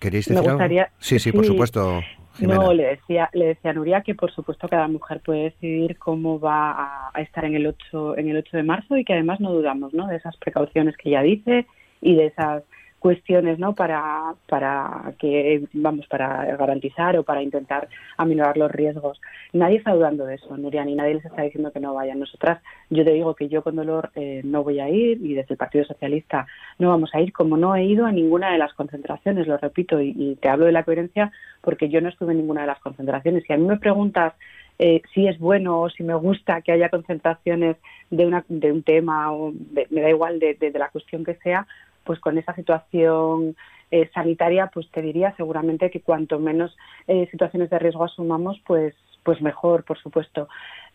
¿Queréis 0.02 0.26
decir 0.26 0.42
Me 0.42 0.48
gustaría, 0.48 0.82
algo? 0.82 0.94
Sí, 0.98 1.20
sí, 1.20 1.30
por 1.30 1.46
supuesto. 1.46 2.00
No, 2.40 2.72
le 2.72 2.84
decía, 2.84 3.30
le 3.34 3.46
decía 3.48 3.70
a 3.70 3.74
Nuria 3.74 4.00
que 4.00 4.16
por 4.16 4.32
supuesto 4.32 4.66
cada 4.66 4.88
mujer 4.88 5.20
puede 5.20 5.44
decidir 5.44 5.96
cómo 5.98 6.40
va 6.40 6.72
a, 6.72 7.10
a, 7.14 7.20
estar 7.20 7.44
en 7.44 7.54
el 7.54 7.66
8 7.66 8.16
en 8.16 8.30
el 8.30 8.38
8 8.38 8.56
de 8.56 8.62
marzo 8.64 8.96
y 8.96 9.04
que 9.04 9.12
además 9.12 9.38
no 9.38 9.52
dudamos, 9.52 9.94
¿no? 9.94 10.08
De 10.08 10.16
esas 10.16 10.36
precauciones 10.38 10.96
que 10.96 11.10
ella 11.10 11.22
dice 11.22 11.66
y 12.00 12.16
de 12.16 12.26
esas 12.26 12.64
cuestiones 13.02 13.58
no 13.58 13.74
para 13.74 14.34
para 14.48 15.12
que 15.18 15.64
vamos 15.72 16.06
para 16.06 16.56
garantizar 16.56 17.16
o 17.18 17.24
para 17.24 17.42
intentar 17.42 17.88
aminorar 18.16 18.56
los 18.56 18.70
riesgos. 18.70 19.20
Nadie 19.52 19.78
está 19.78 19.92
dudando 19.92 20.24
de 20.24 20.36
eso 20.36 20.56
Nuria 20.56 20.84
ni 20.84 20.94
nadie 20.94 21.14
les 21.14 21.24
está 21.24 21.42
diciendo 21.42 21.72
que 21.72 21.80
no 21.80 21.94
vayan. 21.94 22.20
Nosotras 22.20 22.62
yo 22.90 23.04
te 23.04 23.10
digo 23.10 23.34
que 23.34 23.48
yo 23.48 23.64
con 23.64 23.74
dolor 23.74 24.12
eh, 24.14 24.42
no 24.44 24.62
voy 24.62 24.78
a 24.78 24.88
ir 24.88 25.18
y 25.20 25.34
desde 25.34 25.54
el 25.54 25.56
Partido 25.56 25.84
Socialista 25.84 26.46
no 26.78 26.90
vamos 26.90 27.10
a 27.12 27.20
ir 27.20 27.32
como 27.32 27.56
no 27.56 27.74
he 27.74 27.84
ido 27.84 28.06
a 28.06 28.12
ninguna 28.12 28.52
de 28.52 28.58
las 28.58 28.72
concentraciones 28.74 29.48
lo 29.48 29.56
repito 29.56 30.00
y, 30.00 30.38
te 30.40 30.48
hablo 30.48 30.66
de 30.66 30.72
la 30.72 30.84
coherencia 30.84 31.32
porque 31.60 31.88
yo 31.88 32.00
no 32.00 32.08
estuve 32.08 32.32
en 32.32 32.38
ninguna 32.38 32.60
de 32.60 32.68
las 32.68 32.78
concentraciones. 32.78 33.42
Y 33.48 33.52
a 33.52 33.56
mí 33.56 33.66
me 33.66 33.78
preguntas 33.78 34.34
eh, 34.78 35.02
si 35.12 35.26
es 35.26 35.40
bueno 35.40 35.80
o 35.80 35.90
si 35.90 36.04
me 36.04 36.14
gusta 36.14 36.60
que 36.62 36.70
haya 36.70 36.88
concentraciones 36.88 37.76
de, 38.10 38.26
una, 38.26 38.44
de 38.48 38.70
un 38.70 38.84
tema 38.84 39.32
o 39.32 39.52
me 39.90 40.00
da 40.00 40.08
igual 40.08 40.38
de, 40.38 40.54
de 40.54 40.78
la 40.78 40.88
cuestión 40.90 41.24
que 41.24 41.34
sea 41.34 41.66
pues 42.04 42.18
con 42.20 42.38
esa 42.38 42.54
situación 42.54 43.56
eh, 43.90 44.10
sanitaria, 44.14 44.70
pues 44.72 44.90
te 44.90 45.02
diría 45.02 45.34
seguramente 45.36 45.90
que 45.90 46.00
cuanto 46.00 46.38
menos 46.38 46.76
eh, 47.06 47.28
situaciones 47.30 47.70
de 47.70 47.78
riesgo 47.78 48.04
asumamos, 48.04 48.60
pues, 48.66 48.94
pues 49.22 49.40
mejor, 49.42 49.84
por 49.84 49.98
supuesto. 49.98 50.48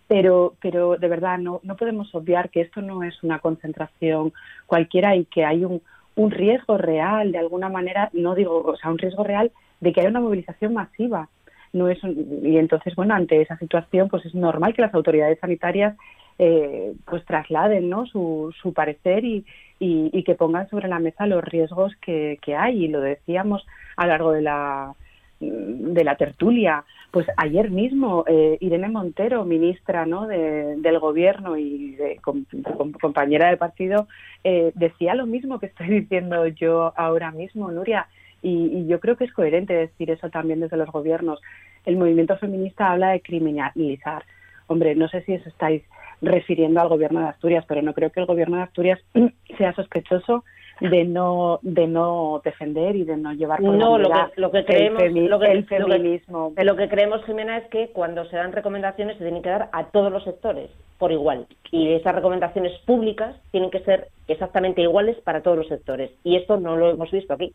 Pero, 0.07 0.55
pero 0.61 0.97
de 0.97 1.07
verdad 1.07 1.37
no, 1.37 1.59
no 1.63 1.75
podemos 1.75 2.13
obviar 2.15 2.49
que 2.49 2.61
esto 2.61 2.81
no 2.81 3.03
es 3.03 3.21
una 3.23 3.39
concentración 3.39 4.33
cualquiera 4.65 5.15
y 5.15 5.25
que 5.25 5.45
hay 5.45 5.65
un, 5.65 5.81
un 6.15 6.31
riesgo 6.31 6.77
real, 6.77 7.31
de 7.31 7.37
alguna 7.37 7.69
manera, 7.69 8.09
no 8.13 8.33
digo, 8.33 8.63
o 8.63 8.75
sea, 8.77 8.89
un 8.89 8.97
riesgo 8.97 9.23
real 9.23 9.51
de 9.79 9.93
que 9.93 9.99
haya 9.99 10.09
una 10.09 10.21
movilización 10.21 10.73
masiva. 10.73 11.29
No 11.73 11.89
es 11.89 12.03
un, 12.03 12.41
y 12.43 12.57
entonces, 12.57 12.95
bueno, 12.95 13.13
ante 13.13 13.41
esa 13.41 13.57
situación, 13.57 14.09
pues 14.09 14.25
es 14.25 14.33
normal 14.33 14.73
que 14.73 14.81
las 14.81 14.93
autoridades 14.93 15.39
sanitarias 15.39 15.95
eh, 16.39 16.93
pues 17.05 17.25
trasladen 17.25 17.89
¿no? 17.89 18.05
su, 18.05 18.53
su 18.61 18.73
parecer 18.73 19.25
y, 19.25 19.45
y, 19.79 20.09
y, 20.11 20.23
que 20.23 20.35
pongan 20.35 20.69
sobre 20.69 20.87
la 20.87 20.99
mesa 20.99 21.27
los 21.27 21.43
riesgos 21.43 21.95
que, 21.97 22.39
que, 22.41 22.55
hay. 22.55 22.85
Y 22.85 22.87
lo 22.87 23.01
decíamos 23.01 23.65
a 23.95 24.05
lo 24.05 24.09
largo 24.09 24.31
de 24.31 24.41
la, 24.41 24.93
de 25.39 26.03
la 26.03 26.15
tertulia. 26.15 26.83
Pues 27.11 27.27
ayer 27.37 27.69
mismo 27.69 28.23
eh, 28.27 28.57
Irene 28.59 28.89
Montero, 28.89 29.45
ministra 29.45 30.05
¿no? 30.05 30.27
de, 30.27 30.75
del 30.77 30.99
Gobierno 30.99 31.57
y 31.57 31.95
de, 31.95 32.17
com, 32.17 32.45
com, 32.75 32.91
compañera 32.91 33.47
del 33.47 33.57
partido, 33.57 34.07
eh, 34.43 34.71
decía 34.75 35.15
lo 35.15 35.25
mismo 35.25 35.59
que 35.59 35.67
estoy 35.67 35.87
diciendo 36.01 36.47
yo 36.47 36.93
ahora 36.95 37.31
mismo, 37.31 37.71
Nuria. 37.71 38.07
Y, 38.41 38.67
y 38.71 38.87
yo 38.87 38.99
creo 38.99 39.17
que 39.17 39.25
es 39.25 39.33
coherente 39.33 39.73
decir 39.73 40.11
eso 40.11 40.29
también 40.29 40.59
desde 40.59 40.77
los 40.77 40.91
gobiernos. 40.91 41.41
El 41.85 41.97
movimiento 41.97 42.37
feminista 42.37 42.91
habla 42.91 43.09
de 43.09 43.21
criminalizar. 43.21 44.23
Hombre, 44.67 44.95
no 44.95 45.07
sé 45.07 45.21
si 45.21 45.33
os 45.33 45.47
estáis 45.47 45.83
refiriendo 46.21 46.81
al 46.81 46.89
gobierno 46.89 47.21
de 47.21 47.27
Asturias, 47.27 47.65
pero 47.67 47.81
no 47.81 47.93
creo 47.93 48.11
que 48.11 48.19
el 48.19 48.25
gobierno 48.25 48.57
de 48.57 48.63
Asturias 48.63 48.99
sea 49.57 49.73
sospechoso 49.73 50.43
de 50.79 51.05
no 51.05 51.59
de 51.63 51.87
no 51.87 52.39
defender 52.43 52.95
y 52.95 53.03
de 53.03 53.17
no 53.17 53.33
llevar 53.33 53.59
por 53.59 53.73
no 53.73 53.97
lo 53.97 54.09
que, 54.09 54.39
lo 54.41 54.51
que 54.51 54.63
creemos 54.63 55.01
el, 55.01 55.25
lo 55.25 55.39
que, 55.39 55.51
el 55.51 55.65
feminismo 55.65 56.49
lo 56.49 56.55
que, 56.55 56.63
lo 56.63 56.75
que, 56.75 56.87
creemos 56.87 57.25
Jimena 57.25 57.57
es 57.57 57.67
que 57.69 57.89
cuando 57.89 58.25
se 58.25 58.35
dan 58.35 58.51
recomendaciones 58.51 59.17
se 59.17 59.23
tienen 59.23 59.41
que 59.41 59.49
dar 59.49 59.69
a 59.71 59.85
todos 59.85 60.11
los 60.11 60.23
sectores 60.23 60.69
por 60.97 61.11
igual. 61.11 61.47
Y 61.71 61.93
esas 61.93 62.15
recomendaciones 62.15 62.77
públicas 62.79 63.35
tienen 63.51 63.69
que 63.69 63.81
ser 63.81 64.07
exactamente 64.27 64.81
iguales 64.81 65.17
para 65.23 65.41
todos 65.41 65.57
los 65.57 65.67
sectores. 65.67 66.11
Y 66.23 66.35
esto 66.35 66.57
no 66.59 66.75
lo 66.75 66.89
hemos 66.89 67.11
visto 67.11 67.33
aquí. 67.33 67.53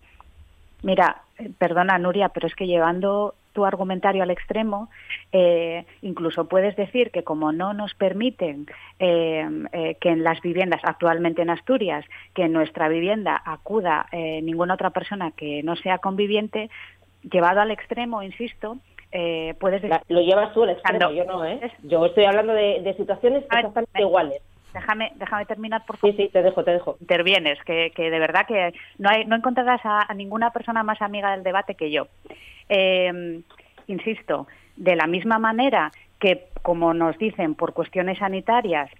Mira, 0.83 1.23
perdona 1.59 1.99
Nuria, 1.99 2.29
pero 2.29 2.47
es 2.47 2.55
que 2.55 2.67
llevando 2.67 3.35
tu 3.53 3.65
argumentario 3.65 4.23
al 4.23 4.31
extremo, 4.31 4.89
eh, 5.33 5.85
incluso 6.03 6.49
puedes 6.49 6.77
decir 6.77 7.11
que 7.11 7.23
como 7.23 7.53
no 7.53 7.75
nos 7.75 7.95
permiten 7.95 8.67
eh, 8.99 9.49
eh, 9.73 9.97
que 10.01 10.11
en 10.11 10.25
las 10.25 10.41
viviendas, 10.41 10.81
actualmente 10.85 11.43
en 11.43 11.51
Asturias, 11.51 12.05
que 12.35 12.45
en 12.45 12.53
nuestra 12.53 12.89
vivienda 12.89 13.41
acuda 13.45 14.07
eh, 14.13 14.41
ninguna 14.43 14.75
otra 14.75 14.91
persona 14.91 15.31
que 15.33 15.63
no 15.63 15.77
sea 15.77 15.99
conviviente, 15.99 16.71
llevado 17.23 17.61
al 17.61 17.71
extremo, 17.71 18.23
insisto, 18.23 18.79
eh, 19.13 19.55
puedes 19.61 19.83
decir... 19.83 20.01
Lo 20.09 20.21
llevas 20.21 20.53
tú 20.55 20.63
al 20.63 20.71
extremo, 20.71 21.13
yo 21.13 21.25
no, 21.25 21.45
¿eh? 21.45 21.61
Yo 21.83 22.07
estoy 22.07 22.25
hablando 22.25 22.53
de, 22.55 22.81
de 22.83 22.95
situaciones 22.95 23.45
exactamente 23.45 24.01
iguales. 24.01 24.43
Déjame, 24.73 25.13
déjame 25.17 25.47
terminar, 25.47 25.85
por 25.87 25.97
favor. 25.97 26.17
Sí, 26.17 26.23
sí, 26.23 26.29
te 26.31 26.43
dejo, 26.43 26.65
te 26.65 26.73
dejo. 26.73 26.97
Intervienes, 27.01 27.59
que, 27.65 27.93
que 27.95 28.11
de 28.11 28.19
verdad 28.19 28.47
que 28.47 28.73
no, 28.99 29.11
hay, 29.11 29.25
no 29.27 29.37
encontrarás 29.37 29.81
a, 29.85 30.11
a 30.11 30.15
ninguna 30.15 30.51
persona 30.51 30.83
más 30.83 31.03
amiga 31.03 31.33
del 31.33 31.43
debate 31.43 31.75
que 31.75 31.91
yo. 31.91 32.09
Eh, 32.69 33.43
insisto, 33.87 34.47
de 34.77 34.97
la 34.97 35.07
misma 35.07 35.39
manera 35.39 35.93
que, 36.19 36.47
como 36.63 36.95
nos 36.95 37.19
dicen, 37.19 37.55
por 37.55 37.73
cuestiones 37.73 38.19
sanitarias 38.19 38.91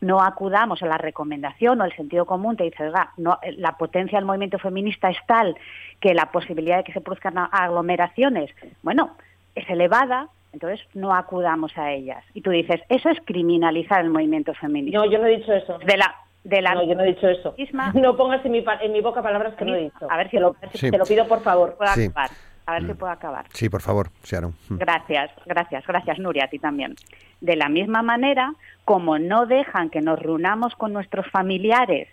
no 0.00 0.22
acudamos 0.22 0.82
a 0.82 0.86
la 0.86 0.98
recomendación 0.98 1.80
o 1.80 1.84
el 1.84 1.94
sentido 1.94 2.24
común, 2.24 2.56
te 2.56 2.64
dice, 2.64 2.84
oiga, 2.84 3.12
no, 3.18 3.38
la 3.56 3.76
potencia 3.76 4.18
del 4.18 4.24
movimiento 4.24 4.58
feminista 4.58 5.10
es 5.10 5.18
tal 5.26 5.56
que 6.00 6.14
la 6.14 6.30
posibilidad 6.32 6.78
de 6.78 6.84
que 6.84 6.92
se 6.92 7.02
produzcan 7.02 7.36
aglomeraciones, 7.36 8.50
bueno, 8.82 9.10
es 9.54 9.68
elevada, 9.68 10.28
entonces 10.52 10.80
no 10.94 11.14
acudamos 11.14 11.76
a 11.76 11.92
ellas. 11.92 12.24
Y 12.34 12.40
tú 12.40 12.50
dices, 12.50 12.80
eso 12.88 13.08
es 13.08 13.18
criminalizar 13.24 14.00
el 14.00 14.10
movimiento 14.10 14.54
feminista. 14.54 14.98
No, 14.98 15.10
yo 15.10 15.18
no 15.18 15.26
he 15.26 15.36
dicho 15.36 15.52
eso. 15.52 15.78
De 15.78 15.96
la, 15.96 16.14
de 16.44 16.62
la 16.62 16.74
no, 16.74 16.84
yo 16.84 16.94
no 16.94 17.02
he 17.04 17.08
dicho 17.14 17.28
eso. 17.28 17.54
Misma... 17.56 17.92
No 17.94 18.16
pongas 18.16 18.44
en 18.44 18.52
mi, 18.52 18.64
en 18.80 18.92
mi 18.92 19.00
boca 19.00 19.22
palabras 19.22 19.54
que 19.54 19.64
no 19.64 19.74
he 19.74 19.84
dicho. 19.84 20.10
A 20.10 20.16
ver 20.16 20.30
si 20.30 20.36
te 20.36 20.40
lo, 20.40 20.56
sí. 20.74 20.90
te 20.90 20.98
lo 20.98 21.04
pido, 21.04 21.26
por 21.26 21.42
favor. 21.42 21.76
Puedo 21.76 21.92
sí. 21.92 22.06
acabar. 22.06 22.30
A 22.66 22.72
ver 22.74 22.82
mm. 22.82 22.86
si 22.86 22.94
puedo 22.94 23.12
acabar. 23.12 23.46
Sí, 23.52 23.68
por 23.68 23.82
favor, 23.82 24.10
Sharon. 24.24 24.54
Mm. 24.68 24.76
Gracias, 24.76 25.30
gracias, 25.46 25.86
gracias, 25.86 26.18
Nuria, 26.18 26.44
a 26.44 26.48
ti 26.48 26.58
también. 26.58 26.94
De 27.40 27.56
la 27.56 27.68
misma 27.68 28.02
manera, 28.02 28.54
como 28.84 29.18
no 29.18 29.46
dejan 29.46 29.90
que 29.90 30.00
nos 30.00 30.18
reunamos 30.18 30.74
con 30.76 30.92
nuestros 30.92 31.26
familiares 31.30 32.08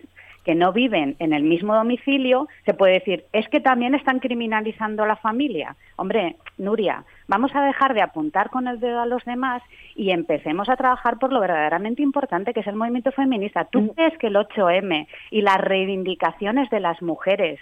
que 0.48 0.54
no 0.54 0.72
viven 0.72 1.14
en 1.18 1.34
el 1.34 1.42
mismo 1.42 1.74
domicilio, 1.74 2.48
se 2.64 2.72
puede 2.72 2.94
decir, 2.94 3.26
es 3.34 3.46
que 3.50 3.60
también 3.60 3.94
están 3.94 4.18
criminalizando 4.18 5.02
a 5.02 5.06
la 5.06 5.16
familia. 5.16 5.76
Hombre, 5.96 6.36
Nuria, 6.56 7.04
vamos 7.26 7.54
a 7.54 7.60
dejar 7.60 7.92
de 7.92 8.00
apuntar 8.00 8.48
con 8.48 8.66
el 8.66 8.80
dedo 8.80 8.98
a 9.02 9.04
los 9.04 9.22
demás 9.26 9.62
y 9.94 10.10
empecemos 10.10 10.70
a 10.70 10.76
trabajar 10.76 11.18
por 11.18 11.34
lo 11.34 11.40
verdaderamente 11.40 12.00
importante 12.02 12.54
que 12.54 12.60
es 12.60 12.66
el 12.66 12.76
movimiento 12.76 13.12
feminista. 13.12 13.66
¿Tú 13.66 13.92
crees 13.92 14.16
que 14.16 14.28
el 14.28 14.36
8M 14.36 15.06
y 15.30 15.42
las 15.42 15.58
reivindicaciones 15.58 16.70
de 16.70 16.80
las 16.80 17.02
mujeres 17.02 17.60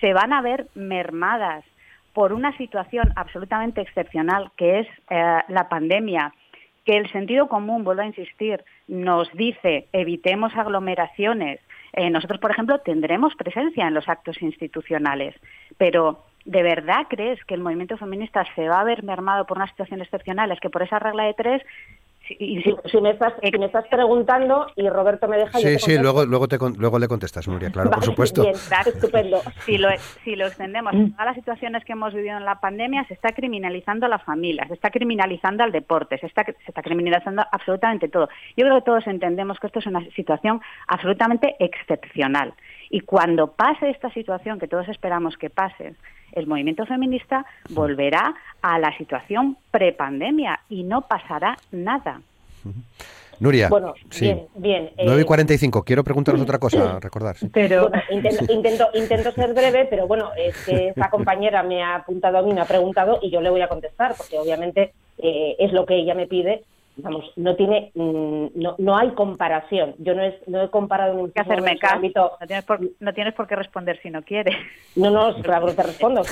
se 0.00 0.14
van 0.14 0.32
a 0.32 0.40
ver 0.40 0.68
mermadas 0.74 1.66
por 2.14 2.32
una 2.32 2.56
situación 2.56 3.12
absolutamente 3.14 3.82
excepcional 3.82 4.52
que 4.56 4.78
es 4.78 4.86
eh, 5.10 5.40
la 5.48 5.68
pandemia, 5.68 6.32
que 6.86 6.96
el 6.96 7.12
sentido 7.12 7.48
común, 7.48 7.84
vuelvo 7.84 8.00
a 8.00 8.06
insistir, 8.06 8.64
nos 8.88 9.30
dice 9.34 9.88
evitemos 9.92 10.56
aglomeraciones. 10.56 11.60
Eh, 11.92 12.10
nosotros, 12.10 12.40
por 12.40 12.50
ejemplo, 12.50 12.78
tendremos 12.78 13.34
presencia 13.34 13.86
en 13.86 13.94
los 13.94 14.08
actos 14.08 14.40
institucionales, 14.40 15.34
pero 15.76 16.24
¿de 16.44 16.62
verdad 16.62 17.06
crees 17.08 17.44
que 17.44 17.54
el 17.54 17.60
movimiento 17.60 17.98
feminista 17.98 18.44
se 18.54 18.68
va 18.68 18.80
a 18.80 18.84
ver 18.84 19.02
mermado 19.02 19.46
por 19.46 19.58
una 19.58 19.68
situación 19.68 20.00
excepcional? 20.00 20.50
Es 20.52 20.60
que 20.60 20.70
por 20.70 20.82
esa 20.82 20.98
regla 20.98 21.24
de 21.24 21.34
tres 21.34 21.62
si, 22.38 22.62
si, 22.62 22.74
si, 22.90 23.00
me 23.00 23.10
estás, 23.10 23.34
si 23.42 23.58
me 23.58 23.66
estás 23.66 23.86
preguntando 23.88 24.66
y 24.76 24.88
Roberto 24.88 25.28
me 25.28 25.38
deja... 25.38 25.58
Sí, 25.58 25.78
sí, 25.78 25.98
luego, 25.98 26.24
luego, 26.24 26.48
te, 26.48 26.58
luego 26.58 26.98
le 26.98 27.08
contestas, 27.08 27.48
Nuria, 27.48 27.70
claro, 27.70 27.90
vale, 27.90 28.00
por 28.00 28.04
supuesto. 28.06 28.42
Bien, 28.42 28.54
estupendo. 28.86 29.40
Si 29.62 29.78
lo, 29.78 29.88
si 30.24 30.34
lo 30.34 30.46
extendemos 30.46 30.92
a 30.92 31.10
todas 31.12 31.26
las 31.26 31.34
situaciones 31.36 31.84
que 31.84 31.92
hemos 31.92 32.12
vivido 32.14 32.36
en 32.36 32.44
la 32.44 32.60
pandemia, 32.60 33.04
se 33.06 33.14
está 33.14 33.30
criminalizando 33.32 34.06
a 34.06 34.08
la 34.08 34.18
familia, 34.18 34.66
se 34.66 34.74
está 34.74 34.90
criminalizando 34.90 35.62
al 35.62 35.70
deporte, 35.70 36.18
se 36.18 36.26
está, 36.26 36.44
se 36.44 36.54
está 36.66 36.82
criminalizando 36.82 37.44
absolutamente 37.52 38.08
todo. 38.08 38.28
Yo 38.56 38.64
creo 38.64 38.76
que 38.76 38.84
todos 38.84 39.06
entendemos 39.06 39.58
que 39.60 39.68
esto 39.68 39.78
es 39.78 39.86
una 39.86 40.04
situación 40.16 40.60
absolutamente 40.88 41.54
excepcional. 41.60 42.54
Y 42.90 43.00
cuando 43.00 43.52
pase 43.52 43.90
esta 43.90 44.10
situación, 44.10 44.58
que 44.58 44.68
todos 44.68 44.88
esperamos 44.88 45.36
que 45.36 45.50
pase, 45.50 45.94
el 46.32 46.46
movimiento 46.46 46.86
feminista 46.86 47.44
volverá 47.70 48.34
a 48.60 48.78
la 48.78 48.96
situación 48.96 49.56
prepandemia 49.70 50.60
y 50.68 50.82
no 50.82 51.02
pasará 51.02 51.56
nada. 51.70 52.20
Nuria, 53.40 53.68
bueno, 53.68 53.94
sí. 54.10 54.26
bien, 54.26 54.46
bien. 54.54 54.90
9 55.04 55.22
y 55.22 55.24
45, 55.24 55.82
quiero 55.82 56.04
preguntaros 56.04 56.40
otra 56.40 56.58
cosa, 56.58 57.00
recordar. 57.00 57.36
Sí. 57.36 57.48
Pero 57.52 57.88
bueno, 57.88 58.02
intento, 58.10 58.44
intento, 58.52 58.88
intento, 58.94 59.32
ser 59.32 59.52
breve, 59.52 59.86
pero 59.90 60.06
bueno, 60.06 60.30
es 60.36 60.56
que 60.64 60.88
esta 60.88 61.10
compañera 61.10 61.62
me 61.64 61.82
ha 61.82 61.96
apuntado 61.96 62.38
a 62.38 62.42
mí, 62.42 62.52
me 62.52 62.60
ha 62.60 62.66
preguntado 62.66 63.18
y 63.20 63.30
yo 63.30 63.40
le 63.40 63.50
voy 63.50 63.60
a 63.62 63.68
contestar, 63.68 64.14
porque 64.16 64.38
obviamente 64.38 64.92
eh, 65.18 65.56
es 65.58 65.72
lo 65.72 65.86
que 65.86 65.96
ella 65.96 66.14
me 66.14 66.28
pide 66.28 66.62
vamos, 66.96 67.24
no 67.36 67.56
tiene, 67.56 67.90
mm, 67.94 68.46
no, 68.54 68.74
no 68.78 68.96
hay 68.96 69.10
comparación. 69.10 69.94
Yo 69.98 70.14
no, 70.14 70.22
es, 70.22 70.34
no 70.46 70.62
he 70.62 70.70
comparado 70.70 71.14
ningún 71.14 71.32
que 71.32 71.40
hacerme 71.40 71.78
caso. 71.78 71.96
Ámbito... 71.96 72.32
No, 72.40 72.46
tienes 72.46 72.64
por, 72.64 72.80
no 73.00 73.12
tienes 73.12 73.34
por 73.34 73.46
qué 73.46 73.56
responder 73.56 74.00
si 74.02 74.10
no 74.10 74.22
quieres. 74.22 74.56
No, 74.94 75.10
no, 75.10 75.34
claro, 75.42 75.74
te 75.74 75.82
respondo. 75.82 76.22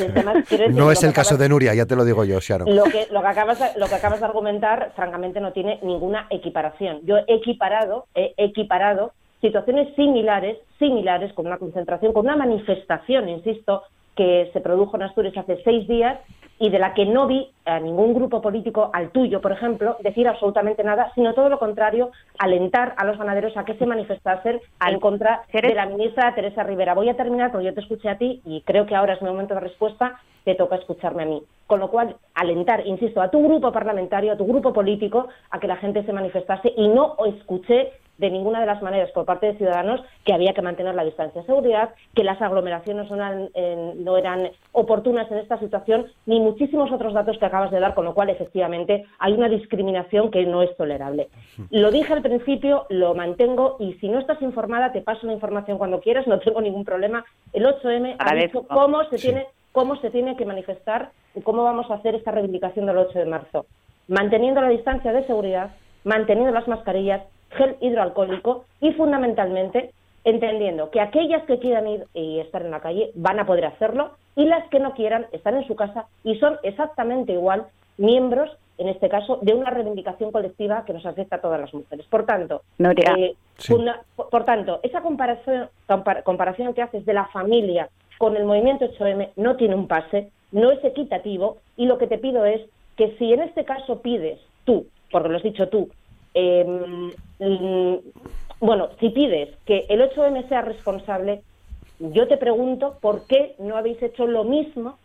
no 0.70 0.92
es 0.92 1.02
el 1.02 1.12
caso 1.12 1.36
de 1.36 1.48
Nuria, 1.48 1.74
ya 1.74 1.86
te 1.86 1.96
lo 1.96 2.04
digo 2.04 2.24
yo, 2.24 2.40
Sharon. 2.40 2.74
Lo 2.74 2.84
que, 2.84 3.06
lo, 3.10 3.22
que 3.22 3.26
acabas, 3.26 3.76
lo 3.76 3.86
que 3.86 3.94
acabas 3.94 4.20
de 4.20 4.26
argumentar, 4.26 4.92
francamente, 4.94 5.40
no 5.40 5.52
tiene 5.52 5.78
ninguna 5.82 6.26
equiparación. 6.30 7.00
Yo 7.04 7.16
he 7.16 7.34
equiparado, 7.34 8.06
he 8.14 8.34
equiparado 8.36 9.12
situaciones 9.40 9.94
similares, 9.96 10.58
similares, 10.78 11.32
con 11.32 11.46
una 11.46 11.58
concentración, 11.58 12.12
con 12.12 12.26
una 12.26 12.36
manifestación, 12.36 13.28
insisto, 13.28 13.82
que 14.14 14.50
se 14.52 14.60
produjo 14.60 14.96
en 14.96 15.04
Asturias 15.04 15.36
hace 15.36 15.62
seis 15.64 15.88
días 15.88 16.18
y 16.60 16.68
de 16.68 16.78
la 16.78 16.92
que 16.92 17.06
no 17.06 17.26
vi 17.26 17.50
a 17.64 17.80
ningún 17.80 18.12
grupo 18.12 18.42
político, 18.42 18.90
al 18.92 19.10
tuyo, 19.10 19.40
por 19.40 19.50
ejemplo, 19.50 19.96
decir 20.00 20.28
absolutamente 20.28 20.84
nada, 20.84 21.10
sino 21.14 21.32
todo 21.32 21.48
lo 21.48 21.58
contrario, 21.58 22.10
alentar 22.38 22.94
a 22.98 23.06
los 23.06 23.16
ganaderos 23.16 23.56
a 23.56 23.64
que 23.64 23.74
se 23.74 23.86
manifestasen 23.86 24.60
en 24.86 25.00
contra 25.00 25.42
de 25.50 25.74
la 25.74 25.86
ministra 25.86 26.34
Teresa 26.34 26.62
Rivera. 26.62 26.94
Voy 26.94 27.08
a 27.08 27.16
terminar 27.16 27.50
porque 27.50 27.64
yo 27.64 27.74
te 27.74 27.80
escuché 27.80 28.10
a 28.10 28.18
ti 28.18 28.42
y 28.44 28.60
creo 28.60 28.84
que 28.84 28.94
ahora 28.94 29.14
es 29.14 29.22
mi 29.22 29.30
momento 29.30 29.54
de 29.54 29.60
respuesta, 29.60 30.20
te 30.44 30.54
toca 30.54 30.76
escucharme 30.76 31.22
a 31.22 31.26
mí. 31.26 31.42
Con 31.66 31.80
lo 31.80 31.88
cual, 31.90 32.16
alentar, 32.34 32.86
insisto, 32.86 33.22
a 33.22 33.30
tu 33.30 33.42
grupo 33.42 33.72
parlamentario, 33.72 34.32
a 34.32 34.36
tu 34.36 34.46
grupo 34.46 34.74
político, 34.74 35.28
a 35.50 35.60
que 35.60 35.66
la 35.66 35.76
gente 35.76 36.04
se 36.04 36.12
manifestase 36.12 36.74
y 36.76 36.88
no 36.88 37.16
escuché 37.24 37.92
de 38.20 38.30
ninguna 38.30 38.60
de 38.60 38.66
las 38.66 38.82
maneras 38.82 39.10
por 39.12 39.24
parte 39.24 39.46
de 39.46 39.56
Ciudadanos 39.56 40.02
que 40.24 40.34
había 40.34 40.52
que 40.52 40.60
mantener 40.60 40.94
la 40.94 41.04
distancia 41.04 41.40
de 41.40 41.46
seguridad, 41.46 41.90
que 42.14 42.22
las 42.22 42.40
aglomeraciones 42.42 43.10
no 43.10 43.16
eran, 43.16 43.48
no 43.96 44.16
eran 44.18 44.50
oportunas 44.72 45.30
en 45.30 45.38
esta 45.38 45.58
situación, 45.58 46.06
ni 46.26 46.38
muchísimos 46.38 46.92
otros 46.92 47.14
datos 47.14 47.38
que 47.38 47.46
acabas 47.46 47.70
de 47.70 47.80
dar, 47.80 47.94
con 47.94 48.04
lo 48.04 48.14
cual 48.14 48.28
efectivamente 48.28 49.06
hay 49.18 49.32
una 49.32 49.48
discriminación 49.48 50.30
que 50.30 50.44
no 50.44 50.62
es 50.62 50.76
tolerable. 50.76 51.28
Lo 51.70 51.90
dije 51.90 52.12
al 52.12 52.22
principio, 52.22 52.86
lo 52.90 53.14
mantengo 53.14 53.76
y 53.80 53.94
si 53.94 54.08
no 54.08 54.18
estás 54.18 54.40
informada 54.42 54.92
te 54.92 55.00
paso 55.00 55.26
la 55.26 55.32
información 55.32 55.78
cuando 55.78 56.00
quieras, 56.00 56.26
no 56.26 56.38
tengo 56.38 56.60
ningún 56.60 56.84
problema. 56.84 57.24
El 57.54 57.64
8M 57.64 58.16
ha 58.18 58.34
dicho 58.34 58.66
cómo 58.68 59.02
se 59.04 59.16
tiene 59.16 59.46
cómo 59.72 59.96
se 60.00 60.10
tiene 60.10 60.36
que 60.36 60.44
manifestar 60.44 61.12
y 61.34 61.42
cómo 61.42 61.62
vamos 61.62 61.90
a 61.90 61.94
hacer 61.94 62.16
esta 62.16 62.32
reivindicación 62.32 62.86
del 62.86 62.98
8 62.98 63.18
de 63.20 63.24
marzo. 63.24 63.66
Manteniendo 64.08 64.60
la 64.60 64.68
distancia 64.68 65.12
de 65.12 65.24
seguridad, 65.26 65.70
manteniendo 66.04 66.52
las 66.52 66.66
mascarillas, 66.66 67.22
gel 67.50 67.76
hidroalcohólico 67.80 68.64
y 68.80 68.92
fundamentalmente 68.92 69.92
entendiendo 70.24 70.90
que 70.90 71.00
aquellas 71.00 71.44
que 71.44 71.58
quieran 71.58 71.88
ir 71.88 72.06
y 72.14 72.40
estar 72.40 72.62
en 72.62 72.70
la 72.70 72.80
calle 72.80 73.10
van 73.14 73.38
a 73.40 73.46
poder 73.46 73.64
hacerlo 73.66 74.12
y 74.36 74.44
las 74.44 74.68
que 74.68 74.80
no 74.80 74.94
quieran 74.94 75.26
están 75.32 75.56
en 75.56 75.66
su 75.66 75.76
casa 75.76 76.06
y 76.24 76.36
son 76.36 76.58
exactamente 76.62 77.32
igual 77.32 77.66
miembros, 77.96 78.50
en 78.78 78.88
este 78.88 79.08
caso, 79.08 79.38
de 79.42 79.54
una 79.54 79.70
reivindicación 79.70 80.32
colectiva 80.32 80.84
que 80.84 80.94
nos 80.94 81.04
afecta 81.04 81.36
a 81.36 81.40
todas 81.40 81.60
las 81.60 81.72
mujeres. 81.74 82.06
Por 82.06 82.24
tanto, 82.24 82.62
eh, 82.78 83.34
por, 84.16 84.44
tanto 84.44 84.80
esa 84.82 85.02
comparación, 85.02 85.68
comparación 86.24 86.72
que 86.72 86.82
haces 86.82 87.04
de 87.04 87.12
la 87.12 87.26
familia 87.26 87.90
con 88.18 88.36
el 88.36 88.44
movimiento 88.44 88.86
8M 88.86 89.30
no 89.36 89.56
tiene 89.56 89.74
un 89.74 89.86
pase, 89.86 90.30
no 90.52 90.70
es 90.70 90.82
equitativo 90.82 91.58
y 91.76 91.86
lo 91.86 91.98
que 91.98 92.06
te 92.06 92.18
pido 92.18 92.44
es 92.46 92.62
que 92.96 93.16
si 93.18 93.32
en 93.32 93.40
este 93.42 93.64
caso 93.64 94.00
pides 94.00 94.38
tú, 94.64 94.86
porque 95.10 95.28
lo 95.28 95.36
has 95.36 95.42
dicho 95.42 95.68
tú, 95.68 95.90
eh, 96.34 98.00
bueno, 98.60 98.88
si 99.00 99.10
pides 99.10 99.48
que 99.64 99.86
el 99.88 100.00
8M 100.00 100.48
sea 100.48 100.62
responsable, 100.62 101.42
yo 101.98 102.28
te 102.28 102.36
pregunto 102.36 102.96
por 103.00 103.26
qué 103.26 103.54
no 103.58 103.76
habéis 103.76 104.02
hecho 104.02 104.26
lo 104.26 104.44
mismo 104.44 104.96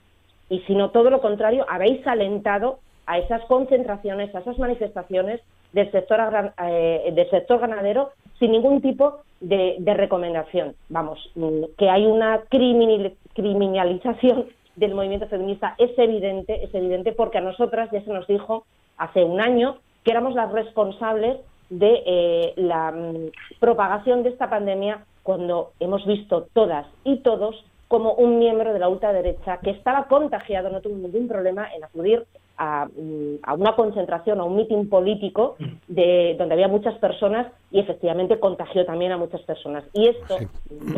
y 0.50 0.60
si 0.62 0.76
no 0.76 0.92
todo 0.92 1.10
lo 1.10 1.22
contrario, 1.22 1.66
habéis 1.70 2.06
alentado 2.06 2.80
a 3.06 3.18
esas 3.18 3.44
concentraciones, 3.46 4.34
a 4.36 4.40
esas 4.40 4.58
manifestaciones 4.58 5.42
del 5.74 5.92
sector, 5.92 6.54
eh, 6.64 7.12
del 7.14 7.30
sector 7.30 7.60
ganadero 7.60 8.12
sin 8.40 8.52
ningún 8.52 8.82
tipo 8.82 9.20
de, 9.40 9.78
recomendación. 9.86 10.76
Vamos, 10.90 11.32
mm, 11.36 11.64
que 11.78 11.90
hay 11.90 12.06
una 12.06 12.44
criminalización 12.50 14.48
del 14.76 14.94
movimiento 14.94 15.28
feminista 15.28 15.76
es 15.78 15.98
evidente, 15.98 16.64
es 16.64 16.74
evidente 16.74 17.14
porque 17.14 17.38
a 17.38 17.42
nosotras 17.42 17.90
ya 17.92 18.02
se 18.02 18.12
nos 18.12 18.28
dijo 18.28 18.66
hace 18.98 19.24
un 19.24 19.40
año 19.40 19.78
que 20.06 20.12
éramos 20.12 20.36
las 20.36 20.52
responsables 20.52 21.38
de 21.70 22.04
eh, 22.06 22.54
la 22.56 22.92
mm, 22.92 23.60
propagación 23.60 24.24
de 24.24 24.30
esta 24.30 24.50
pandemia 24.50 25.04
cuando 25.24 25.72
hemos 25.80 26.06
visto 26.06 26.48
todas 26.54 26.86
y 27.04 27.18
todos 27.18 27.66
como 27.88 28.14
un 28.14 28.40
miembro 28.40 28.72
de 28.72 28.80
la 28.80 28.88
ultraderecha 28.88 29.58
que 29.58 29.72
estaba 29.72 30.06
contagiado, 30.08 30.70
no 30.70 30.82
tuvo 30.82 30.96
ningún 30.96 31.28
problema 31.28 31.68
en 31.76 31.84
acudir 31.84 32.26
a, 32.58 32.86
mm, 32.86 33.60
una 33.60 33.76
concentración, 33.76 34.40
a 34.40 34.44
un 34.44 34.56
mitin 34.56 34.90
político 34.90 35.56
de, 35.88 36.36
donde 36.38 36.54
había 36.54 36.68
muchas 36.68 36.96
personas 37.00 37.52
y 37.72 37.80
efectivamente 37.80 38.40
contagió 38.40 38.86
también 38.86 39.12
a 39.12 39.18
muchas 39.18 39.42
personas. 39.42 39.84
Y 39.94 40.08
esto, 40.08 40.38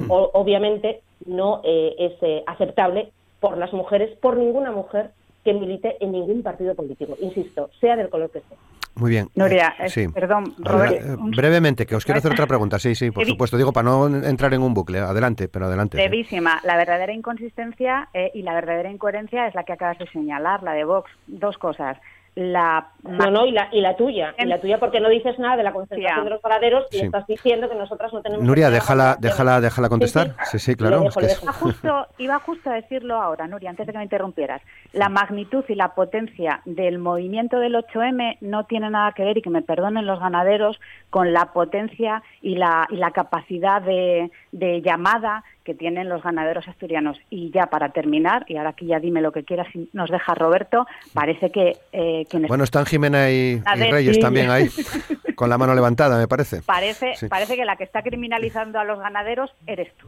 obviamente, 0.10 1.01
no 1.26 1.62
eh, 1.64 1.95
es 1.97 2.14
eh, 2.22 2.43
aceptable 2.45 3.12
por 3.39 3.58
las 3.58 3.72
mujeres, 3.72 4.18
por 4.20 4.36
ninguna 4.36 4.72
mujer 4.72 5.12
que 5.45 5.53
milite 5.53 5.95
en 6.03 6.12
ningún 6.12 6.43
partido 6.43 6.76
político, 6.76 7.16
insisto, 7.22 7.70
sea 7.80 7.95
del 7.95 8.10
color 8.10 8.30
que 8.32 8.41
sea. 8.41 8.58
Muy 8.95 9.11
bien. 9.11 9.29
Nuria, 9.35 9.75
eh, 9.79 10.09
perdón, 10.13 10.55
eh, 10.65 11.15
brevemente, 11.17 11.85
que 11.85 11.95
os 11.95 12.03
quiero 12.03 12.17
hacer 12.19 12.31
otra 12.31 12.47
pregunta. 12.47 12.79
Sí, 12.79 12.95
sí, 12.95 13.11
por 13.11 13.25
supuesto. 13.25 13.57
Digo, 13.57 13.71
para 13.71 13.89
no 13.89 14.07
entrar 14.07 14.53
en 14.53 14.61
un 14.61 14.73
bucle. 14.73 14.99
Adelante, 14.99 15.47
pero 15.47 15.65
adelante. 15.65 15.97
Brevísima. 15.97 16.59
La 16.63 16.77
verdadera 16.77 17.13
inconsistencia 17.13 18.09
eh, 18.13 18.31
y 18.33 18.41
la 18.41 18.53
verdadera 18.53 18.89
incoherencia 18.89 19.47
es 19.47 19.55
la 19.55 19.63
que 19.63 19.73
acabas 19.73 19.99
de 19.99 20.07
señalar, 20.07 20.63
la 20.63 20.73
de 20.73 20.83
Vox. 20.83 21.11
Dos 21.27 21.57
cosas 21.57 21.97
la 22.38 22.91
no 23.01 23.31
no 23.31 23.47
y 23.47 23.51
la 23.51 23.67
y 23.71 23.81
la 23.81 23.95
tuya 23.95 24.35
y 24.38 24.45
la 24.45 24.61
tuya 24.61 24.79
porque 24.79 24.99
no 24.99 25.09
dices 25.09 25.39
nada 25.39 25.57
de 25.57 25.63
la 25.63 25.73
concentración 25.73 26.23
de 26.23 26.29
los 26.29 26.41
ganaderos 26.41 26.85
y 26.91 26.99
estás 26.99 27.25
diciendo 27.25 27.67
que 27.67 27.73
nosotros 27.73 28.13
no 28.13 28.21
tenemos 28.21 28.45
Nuria 28.45 28.69
déjala 28.69 29.17
déjala 29.19 29.59
déjala 29.59 29.89
contestar. 29.89 30.35
sí. 30.45 30.59
Sí, 30.59 30.75
claro 30.75 31.05
iba 31.41 31.53
justo 31.53 32.07
iba 32.19 32.39
justo 32.39 32.69
a 32.69 32.73
decirlo 32.73 33.15
ahora 33.15 33.47
Nuria 33.47 33.71
antes 33.71 33.88
de 33.88 33.91
que 33.91 33.97
me 33.97 34.03
interrumpieras. 34.03 34.61
La 34.93 35.09
magnitud 35.09 35.63
y 35.67 35.73
la 35.73 35.95
potencia 35.95 36.61
del 36.65 36.99
movimiento 36.99 37.59
del 37.59 37.73
8M 37.73 38.38
no 38.41 38.65
tiene 38.65 38.91
nada 38.91 39.13
que 39.13 39.23
ver 39.23 39.39
y 39.39 39.41
que 39.41 39.49
me 39.49 39.63
perdonen 39.63 40.05
los 40.05 40.19
ganaderos 40.19 40.79
con 41.09 41.33
la 41.33 41.53
potencia 41.53 42.21
y 42.48 42.56
la 42.56 42.88
y 42.89 42.95
la 42.95 43.12
capacidad 43.12 43.82
de, 43.82 44.32
de 44.54 44.82
llamada 44.82 45.43
que 45.66 45.74
tienen 45.74 46.08
los 46.08 46.24
ganaderos 46.24 46.66
asturianos. 46.70 47.18
Y 47.30 47.52
ya 47.52 47.66
para 47.66 47.89
terminar, 47.89 48.45
y 48.48 48.56
ahora 48.56 48.70
aquí 48.70 48.86
ya 48.86 49.02
dime 49.02 49.22
lo 49.22 49.34
que 49.34 49.43
quieras, 49.43 49.68
si 49.74 49.89
nos 49.91 50.10
deja 50.10 50.34
Roberto, 50.34 50.88
parece 51.14 51.52
que... 51.52 51.76
Eh, 51.91 52.26
bueno, 52.48 52.64
están 52.64 52.86
Jimena 52.86 53.30
y, 53.30 53.62
Reyes 53.91 54.18
también 54.20 54.50
ahí, 54.50 54.70
con 55.36 55.50
la 55.50 55.58
mano 55.58 55.76
levantada, 55.76 56.18
me 56.18 56.28
parece. 56.30 56.62
Parece, 56.62 57.16
parece 57.28 57.58
que 57.58 57.66
la 57.66 57.76
que 57.76 57.84
está 57.84 58.02
criminalizando 58.02 58.80
a 58.80 58.86
los 58.86 58.98
ganaderos 58.98 59.54
eres 59.66 59.91
tú. 59.98 60.08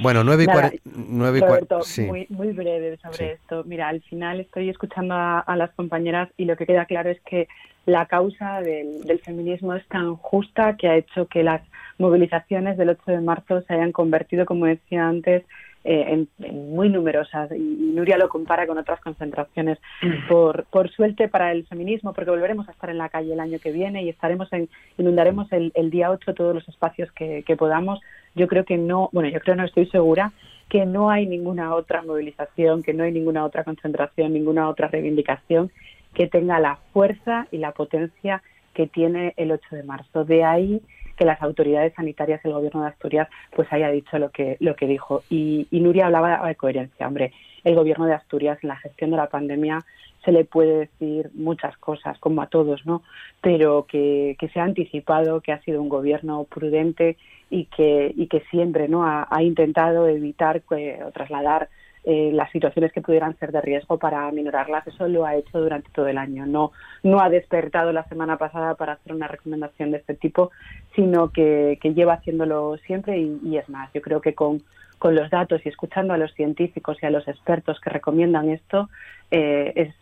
Bueno, 0.00 0.24
nueve 0.24 0.44
y, 0.44 0.46
cuarenta. 0.46 1.78
muy, 2.06 2.26
muy 2.30 2.52
breve 2.52 2.96
sobre 3.02 3.32
esto. 3.32 3.62
Mira, 3.64 3.88
al 3.88 4.00
final 4.02 4.40
estoy 4.40 4.70
escuchando 4.70 5.14
a, 5.14 5.54
las 5.54 5.70
compañeras 5.72 6.30
y 6.38 6.46
lo 6.46 6.56
que 6.56 6.64
queda 6.64 6.86
claro 6.86 7.10
es 7.10 7.20
que 7.20 7.46
la 7.86 8.06
causa 8.06 8.60
del, 8.60 9.20
feminismo 9.24 9.74
es 9.74 9.86
tan 9.88 10.16
justa 10.16 10.76
que 10.76 10.88
ha 10.88 10.96
hecho 10.96 11.26
que 11.26 11.42
las 11.42 11.62
movilizaciones 11.98 12.76
del 12.76 12.90
8 12.90 13.02
de 13.06 13.20
marzo 13.20 13.60
se 13.62 13.74
hayan 13.74 13.92
convertido, 13.92 14.46
como 14.46 14.66
decía 14.66 15.06
antes, 15.06 15.44
eh, 15.84 16.26
en, 16.38 16.72
muy 16.74 16.88
numerosas. 16.88 17.50
Y, 17.52 17.92
Nuria 17.94 18.16
lo 18.16 18.28
compara 18.28 18.66
con 18.66 18.78
otras 18.78 19.00
concentraciones. 19.00 19.78
Mm. 20.02 20.28
por, 20.28 20.64
por 20.64 20.90
suerte 20.90 21.28
para 21.28 21.52
el 21.52 21.66
feminismo 21.66 22.12
porque 22.12 22.30
volveremos 22.30 22.68
a 22.68 22.72
estar 22.72 22.90
en 22.90 22.98
la 22.98 23.10
calle 23.10 23.32
el 23.32 23.40
año 23.40 23.58
que 23.58 23.70
viene 23.70 24.02
y 24.02 24.08
estaremos 24.08 24.52
en, 24.52 24.68
inundaremos 24.98 25.52
el, 25.52 25.70
el 25.74 25.90
día 25.90 26.10
8 26.10 26.34
todos 26.34 26.54
los 26.54 26.68
espacios 26.68 27.12
que, 27.12 27.42
que 27.46 27.56
podamos. 27.56 28.00
Yo 28.34 28.48
creo 28.48 28.64
que 28.64 28.78
no 28.78 29.10
bueno 29.12 29.28
yo 29.28 29.40
creo 29.40 29.56
no 29.56 29.64
estoy 29.64 29.86
segura 29.86 30.32
que 30.68 30.86
no 30.86 31.10
hay 31.10 31.26
ninguna 31.26 31.74
otra 31.74 32.02
movilización 32.02 32.82
que 32.82 32.94
no 32.94 33.04
hay 33.04 33.12
ninguna 33.12 33.44
otra 33.44 33.62
concentración 33.62 34.32
ninguna 34.32 34.68
otra 34.68 34.88
reivindicación 34.88 35.70
que 36.14 36.28
tenga 36.28 36.60
la 36.60 36.78
fuerza 36.92 37.46
y 37.50 37.58
la 37.58 37.72
potencia 37.72 38.42
que 38.72 38.86
tiene 38.86 39.34
el 39.36 39.52
8 39.52 39.76
de 39.76 39.82
marzo. 39.82 40.24
De 40.24 40.44
ahí 40.44 40.80
que 41.16 41.24
las 41.24 41.40
autoridades 41.42 41.94
sanitarias 41.94 42.42
del 42.42 42.52
gobierno 42.52 42.82
de 42.82 42.88
Asturias 42.88 43.28
pues 43.54 43.72
haya 43.72 43.88
dicho 43.90 44.18
lo 44.18 44.30
que 44.30 44.56
lo 44.60 44.74
que 44.76 44.86
dijo. 44.86 45.22
Y, 45.30 45.68
Nuria 45.70 46.06
hablaba 46.06 46.46
de 46.46 46.56
coherencia 46.56 47.06
hombre. 47.06 47.32
El 47.62 47.74
gobierno 47.74 48.06
de 48.06 48.14
Asturias 48.14 48.58
en 48.62 48.68
la 48.68 48.76
gestión 48.76 49.10
de 49.10 49.16
la 49.16 49.28
pandemia 49.28 49.84
se 50.24 50.32
le 50.32 50.44
puede 50.44 50.78
decir 50.78 51.30
muchas 51.34 51.76
cosas 51.76 52.18
como 52.18 52.40
a 52.40 52.46
todos 52.46 52.86
no 52.86 53.02
pero 53.42 53.84
que, 53.86 54.36
se 54.52 54.58
ha 54.58 54.64
anticipado 54.64 55.42
que 55.42 55.52
ha 55.52 55.60
sido 55.60 55.82
un 55.82 55.90
gobierno 55.90 56.44
prudente 56.44 57.18
y 57.50 57.66
que 57.66 58.12
y 58.16 58.26
que 58.26 58.40
siempre 58.50 58.88
no 58.88 59.04
ha, 59.04 59.28
intentado 59.42 60.08
evitar 60.08 60.62
o 60.70 61.10
trasladar 61.12 61.68
eh, 62.06 62.30
las 62.34 62.50
situaciones 62.50 62.92
que 62.92 63.00
pudieran 63.00 63.34
ser 63.38 63.50
de 63.50 63.62
riesgo 63.62 63.98
para 63.98 64.30
minorarlas. 64.30 64.86
Eso 64.86 65.08
lo 65.08 65.24
ha 65.24 65.36
hecho 65.36 65.58
durante 65.58 65.90
todo 65.90 66.06
el 66.06 66.18
año. 66.18 66.44
No, 66.44 66.72
no 67.02 67.20
ha 67.20 67.30
despertado 67.30 67.92
la 67.92 68.04
semana 68.04 68.36
pasada 68.36 68.74
para 68.74 68.94
hacer 68.94 69.14
una 69.14 69.26
recomendación 69.26 69.90
de 69.90 69.98
este 69.98 70.14
tipo, 70.14 70.50
sino 70.94 71.30
que, 71.30 71.78
lleva 71.82 72.14
haciéndolo 72.14 72.76
siempre 72.86 73.18
y, 73.18 73.56
es 73.56 73.68
más. 73.70 73.90
Yo 73.94 74.02
creo 74.02 74.20
que 74.20 74.34
con, 74.34 74.62
con 74.98 75.14
los 75.14 75.30
datos 75.30 75.64
y 75.64 75.70
escuchando 75.70 76.12
a 76.12 76.18
los 76.18 76.34
científicos 76.34 76.98
y 77.00 77.06
a 77.06 77.10
los 77.10 77.26
expertos 77.26 77.80
que 77.80 77.88
recomiendan 77.88 78.50
esto, 78.50 78.90
eh, 79.30 79.72
es, 79.74 79.94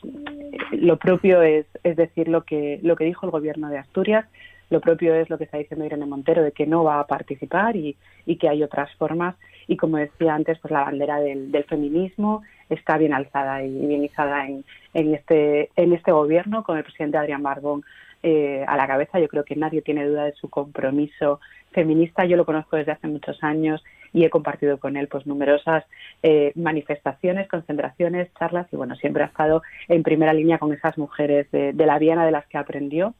lo 0.72 0.96
propio 0.96 1.42
es, 1.42 1.66
es 1.84 1.96
decir 1.96 2.26
lo 2.26 2.42
que, 2.42 2.80
lo 2.82 2.96
que 2.96 3.04
dijo 3.04 3.26
el 3.26 3.32
gobierno 3.32 3.68
de 3.68 3.78
Asturias 3.78 4.26
lo 4.72 4.80
propio 4.80 5.14
es 5.14 5.28
lo 5.28 5.36
que 5.36 5.44
está 5.44 5.58
diciendo 5.58 5.84
Irene 5.84 6.06
Montero, 6.06 6.42
de 6.42 6.52
que 6.52 6.66
no 6.66 6.82
va 6.82 6.98
a 6.98 7.06
participar 7.06 7.76
y, 7.76 7.94
que 8.40 8.48
hay 8.48 8.62
otras 8.62 8.90
formas. 8.96 9.36
Y 9.68 9.76
como 9.76 9.98
decía 9.98 10.34
antes, 10.34 10.58
pues 10.60 10.72
la 10.72 10.84
bandera 10.84 11.20
del, 11.20 11.64
feminismo 11.68 12.42
está 12.70 12.96
bien 12.96 13.12
alzada 13.12 13.62
y 13.62 13.86
bien 13.86 14.02
izada 14.02 14.48
en, 14.48 14.64
este, 14.94 15.70
en 15.76 15.92
este 15.92 16.10
gobierno 16.10 16.64
con 16.64 16.78
el 16.78 16.84
presidente 16.84 17.18
Adrián 17.18 17.42
Barbón 17.42 17.84
eh, 18.22 18.64
a 18.66 18.76
la 18.78 18.86
cabeza. 18.86 19.20
Yo 19.20 19.28
creo 19.28 19.44
que 19.44 19.56
nadie 19.56 19.82
tiene 19.82 20.06
duda 20.06 20.24
de 20.24 20.32
su 20.32 20.48
compromiso 20.48 21.38
feminista. 21.72 22.24
Yo 22.24 22.38
lo 22.38 22.46
conozco 22.46 22.76
desde 22.76 22.92
hace 22.92 23.08
muchos 23.08 23.44
años 23.44 23.84
y 24.14 24.24
he 24.24 24.30
compartido 24.30 24.78
con 24.78 24.96
él 24.96 25.08
pues 25.08 25.26
numerosas 25.26 25.84
eh, 26.22 26.52
manifestaciones, 26.54 27.46
concentraciones, 27.48 28.32
charlas 28.38 28.66
y 28.72 28.76
bueno, 28.76 28.96
siempre 28.96 29.22
ha 29.22 29.26
estado 29.26 29.62
en 29.88 30.02
primera 30.02 30.32
línea 30.32 30.58
con 30.58 30.72
esas 30.72 30.96
mujeres 30.96 31.50
de, 31.50 31.72
de 31.74 31.86
la 31.86 31.98
Viena 31.98 32.24
de 32.24 32.30
las 32.30 32.46
que 32.46 32.58
aprendió 32.58 33.14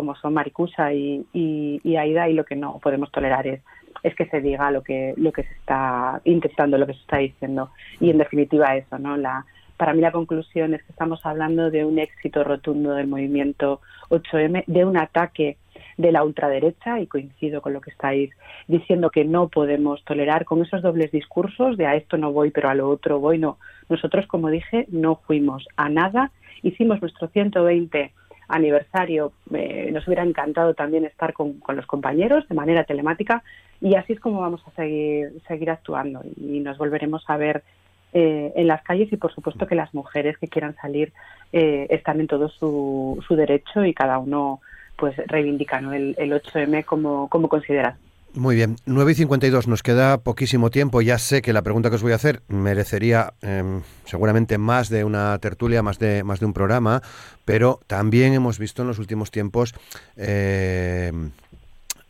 como 0.00 0.16
son 0.16 0.32
Maricusa 0.32 0.94
y, 0.94 1.26
y, 1.34 1.96
Aida 1.96 2.26
y 2.26 2.32
lo 2.32 2.46
que 2.46 2.56
no 2.56 2.78
podemos 2.78 3.12
tolerar 3.12 3.46
es 3.46 3.60
es 4.02 4.14
que 4.14 4.24
se 4.30 4.40
diga 4.40 4.70
lo 4.70 4.82
que 4.82 5.12
lo 5.18 5.30
que 5.30 5.42
se 5.42 5.52
está 5.52 6.22
intentando 6.24 6.78
lo 6.78 6.86
que 6.86 6.94
se 6.94 7.00
está 7.00 7.18
diciendo. 7.18 7.68
Y 8.00 8.08
en 8.08 8.16
definitiva 8.16 8.74
eso 8.76 8.98
no 8.98 9.18
la 9.18 9.44
para 9.76 9.92
mí 9.92 10.00
la 10.00 10.10
conclusión 10.10 10.72
es 10.72 10.82
que 10.84 10.92
estamos 10.92 11.20
hablando 11.26 11.70
de 11.70 11.84
un 11.84 11.98
éxito 11.98 12.42
rotundo 12.44 12.94
del 12.94 13.08
movimiento 13.08 13.82
8M 14.08 14.64
de 14.66 14.86
un 14.86 14.96
ataque 14.96 15.58
de 15.98 16.12
la 16.12 16.24
ultraderecha 16.24 16.98
y 16.98 17.06
coincido 17.06 17.60
con 17.60 17.74
lo 17.74 17.82
que 17.82 17.90
estáis 17.90 18.30
diciendo 18.68 19.10
que 19.10 19.26
no 19.26 19.48
podemos 19.48 20.02
tolerar 20.04 20.46
con 20.46 20.62
esos 20.62 20.80
dobles 20.80 21.12
discursos 21.12 21.76
de 21.76 21.84
a 21.84 21.94
esto 21.94 22.16
no 22.16 22.32
voy 22.32 22.50
pero 22.52 22.70
a 22.70 22.74
lo 22.74 22.88
otro 22.88 23.20
voy. 23.20 23.36
No 23.36 23.58
nosotros 23.90 24.26
como 24.28 24.48
dije 24.48 24.86
no 24.88 25.16
fuimos 25.26 25.66
a 25.76 25.90
nada. 25.90 26.30
Hicimos 26.62 27.02
nuestro 27.02 27.28
120 27.28 28.14
aniversario. 28.50 29.32
nos 29.48 30.06
hubiera 30.06 30.22
encantado 30.22 30.74
también 30.74 31.04
estar 31.04 31.32
con, 31.32 31.60
los 31.68 31.86
compañeros 31.86 32.48
de 32.48 32.54
manera 32.54 32.84
telemática 32.84 33.42
y 33.80 33.94
así 33.94 34.12
es 34.12 34.20
como 34.20 34.40
vamos 34.40 34.62
a 34.66 34.70
seguir, 34.72 35.32
seguir 35.48 35.70
actuando 35.70 36.22
y 36.36 36.60
nos 36.60 36.76
volveremos 36.78 37.24
a 37.28 37.36
ver 37.36 37.62
eh, 38.12 38.52
en 38.56 38.66
las 38.66 38.82
calles 38.82 39.12
y 39.12 39.16
por 39.16 39.32
supuesto 39.32 39.66
que 39.66 39.74
las 39.74 39.94
mujeres 39.94 40.36
que 40.38 40.48
quieran 40.48 40.74
salir 40.76 41.12
eh, 41.52 41.86
están 41.90 42.20
en 42.20 42.26
todo 42.26 42.48
su, 42.48 43.22
su 43.26 43.36
derecho 43.36 43.84
y 43.84 43.94
cada 43.94 44.18
uno 44.18 44.60
pues 44.96 45.16
reivindica 45.28 45.78
el, 45.78 46.14
el 46.18 46.32
8M 46.32 46.84
como, 46.84 47.28
como 47.28 47.48
considera. 47.48 47.96
Muy 48.34 48.54
bien, 48.54 48.76
9 48.86 49.10
y 49.10 49.14
52, 49.16 49.66
nos 49.66 49.82
queda 49.82 50.18
poquísimo 50.18 50.70
tiempo. 50.70 51.02
Ya 51.02 51.18
sé 51.18 51.42
que 51.42 51.52
la 51.52 51.62
pregunta 51.62 51.90
que 51.90 51.96
os 51.96 52.02
voy 52.02 52.12
a 52.12 52.14
hacer 52.14 52.42
merecería 52.46 53.34
em, 53.42 53.82
seguramente 54.04 54.56
más 54.56 54.88
de 54.88 55.02
una 55.02 55.36
tertulia, 55.40 55.82
más 55.82 55.98
de, 55.98 56.22
más 56.22 56.38
de 56.38 56.46
un 56.46 56.52
programa, 56.52 57.02
pero 57.44 57.80
también 57.88 58.32
hemos 58.32 58.60
visto 58.60 58.82
en 58.82 58.88
los 58.88 59.00
últimos 59.00 59.32
tiempos 59.32 59.74
eh, 60.16 61.10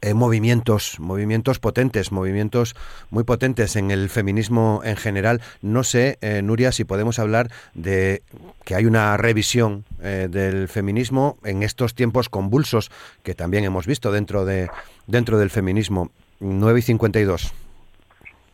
eh, 0.02 0.14
movimientos, 0.14 0.98
movimientos 0.98 1.58
potentes, 1.58 2.10
movimientos 2.10 2.74
muy 3.10 3.24
potentes 3.24 3.76
en 3.76 3.90
el 3.90 4.08
feminismo 4.08 4.80
en 4.82 4.96
general. 4.96 5.42
No 5.60 5.84
sé, 5.84 6.16
eh, 6.22 6.40
Nuria, 6.40 6.72
si 6.72 6.84
podemos 6.84 7.18
hablar 7.18 7.48
de 7.74 8.22
que 8.64 8.74
hay 8.74 8.86
una 8.86 9.18
revisión 9.18 9.84
eh, 10.02 10.28
del 10.30 10.68
feminismo 10.68 11.36
en 11.44 11.62
estos 11.62 11.94
tiempos 11.94 12.30
convulsos 12.30 12.90
que 13.22 13.34
también 13.34 13.64
hemos 13.64 13.86
visto 13.86 14.10
dentro 14.10 14.46
de 14.46 14.70
dentro 15.06 15.38
del 15.38 15.50
feminismo. 15.50 16.08
9 16.40 16.78
y 16.78 16.82
52. 16.82 17.52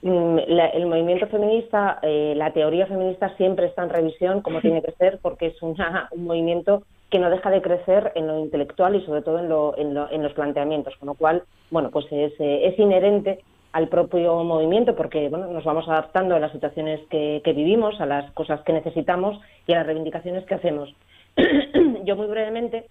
Mm, 0.03 0.39
el 0.49 0.87
movimiento 0.87 1.29
feminista, 1.29 2.01
la 2.03 2.53
teoría 2.53 2.89
feminista 2.89 3.37
siempre 3.37 3.67
está 3.67 3.85
en 3.85 3.91
revisión, 3.91 4.43
como 4.43 4.61
tiene 4.61 4.83
que 4.83 4.91
ser, 4.93 5.21
porque 5.23 5.47
es 5.47 5.63
un 5.63 5.77
movimiento 6.17 6.83
que 7.11 7.19
no 7.19 7.31
deja 7.31 7.51
de 7.51 7.63
crecer 7.63 8.13
en 8.15 8.27
lo 8.27 8.39
intelectual 8.41 8.97
y 8.97 9.05
sobre 9.05 9.23
todo 9.23 9.39
en, 9.39 9.49
lo, 9.49 9.75
en, 10.11 10.23
los 10.23 10.33
planteamientos, 10.33 10.97
con 10.97 11.07
lo 11.07 11.15
cual, 11.15 11.45
bueno, 11.71 11.91
pues 11.91 12.07
es, 12.11 12.33
eh, 12.41 12.75
inherente 12.79 13.41
al 13.73 13.89
propio 13.89 14.43
movimiento 14.43 14.97
porque 14.97 15.29
bueno, 15.29 15.47
nos 15.49 15.65
vamos 15.65 15.87
adaptando 15.89 16.35
a 16.35 16.41
las 16.41 16.53
situaciones 16.53 17.01
que, 17.11 17.43
vivimos, 17.45 18.01
a 18.01 18.07
las 18.07 18.31
cosas 18.33 18.61
que 18.63 18.73
necesitamos 18.73 19.39
y 19.67 19.73
a 19.73 19.77
las 19.77 19.87
reivindicaciones 19.87 20.45
que 20.47 20.55
hacemos. 20.55 20.95
Yo 22.05 22.17
muy 22.17 22.27
brevemente 22.27 22.87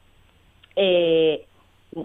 eh, 0.75 1.45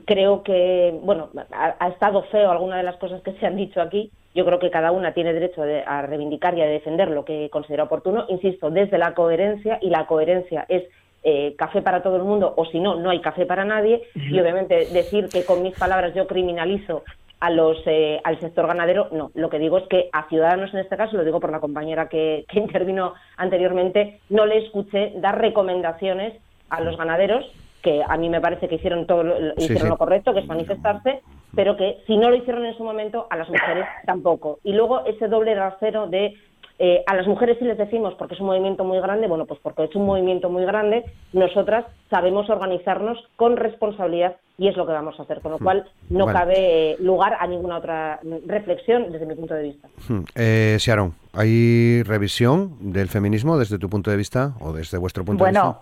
creo 0.05 0.43
que, 0.43 0.99
bueno, 1.03 1.31
ha, 1.53 1.89
estado 1.89 2.23
feo 2.25 2.51
alguna 2.51 2.79
de 2.79 2.85
las 2.85 2.97
cosas 2.97 3.23
que 3.23 3.33
se 3.35 3.47
han 3.47 3.57
dicho 3.57 3.81
aquí. 3.81 4.11
Yo 4.35 4.45
creo 4.45 4.59
que 4.59 4.71
cada 4.71 4.93
una 4.93 5.13
tiene 5.13 5.33
derecho 5.33 5.63
a 5.87 6.03
reivindicar 6.03 6.57
y 6.57 6.63
a 6.63 6.67
defender 6.67 7.09
lo 7.09 7.25
que 7.25 7.51
considera 7.51 7.85
oportuno, 7.85 8.27
insisto, 8.29 8.71
desde 8.71 8.97
la 8.97 9.15
coherencia 9.15 9.79
y 9.83 9.91
la 9.91 10.07
coherencia 10.07 10.65
es 10.69 10.85
eh, 11.23 11.55
café 11.57 11.83
para 11.83 12.03
todo 12.03 12.17
el 12.17 12.23
mundo 12.23 12.55
o 12.57 12.65
si 12.67 12.81
no, 12.81 12.97
no 12.97 13.11
hay 13.11 13.21
café 13.21 13.47
para 13.47 13.65
nadie. 13.65 14.03
Y 14.15 14.39
obviamente 14.41 14.87
decir 14.93 15.29
que 15.29 15.45
con 15.45 15.63
mis 15.63 15.79
palabras 15.79 16.15
yo 16.15 16.27
criminalizo 16.27 17.03
a 17.41 17.51
los, 17.51 17.79
eh, 17.87 18.21
al 18.23 18.39
sector 18.39 18.67
ganadero, 18.67 19.09
no. 19.13 19.31
Lo 19.35 19.49
que 19.49 19.59
digo 19.59 19.79
es 19.79 19.89
que 19.89 20.11
a 20.13 20.29
Ciudadanos, 20.29 20.73
en 20.75 20.81
este 20.81 20.97
caso, 20.97 21.17
lo 21.17 21.25
digo 21.25 21.41
por 21.41 21.51
la 21.51 21.61
compañera 21.61 22.09
que, 22.09 22.45
intervino 22.53 23.15
anteriormente, 23.37 24.21
no 24.29 24.45
le 24.47 24.59
escuché 24.59 25.15
dar 25.17 25.41
recomendaciones 25.41 26.35
a 26.69 26.83
los 26.83 26.97
ganaderos, 26.99 27.45
que 27.83 28.03
a 28.07 28.17
mí 28.19 28.29
me 28.29 28.43
parece 28.43 28.69
que 28.69 28.75
hicieron 28.75 29.07
todo 29.07 29.25
lo, 29.25 29.55
hicieron 29.57 29.89
lo 29.89 29.97
correcto, 29.97 30.35
que 30.35 30.41
es 30.41 30.47
manifestarse, 30.47 31.23
pero 31.55 31.79
que 31.79 31.99
si 32.07 32.19
no 32.19 32.29
lo 32.29 32.37
hicieron 32.37 32.67
en 32.67 32.77
su 32.77 32.85
momento, 32.85 33.27
a 33.31 33.37
las 33.37 33.49
mujeres 33.49 33.87
tampoco. 34.05 34.59
Y 34.63 34.75
luego 34.75 35.07
ese 35.07 35.27
doble 35.27 35.55
rasero 35.55 36.07
de 36.07 36.35
eh, 36.83 37.05
a 37.07 37.15
las 37.15 37.27
mujeres 37.27 37.59
sí 37.59 37.67
les 37.67 37.77
decimos, 37.77 38.15
porque 38.15 38.33
es 38.33 38.41
un 38.41 38.47
movimiento 38.47 38.85
muy 38.85 38.99
grande, 39.01 39.29
bueno, 39.29 39.45
pues 39.45 39.61
porque 39.63 39.85
es 39.85 39.95
un 39.95 40.07
movimiento 40.07 40.49
muy 40.49 40.65
grande, 40.65 41.05
nosotras 41.35 41.85
sabemos 42.09 42.49
organizarnos 42.49 43.19
con 43.37 43.59
responsabilidad 43.59 44.37
y 44.57 44.69
es 44.69 44.77
lo 44.79 44.87
que 44.87 44.93
vamos 44.93 45.15
a 45.21 45.25
hacer, 45.25 45.43
con 45.43 45.53
lo 45.53 45.59
hmm. 45.59 45.63
cual 45.63 45.85
no 46.09 46.25
cabe 46.25 46.93
eh, 46.93 46.97
lugar 47.01 47.37
a 47.39 47.47
ninguna 47.47 47.77
otra 47.77 48.19
reflexión 48.47 49.13
desde 49.13 49.27
mi 49.27 49.35
punto 49.35 49.53
de 49.53 49.63
vista. 49.63 49.89
Hmm. 50.09 50.21
Eh, 50.35 50.79
Sharon, 50.81 51.13
¿hay 51.35 52.03
revisión 52.03 52.77
del 52.81 53.09
feminismo 53.09 53.59
desde 53.59 53.79
tu 53.79 53.91
punto 53.91 54.11
de 54.11 54.17
vista 54.17 54.55
o 54.61 54.73
desde 54.73 54.97
vuestro 54.97 55.23
punto 55.23 55.45
de 55.45 55.51
vista? 55.51 55.81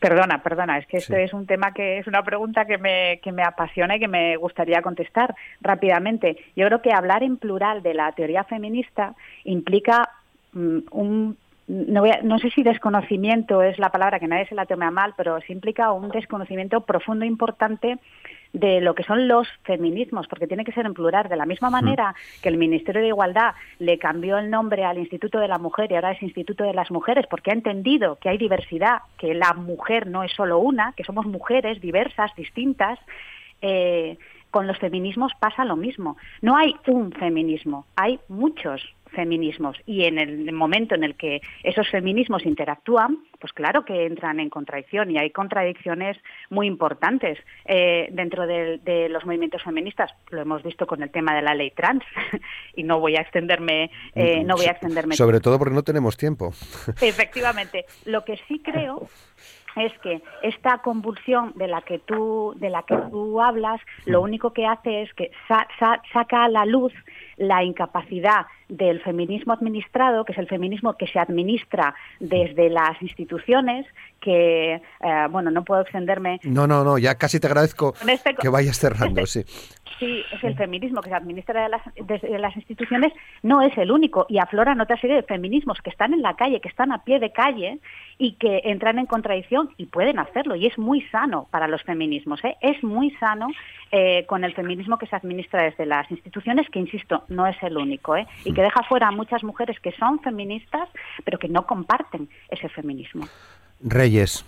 Perdona, 0.00 0.42
perdona, 0.42 0.78
es 0.78 0.86
que 0.86 0.96
este 0.96 1.22
es 1.22 1.32
un 1.32 1.46
tema 1.46 1.72
que 1.72 1.98
es 1.98 2.06
una 2.06 2.22
pregunta 2.22 2.64
que 2.64 2.78
me, 2.78 3.20
que 3.22 3.30
me 3.30 3.42
apasiona 3.42 3.96
y 3.96 4.00
que 4.00 4.08
me 4.08 4.36
gustaría 4.36 4.82
contestar 4.82 5.34
rápidamente. 5.60 6.36
Yo 6.56 6.66
creo 6.66 6.82
que 6.82 6.92
hablar 6.92 7.22
en 7.22 7.36
plural 7.36 7.82
de 7.82 7.94
la 7.94 8.10
teoría 8.12 8.44
feminista 8.44 9.14
implica 9.44 10.10
mm, 10.52 10.78
un 10.90 11.36
no, 11.68 12.04
no, 12.22 12.38
sé 12.38 12.50
si 12.50 12.62
desconocimiento 12.62 13.60
es 13.60 13.78
la 13.78 13.90
palabra 13.90 14.20
que 14.20 14.28
nadie 14.28 14.46
se 14.46 14.54
la 14.54 14.66
tome 14.66 14.86
a 14.86 14.92
mal, 14.92 15.14
pero 15.16 15.40
sí 15.40 15.52
implica 15.52 15.90
un 15.90 16.10
desconocimiento 16.10 16.82
profundo 16.82 17.24
e 17.24 17.28
importante 17.28 17.98
de 18.52 18.80
lo 18.80 18.94
que 18.94 19.02
son 19.02 19.28
los 19.28 19.48
feminismos, 19.64 20.26
porque 20.28 20.46
tiene 20.46 20.64
que 20.64 20.72
ser 20.72 20.86
en 20.86 20.94
plural. 20.94 21.28
De 21.28 21.36
la 21.36 21.46
misma 21.46 21.70
manera 21.70 22.14
que 22.42 22.48
el 22.48 22.56
Ministerio 22.56 23.02
de 23.02 23.08
Igualdad 23.08 23.54
le 23.78 23.98
cambió 23.98 24.38
el 24.38 24.50
nombre 24.50 24.84
al 24.84 24.98
Instituto 24.98 25.38
de 25.38 25.48
la 25.48 25.58
Mujer 25.58 25.90
y 25.90 25.94
ahora 25.94 26.12
es 26.12 26.22
Instituto 26.22 26.64
de 26.64 26.74
las 26.74 26.90
Mujeres, 26.90 27.26
porque 27.28 27.50
ha 27.50 27.54
entendido 27.54 28.16
que 28.16 28.28
hay 28.28 28.38
diversidad, 28.38 29.02
que 29.18 29.34
la 29.34 29.52
mujer 29.52 30.06
no 30.06 30.22
es 30.22 30.32
solo 30.32 30.58
una, 30.58 30.92
que 30.96 31.04
somos 31.04 31.26
mujeres 31.26 31.80
diversas, 31.80 32.34
distintas. 32.36 32.98
Eh, 33.62 34.18
con 34.50 34.66
los 34.66 34.78
feminismos 34.78 35.32
pasa 35.38 35.66
lo 35.66 35.76
mismo. 35.76 36.16
No 36.40 36.56
hay 36.56 36.74
un 36.86 37.12
feminismo, 37.12 37.84
hay 37.94 38.18
muchos 38.28 38.82
feminismos 39.16 39.76
y 39.86 40.04
en 40.04 40.18
el 40.18 40.52
momento 40.52 40.94
en 40.94 41.02
el 41.02 41.16
que 41.16 41.40
esos 41.64 41.88
feminismos 41.88 42.44
interactúan, 42.44 43.18
pues 43.40 43.52
claro 43.52 43.84
que 43.84 44.06
entran 44.06 44.38
en 44.38 44.50
contradicción 44.50 45.10
y 45.10 45.18
hay 45.18 45.30
contradicciones 45.30 46.16
muy 46.50 46.66
importantes 46.66 47.38
eh, 47.64 48.08
dentro 48.12 48.46
de, 48.46 49.08
los 49.10 49.24
movimientos 49.24 49.62
feministas. 49.62 50.10
Lo 50.30 50.42
hemos 50.42 50.62
visto 50.62 50.86
con 50.86 51.02
el 51.02 51.10
tema 51.10 51.34
de 51.34 51.42
la 51.42 51.54
ley 51.54 51.70
trans 51.70 52.04
y 52.76 52.82
no 52.82 53.00
voy 53.00 53.16
a 53.16 53.22
extenderme, 53.22 53.90
eh, 54.14 54.44
no 54.44 54.54
voy 54.56 54.66
a 54.66 54.72
extenderme. 54.72 55.16
Sobre 55.16 55.40
todo 55.40 55.58
porque 55.58 55.74
no 55.74 55.82
tenemos 55.82 56.16
tiempo. 56.16 56.52
Efectivamente. 57.00 57.86
Lo 58.04 58.24
que 58.24 58.38
sí 58.46 58.60
creo 58.62 59.08
es 59.76 59.92
que 60.02 60.22
esta 60.42 60.78
convulsión 60.78 61.52
de 61.56 61.68
la 61.68 61.82
que 61.82 61.98
tú 61.98 62.54
de 62.56 62.70
la 62.70 62.82
que 62.82 62.96
tú 63.10 63.40
hablas 63.40 63.80
lo 64.06 64.22
único 64.22 64.52
que 64.52 64.66
hace 64.66 65.02
es 65.02 65.12
que 65.14 65.30
saca 65.48 66.44
a 66.44 66.48
la 66.48 66.64
luz 66.64 66.92
la 67.36 67.62
incapacidad 67.62 68.46
del 68.68 69.00
feminismo 69.00 69.52
administrado, 69.52 70.24
que 70.24 70.32
es 70.32 70.38
el 70.38 70.48
feminismo 70.48 70.94
que 70.94 71.06
se 71.06 71.18
administra 71.18 71.94
desde 72.18 72.68
las 72.70 73.00
instituciones, 73.00 73.86
que, 74.20 74.74
eh, 74.74 75.26
bueno, 75.30 75.50
no 75.50 75.64
puedo 75.64 75.82
extenderme. 75.82 76.40
No, 76.42 76.66
no, 76.66 76.82
no, 76.82 76.98
ya 76.98 77.16
casi 77.16 77.38
te 77.38 77.46
agradezco 77.46 77.94
este 78.08 78.34
que 78.34 78.48
vayas 78.48 78.78
cerrando, 78.78 79.24
sí. 79.26 79.44
Sí, 79.98 80.22
es 80.30 80.44
el 80.44 80.54
feminismo 80.56 81.00
que 81.00 81.08
se 81.08 81.14
administra 81.14 81.62
de 81.62 81.68
las, 81.70 81.82
desde 81.94 82.38
las 82.38 82.54
instituciones, 82.54 83.14
no 83.42 83.62
es 83.62 83.76
el 83.78 83.90
único 83.90 84.26
y 84.28 84.38
afloran 84.38 84.80
otra 84.80 84.98
serie 85.00 85.16
de 85.16 85.22
feminismos 85.22 85.80
que 85.80 85.88
están 85.88 86.12
en 86.12 86.20
la 86.20 86.34
calle, 86.34 86.60
que 86.60 86.68
están 86.68 86.92
a 86.92 87.02
pie 87.02 87.18
de 87.18 87.32
calle 87.32 87.78
y 88.18 88.32
que 88.32 88.60
entran 88.64 88.98
en 88.98 89.06
contradicción 89.06 89.70
y 89.78 89.86
pueden 89.86 90.18
hacerlo 90.18 90.54
y 90.54 90.66
es 90.66 90.76
muy 90.76 91.00
sano 91.02 91.46
para 91.50 91.66
los 91.66 91.82
feminismos, 91.82 92.44
¿eh? 92.44 92.56
es 92.60 92.82
muy 92.84 93.10
sano 93.12 93.48
eh, 93.90 94.26
con 94.26 94.44
el 94.44 94.54
feminismo 94.54 94.98
que 94.98 95.06
se 95.06 95.16
administra 95.16 95.62
desde 95.62 95.86
las 95.86 96.10
instituciones, 96.10 96.68
que 96.68 96.78
insisto, 96.78 97.24
no 97.28 97.46
es 97.46 97.56
el 97.62 97.76
único, 97.76 98.16
¿eh? 98.16 98.26
y 98.44 98.52
que 98.52 98.62
deja 98.62 98.82
fuera 98.84 99.08
a 99.08 99.12
muchas 99.12 99.42
mujeres 99.44 99.78
que 99.80 99.92
son 99.92 100.20
feministas, 100.20 100.88
pero 101.24 101.38
que 101.38 101.48
no 101.48 101.66
comparten 101.66 102.28
ese 102.48 102.68
feminismo. 102.68 103.26
Reyes. 103.80 104.44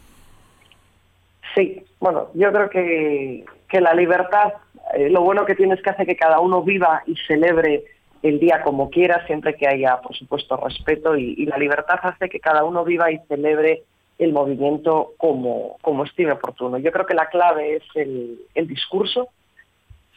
Sí, 1.55 1.83
bueno, 2.01 2.29
yo 2.35 2.53
creo 2.53 2.71
que, 2.71 3.45
que 3.69 3.81
la 3.81 3.95
libertad, 3.95 4.55
eh, 4.95 5.09
lo 5.11 5.23
bueno 5.23 5.45
que 5.45 5.55
tiene 5.55 5.75
es 5.75 5.83
que 5.83 5.91
hace 5.91 6.07
que 6.07 6.17
cada 6.17 6.41
uno 6.41 6.63
viva 6.63 7.03
y 7.07 7.17
celebre 7.27 7.85
el 8.23 8.41
día 8.41 8.63
como 8.63 8.91
quiera, 8.91 9.25
siempre 9.27 9.55
que 9.55 9.67
haya, 9.67 10.01
por 10.01 10.17
supuesto, 10.17 10.57
respeto, 10.57 11.17
y, 11.17 11.47
la 11.47 11.57
libertad 11.57 11.99
hace 12.03 12.29
que 12.29 12.41
cada 12.41 12.65
uno 12.65 12.85
viva 12.85 13.11
y 13.11 13.19
celebre 13.29 13.85
el 14.19 14.33
movimiento 14.33 15.13
como, 15.17 15.77
como 15.81 16.05
estime 16.05 16.33
oportuno. 16.33 16.79
Yo 16.79 16.91
creo 16.91 17.07
que 17.07 17.15
la 17.15 17.29
clave 17.29 17.77
es 17.77 17.85
el, 17.95 18.41
el 18.55 18.67
discurso, 18.67 19.29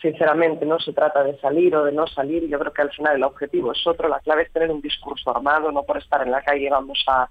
sinceramente 0.02 0.66
no 0.66 0.80
se 0.80 0.93
trata 0.93 1.24
de 1.24 1.38
salir 1.39 1.76
o 1.76 1.86
de 1.86 1.91
no 1.91 2.08
salir, 2.08 2.47
yo 2.47 2.60
creo 2.60 2.74
que 2.74 2.82
al 2.82 2.91
final 2.91 3.16
el 3.16 3.24
objetivo 3.24 3.72
es 3.72 3.86
otro, 3.86 4.10
la 4.10 4.20
clave 4.20 4.43
es 4.43 4.52
tener 4.52 4.72
un 4.72 4.82
discurso 4.82 5.36
armado, 5.36 5.72
no 5.72 5.84
por 5.84 5.97
estar 5.97 6.22
en 6.24 6.32
la 6.32 6.41
calle 6.41 6.70
vamos 6.70 7.04
a, 7.08 7.30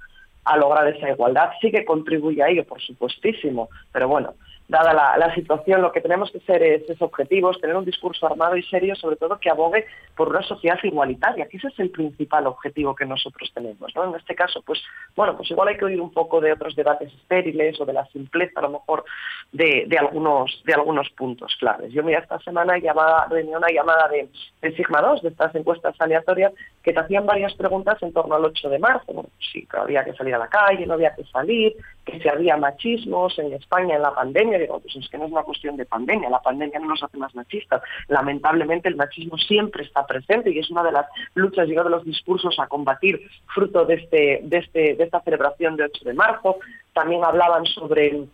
lograr 0.56 0.88
esa 0.88 1.10
igualdad. 1.10 1.50
Sí 1.60 1.70
que 1.70 1.84
contribuye 1.84 2.42
a 2.42 2.48
ello, 2.48 2.64
por 2.64 2.80
supuestísimo, 2.80 3.68
pero 3.92 4.08
bueno, 4.08 4.34
dada 4.70 5.16
la, 5.18 5.34
situación, 5.34 5.82
lo 5.82 5.90
que 5.90 6.00
tenemos 6.00 6.30
que 6.30 6.38
ser 6.40 6.62
es, 6.62 7.02
objetivos, 7.02 7.60
tener 7.60 7.76
un 7.76 7.84
discurso 7.84 8.26
armado 8.26 8.56
y 8.56 8.62
serio, 8.62 8.94
sobre 8.94 9.16
todo 9.16 9.40
que 9.40 9.50
abogue 9.50 9.84
por 10.16 10.28
una 10.28 10.42
sociedad 10.42 10.78
igualitaria, 10.84 11.48
que 11.48 11.56
ese 11.56 11.68
es 11.68 11.78
el 11.80 11.90
principal 11.90 12.46
objetivo 12.46 12.94
que 12.94 13.04
nosotros 13.04 13.50
tenemos. 13.52 13.92
¿no? 13.96 14.04
En 14.04 14.14
este 14.14 14.36
caso, 14.36 14.62
pues 14.62 14.80
bueno, 15.16 15.36
pues 15.36 15.50
igual 15.50 15.68
hay 15.68 15.76
que 15.76 15.86
oír 15.86 16.00
un 16.00 16.12
poco 16.12 16.40
de 16.40 16.52
otros 16.52 16.76
debates 16.76 17.12
estériles 17.12 17.80
o 17.80 17.84
de 17.84 17.92
la 17.92 18.06
simpleza, 18.06 18.60
a 18.60 18.62
lo 18.62 18.70
mejor, 18.70 19.04
de, 19.50 19.86
algunos, 19.98 20.62
de 20.64 20.74
algunos 20.74 21.10
puntos 21.10 21.56
claves. 21.58 21.92
Yo, 21.92 22.04
mira, 22.04 22.20
esta 22.20 22.38
semana 22.38 22.78
llamaba, 22.78 23.26
tenía 23.28 23.58
una 23.58 23.70
llamada 23.72 24.06
de, 24.08 24.28
de, 24.62 24.76
Sigma 24.76 25.00
2, 25.00 25.22
de 25.22 25.28
estas 25.30 25.52
encuestas 25.56 25.96
aleatorias, 25.98 26.52
que 26.82 26.92
te 26.92 27.00
hacían 27.00 27.26
varias 27.26 27.54
preguntas 27.54 28.00
en 28.02 28.12
torno 28.12 28.36
al 28.36 28.44
8 28.44 28.68
de 28.68 28.78
marzo. 28.78 29.12
Bueno, 29.12 29.30
sí, 29.52 29.66
que 29.66 29.76
había 29.76 30.04
que 30.04 30.14
salir 30.14 30.34
a 30.36 30.38
la 30.38 30.48
calle, 30.48 30.86
no 30.86 30.94
había 30.94 31.14
que 31.14 31.24
salir, 31.24 31.74
que 32.10 32.20
si 32.20 32.28
había 32.28 32.56
machismos 32.56 33.38
en 33.38 33.52
España 33.52 33.96
en 33.96 34.02
la 34.02 34.14
pandemia, 34.14 34.58
digo, 34.58 34.80
pues 34.80 34.96
es 34.96 35.08
que 35.08 35.18
no 35.18 35.26
es 35.26 35.32
una 35.32 35.42
cuestión 35.42 35.76
de 35.76 35.86
pandemia, 35.86 36.30
la 36.30 36.42
pandemia 36.42 36.78
no 36.80 36.88
nos 36.88 37.02
hace 37.02 37.16
más 37.18 37.34
machistas. 37.34 37.82
Lamentablemente 38.08 38.88
el 38.88 38.96
machismo 38.96 39.36
siempre 39.38 39.84
está 39.84 40.06
presente 40.06 40.50
y 40.50 40.58
es 40.58 40.70
una 40.70 40.82
de 40.82 40.92
las 40.92 41.06
luchas 41.34 41.68
y 41.68 41.72
uno 41.72 41.84
de 41.84 41.90
los 41.90 42.04
discursos 42.04 42.58
a 42.58 42.66
combatir 42.66 43.20
fruto 43.54 43.84
de, 43.84 43.94
este, 43.94 44.40
de, 44.42 44.58
este, 44.58 44.94
de 44.94 45.04
esta 45.04 45.20
celebración 45.20 45.76
de 45.76 45.84
8 45.84 46.04
de 46.04 46.14
marzo. 46.14 46.56
También 46.92 47.24
hablaban 47.24 47.64
sobre 47.66 48.26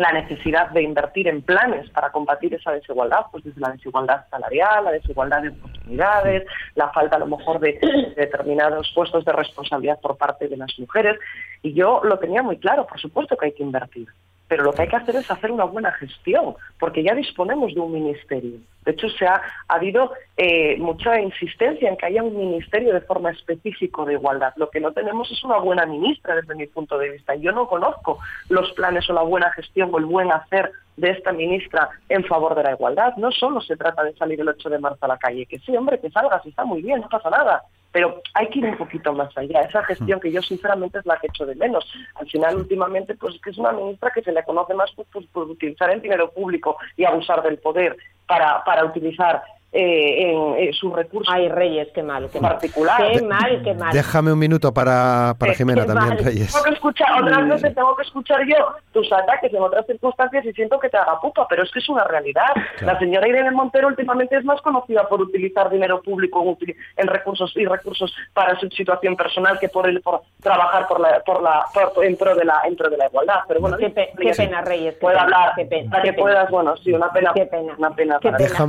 la 0.00 0.12
necesidad 0.12 0.70
de 0.70 0.82
invertir 0.82 1.28
en 1.28 1.42
planes 1.42 1.88
para 1.90 2.10
combatir 2.10 2.54
esa 2.54 2.72
desigualdad, 2.72 3.26
pues 3.30 3.44
desde 3.44 3.60
la 3.60 3.70
desigualdad 3.70 4.26
salarial, 4.30 4.84
la 4.84 4.92
desigualdad 4.92 5.42
de 5.42 5.50
oportunidades, 5.50 6.46
la 6.74 6.88
falta 6.90 7.16
a 7.16 7.18
lo 7.18 7.26
mejor 7.26 7.60
de, 7.60 7.78
determinados 8.16 8.90
puestos 8.94 9.24
de 9.24 9.32
responsabilidad 9.32 10.00
por 10.00 10.16
parte 10.16 10.48
de 10.48 10.56
las 10.56 10.76
mujeres. 10.78 11.18
Y 11.62 11.74
yo 11.74 12.00
lo 12.02 12.18
tenía 12.18 12.42
muy 12.42 12.58
claro, 12.58 12.86
por 12.86 13.00
supuesto 13.00 13.36
que 13.36 13.46
hay 13.46 13.52
que 13.52 13.62
invertir 13.62 14.08
pero 14.50 14.64
lo 14.64 14.72
que 14.72 14.82
hay 14.82 14.88
que 14.88 14.96
hacer 14.96 15.14
es 15.14 15.30
hacer 15.30 15.52
una 15.52 15.62
buena 15.62 15.92
gestión, 15.92 16.56
porque 16.80 17.04
ya 17.04 17.14
disponemos 17.14 17.72
de 17.72 17.78
un 17.78 17.92
ministerio. 17.92 18.58
De 18.84 18.90
hecho, 18.90 19.08
se 19.10 19.24
ha, 19.24 19.40
habido 19.68 20.10
eh, 20.36 20.76
mucha 20.78 21.20
insistencia 21.20 21.88
en 21.88 21.96
que 21.96 22.06
haya 22.06 22.24
un 22.24 22.36
ministerio 22.36 22.92
de 22.92 23.00
forma 23.02 23.30
específica 23.30 24.04
de 24.04 24.14
igualdad. 24.14 24.52
Lo 24.56 24.68
que 24.68 24.80
no 24.80 24.90
tenemos 24.90 25.30
es 25.30 25.44
una 25.44 25.58
buena 25.58 25.86
ministra 25.86 26.34
desde 26.34 26.56
mi 26.56 26.66
punto 26.66 26.98
de 26.98 27.10
vista. 27.10 27.36
Yo 27.36 27.52
no 27.52 27.68
conozco 27.68 28.18
los 28.48 28.72
planes 28.72 29.08
o 29.08 29.12
la 29.12 29.22
buena 29.22 29.52
gestión 29.52 29.90
o 29.92 29.98
el 29.98 30.06
buen 30.06 30.32
hacer 30.32 30.72
de 30.96 31.10
esta 31.10 31.30
ministra 31.30 31.88
en 32.08 32.24
favor 32.24 32.56
de 32.56 32.64
la 32.64 32.72
igualdad. 32.72 33.14
No 33.18 33.30
solo 33.30 33.60
se 33.60 33.76
trata 33.76 34.02
de 34.02 34.16
salir 34.16 34.40
el 34.40 34.48
8 34.48 34.68
de 34.68 34.80
marzo 34.80 35.04
a 35.04 35.08
la 35.08 35.18
calle, 35.18 35.46
que 35.46 35.60
sí, 35.60 35.76
hombre, 35.76 36.00
que 36.00 36.10
salgas, 36.10 36.44
está 36.44 36.64
muy 36.64 36.82
bien, 36.82 37.00
no 37.00 37.08
pasa 37.08 37.30
nada 37.30 37.62
pero 37.92 38.22
hay 38.34 38.48
que 38.48 38.60
ir 38.60 38.66
un 38.66 38.76
poquito 38.76 39.12
más 39.12 39.36
allá. 39.36 39.62
Esa 39.62 39.82
gestión 39.84 40.20
que 40.20 40.30
yo 40.30 40.40
sinceramente 40.42 40.98
es 40.98 41.06
la 41.06 41.16
que 41.16 41.26
echo 41.26 41.44
de 41.46 41.54
menos. 41.56 41.84
Al 42.14 42.28
final, 42.28 42.56
últimamente, 42.56 43.14
pues 43.14 43.40
que 43.40 43.50
es 43.50 43.58
una 43.58 43.72
ministra 43.72 44.10
que 44.14 44.22
se 44.22 44.32
le 44.32 44.44
conoce 44.44 44.74
más 44.74 44.90
por, 44.92 45.06
por 45.28 45.50
utilizar 45.50 45.90
el 45.90 46.00
dinero 46.00 46.30
público 46.30 46.76
y 46.96 47.04
abusar 47.04 47.42
del 47.42 47.58
poder 47.58 47.96
para, 48.26 48.62
para 48.64 48.84
utilizar 48.84 49.42
eh, 49.72 50.32
en 50.32 50.68
eh, 50.68 50.70
sus 50.72 50.92
recursos. 50.92 51.32
Ay, 51.32 51.48
Reyes, 51.48 51.88
qué 51.94 52.02
mal, 52.02 52.28
qué 52.32 52.40
particular. 52.40 53.00
Qué 53.12 53.22
mal, 53.22 53.62
qué 53.62 53.74
mal. 53.74 53.92
Déjame 53.92 54.32
un 54.32 54.38
minuto 54.38 54.74
para, 54.74 55.34
para 55.38 55.54
Jimena 55.54 55.86
también, 55.86 56.18
Reyes. 56.24 56.52
Tengo 56.52 56.64
que 56.64 56.70
escuchar, 56.72 57.22
otras 57.22 57.48
veces 57.48 57.74
tengo 57.74 57.96
que 57.96 58.02
escuchar 58.02 58.40
yo 58.46 58.56
tus 58.92 59.12
ataques 59.12 59.52
en 59.54 59.62
otras 59.62 59.86
circunstancias 59.86 60.44
y 60.44 60.52
siento 60.54 60.80
que 60.80 60.88
te 60.88 60.96
haga 60.96 61.20
pupa, 61.20 61.46
pero 61.48 61.62
es 61.62 61.70
que 61.70 61.78
es 61.78 61.88
una 61.88 62.02
realidad. 62.04 62.50
La 62.80 62.98
señora 62.98 63.28
Irene 63.28 63.52
Montero 63.52 63.86
últimamente 63.86 64.36
es 64.36 64.44
más 64.44 64.60
conocida 64.60 65.08
por 65.08 65.20
utilizar 65.20 65.70
dinero 65.70 66.02
público 66.02 66.58
en 66.96 67.06
recursos 67.06 67.52
y 67.56 67.64
recursos 67.64 68.12
para 68.32 68.58
su 68.58 68.68
situación 68.70 69.14
personal 69.14 69.58
que 69.60 69.68
por 69.68 69.88
el 69.88 70.00
por 70.00 70.22
trabajar 70.42 70.88
por 70.88 71.00
la 71.00 71.20
por 71.24 71.42
la 71.42 71.64
por, 71.72 72.04
en 72.04 72.16
pro 72.16 72.34
de 72.34 72.44
la 72.44 72.62
en 72.64 72.76
de 72.76 72.96
la 72.96 73.06
igualdad. 73.06 73.40
Pero 73.46 73.60
bueno, 73.60 73.76
qué, 73.76 73.90
pena, 73.90 74.62
Reyes. 74.62 74.94
Puede 74.94 75.18
hablar, 75.18 75.52
qué 75.54 75.64
pena, 75.64 76.02
que 76.02 76.12
puedas, 76.12 76.50
bueno, 76.50 76.76
sí, 76.78 76.92
una 76.92 77.12
pena, 77.12 77.32
qué 77.34 77.46
pena, 77.46 77.74
una 77.78 77.90
pena. 77.94 78.18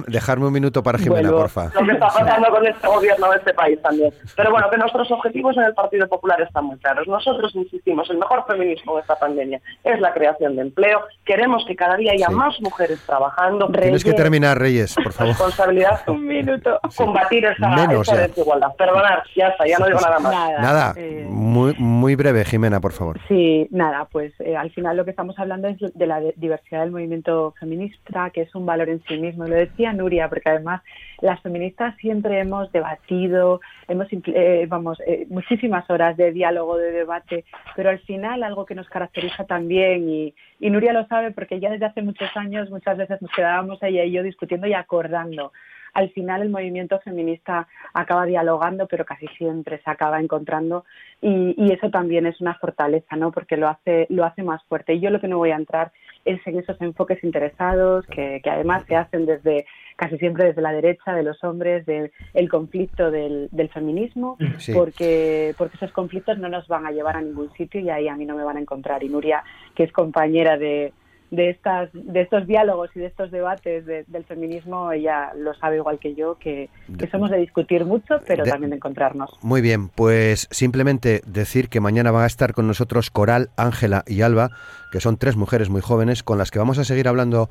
dejarme 0.07 0.45
un 0.45 0.53
minuto 0.53 0.83
para 0.83 0.90
para 0.91 1.03
Jimena, 1.03 1.31
porfa. 1.31 1.71
Lo 1.73 1.85
que 1.85 1.91
está 1.93 2.07
pasando 2.07 2.49
con 2.49 2.67
este 2.67 2.87
gobierno 2.87 3.31
de 3.31 3.37
este 3.37 3.53
país 3.53 3.81
también. 3.81 4.13
Pero 4.35 4.51
bueno, 4.51 4.69
que 4.69 4.77
nuestros 4.77 5.11
objetivos 5.11 5.57
en 5.57 5.63
el 5.63 5.73
Partido 5.73 6.07
Popular 6.07 6.41
están 6.41 6.65
muy 6.65 6.77
claros. 6.77 7.07
Nosotros 7.07 7.55
insistimos, 7.55 8.09
el 8.09 8.17
mejor 8.17 8.45
feminismo 8.47 8.95
de 8.95 9.01
esta 9.01 9.17
pandemia 9.17 9.61
es 9.83 9.99
la 9.99 10.13
creación 10.13 10.55
de 10.55 10.63
empleo. 10.63 11.01
Queremos 11.25 11.63
que 11.65 11.75
cada 11.75 11.95
día 11.95 12.11
haya 12.13 12.29
más 12.29 12.59
mujeres 12.61 12.99
trabajando. 13.05 13.69
Tienes 13.71 14.03
que 14.03 14.13
terminar, 14.13 14.57
Reyes, 14.57 14.95
por 14.95 15.13
favor. 15.13 15.29
Responsabilidad. 15.33 16.01
Un 16.07 16.25
minuto. 16.25 16.79
Combatir 16.95 17.45
esa, 17.45 18.17
desigualdad. 18.17 18.73
Perdonar, 18.77 19.23
ya 19.35 19.47
está, 19.47 19.65
ya 19.67 19.77
no 19.79 19.85
digo 19.85 19.99
nada 19.99 20.19
más. 20.19 20.33
Nada, 20.59 20.93
eh, 20.97 21.25
muy, 21.27 21.73
muy 21.77 22.15
breve, 22.15 22.43
Jimena, 22.45 22.79
por 22.79 22.91
favor. 22.91 23.19
Sí, 23.27 23.67
nada, 23.71 24.07
pues 24.11 24.33
eh, 24.39 24.55
al 24.55 24.71
final 24.71 24.97
lo 24.97 25.05
que 25.05 25.11
estamos 25.11 25.37
hablando 25.39 25.67
es 25.67 25.77
de 25.79 26.07
la 26.07 26.19
diversidad 26.35 26.81
del 26.81 26.91
movimiento 26.91 27.53
feminista, 27.59 28.29
que 28.31 28.41
es 28.41 28.55
un 28.55 28.65
valor 28.65 28.89
en 28.89 29.01
sí 29.07 29.17
mismo. 29.17 29.45
Lo 29.45 29.55
decía 29.55 29.93
Nuria, 29.93 30.29
porque 30.29 30.49
además 30.49 30.80
las 31.21 31.39
feministas 31.41 31.95
siempre 31.97 32.39
hemos 32.39 32.71
debatido, 32.71 33.61
hemos 33.87 34.07
eh, 34.11 34.65
vamos 34.67 34.99
eh, 35.05 35.25
muchísimas 35.29 35.89
horas 35.89 36.17
de 36.17 36.31
diálogo, 36.31 36.77
de 36.77 36.91
debate, 36.91 37.45
pero 37.75 37.89
al 37.89 37.99
final 37.99 38.43
algo 38.43 38.65
que 38.65 38.75
nos 38.75 38.89
caracteriza 38.89 39.45
también 39.45 40.09
y, 40.09 40.33
y 40.59 40.69
Nuria 40.69 40.93
lo 40.93 41.05
sabe 41.07 41.31
porque 41.31 41.59
ya 41.59 41.69
desde 41.69 41.85
hace 41.85 42.01
muchos 42.01 42.29
años 42.35 42.69
muchas 42.69 42.97
veces 42.97 43.21
nos 43.21 43.31
quedábamos 43.31 43.81
ella 43.83 44.03
y 44.03 44.11
yo 44.11 44.23
discutiendo 44.23 44.67
y 44.67 44.73
acordando 44.73 45.51
al 45.93 46.09
final 46.11 46.41
el 46.41 46.49
movimiento 46.49 46.99
feminista 46.99 47.67
acaba 47.93 48.25
dialogando, 48.25 48.87
pero 48.87 49.05
casi 49.05 49.27
siempre 49.37 49.81
se 49.83 49.89
acaba 49.89 50.19
encontrando 50.19 50.85
y, 51.21 51.55
y, 51.57 51.71
eso 51.71 51.89
también 51.89 52.25
es 52.25 52.41
una 52.41 52.55
fortaleza, 52.55 53.15
¿no? 53.15 53.31
Porque 53.31 53.57
lo 53.57 53.67
hace, 53.67 54.07
lo 54.09 54.25
hace 54.25 54.43
más 54.43 54.63
fuerte. 54.63 54.93
Y 54.93 54.99
yo 54.99 55.09
lo 55.09 55.21
que 55.21 55.27
no 55.27 55.37
voy 55.37 55.51
a 55.51 55.55
entrar 55.55 55.91
es 56.25 56.45
en 56.47 56.59
esos 56.59 56.79
enfoques 56.81 57.23
interesados 57.23 58.05
que, 58.07 58.41
que 58.43 58.49
además 58.49 58.83
se 58.87 58.95
hacen 58.95 59.25
desde 59.25 59.65
casi 59.95 60.17
siempre 60.17 60.45
desde 60.45 60.61
la 60.61 60.71
derecha 60.71 61.13
de 61.13 61.23
los 61.23 61.43
hombres 61.43 61.85
del 61.85 62.11
el 62.33 62.49
conflicto 62.49 63.11
del, 63.11 63.49
del 63.51 63.69
feminismo, 63.69 64.37
porque, 64.73 65.53
porque 65.57 65.75
esos 65.75 65.91
conflictos 65.91 66.39
no 66.39 66.49
nos 66.49 66.67
van 66.67 66.87
a 66.87 66.91
llevar 66.91 67.17
a 67.17 67.21
ningún 67.21 67.51
sitio 67.53 67.81
y 67.81 67.89
ahí 67.89 68.07
a 68.07 68.15
mí 68.15 68.25
no 68.25 68.35
me 68.35 68.43
van 68.43 68.57
a 68.57 68.61
encontrar. 68.61 69.03
Y 69.03 69.09
Nuria, 69.09 69.43
que 69.75 69.83
es 69.83 69.91
compañera 69.91 70.57
de, 70.57 70.93
de, 71.31 71.49
estas, 71.49 71.89
de 71.93 72.21
estos 72.21 72.45
diálogos 72.45 72.89
y 72.93 72.99
de 72.99 73.07
estos 73.07 73.31
debates 73.31 73.85
del 73.85 74.23
feminismo, 74.25 74.91
ella 74.91 75.31
lo 75.35 75.53
sabe 75.53 75.77
igual 75.77 75.97
que 75.97 76.13
yo, 76.13 76.37
que, 76.37 76.69
somos 77.09 77.31
de 77.31 77.37
discutir 77.37 77.85
mucho, 77.85 78.19
pero 78.27 78.43
también 78.43 78.69
de 78.71 78.75
encontrarnos. 78.75 79.31
Muy 79.41 79.61
bien, 79.61 79.87
pues 79.87 80.47
simplemente 80.51 81.21
decir 81.25 81.69
que 81.69 81.79
mañana 81.79 82.11
van 82.11 82.23
a 82.23 82.27
estar 82.27 82.53
con 82.53 82.67
nosotros 82.67 83.09
Coral, 83.09 83.49
Ángela 83.55 84.03
y 84.05 84.21
Alba, 84.21 84.49
que 84.91 84.99
son 84.99 85.17
tres 85.17 85.37
mujeres 85.37 85.69
muy 85.69 85.81
jóvenes 85.81 86.21
con 86.21 86.37
las 86.37 86.51
que 86.51 86.59
vamos 86.59 86.77
a 86.77 86.83
seguir 86.83 87.07
hablando 87.07 87.49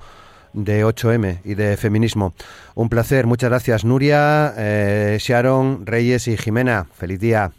de 0.53 0.85
8M 0.85 1.41
y 1.45 1.55
de 1.55 1.77
feminismo. 1.79 2.35
Un 2.75 2.91
placer, 2.91 3.27
muchas 3.27 3.49
gracias 3.49 3.85
Nuria, 3.85 4.53
eh, 4.59 5.17
Sharon, 5.19 5.87
Reyes 5.87 6.29
y 6.29 6.37
Jimena. 6.37 6.85
Feliz 6.93 7.19
día. 7.19 7.51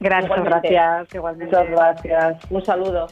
Gracias, 0.00 0.42
gracias. 0.42 1.08
Muchas 1.14 1.70
gracias. 1.70 2.50
Un 2.50 2.64
saludo. 2.64 3.06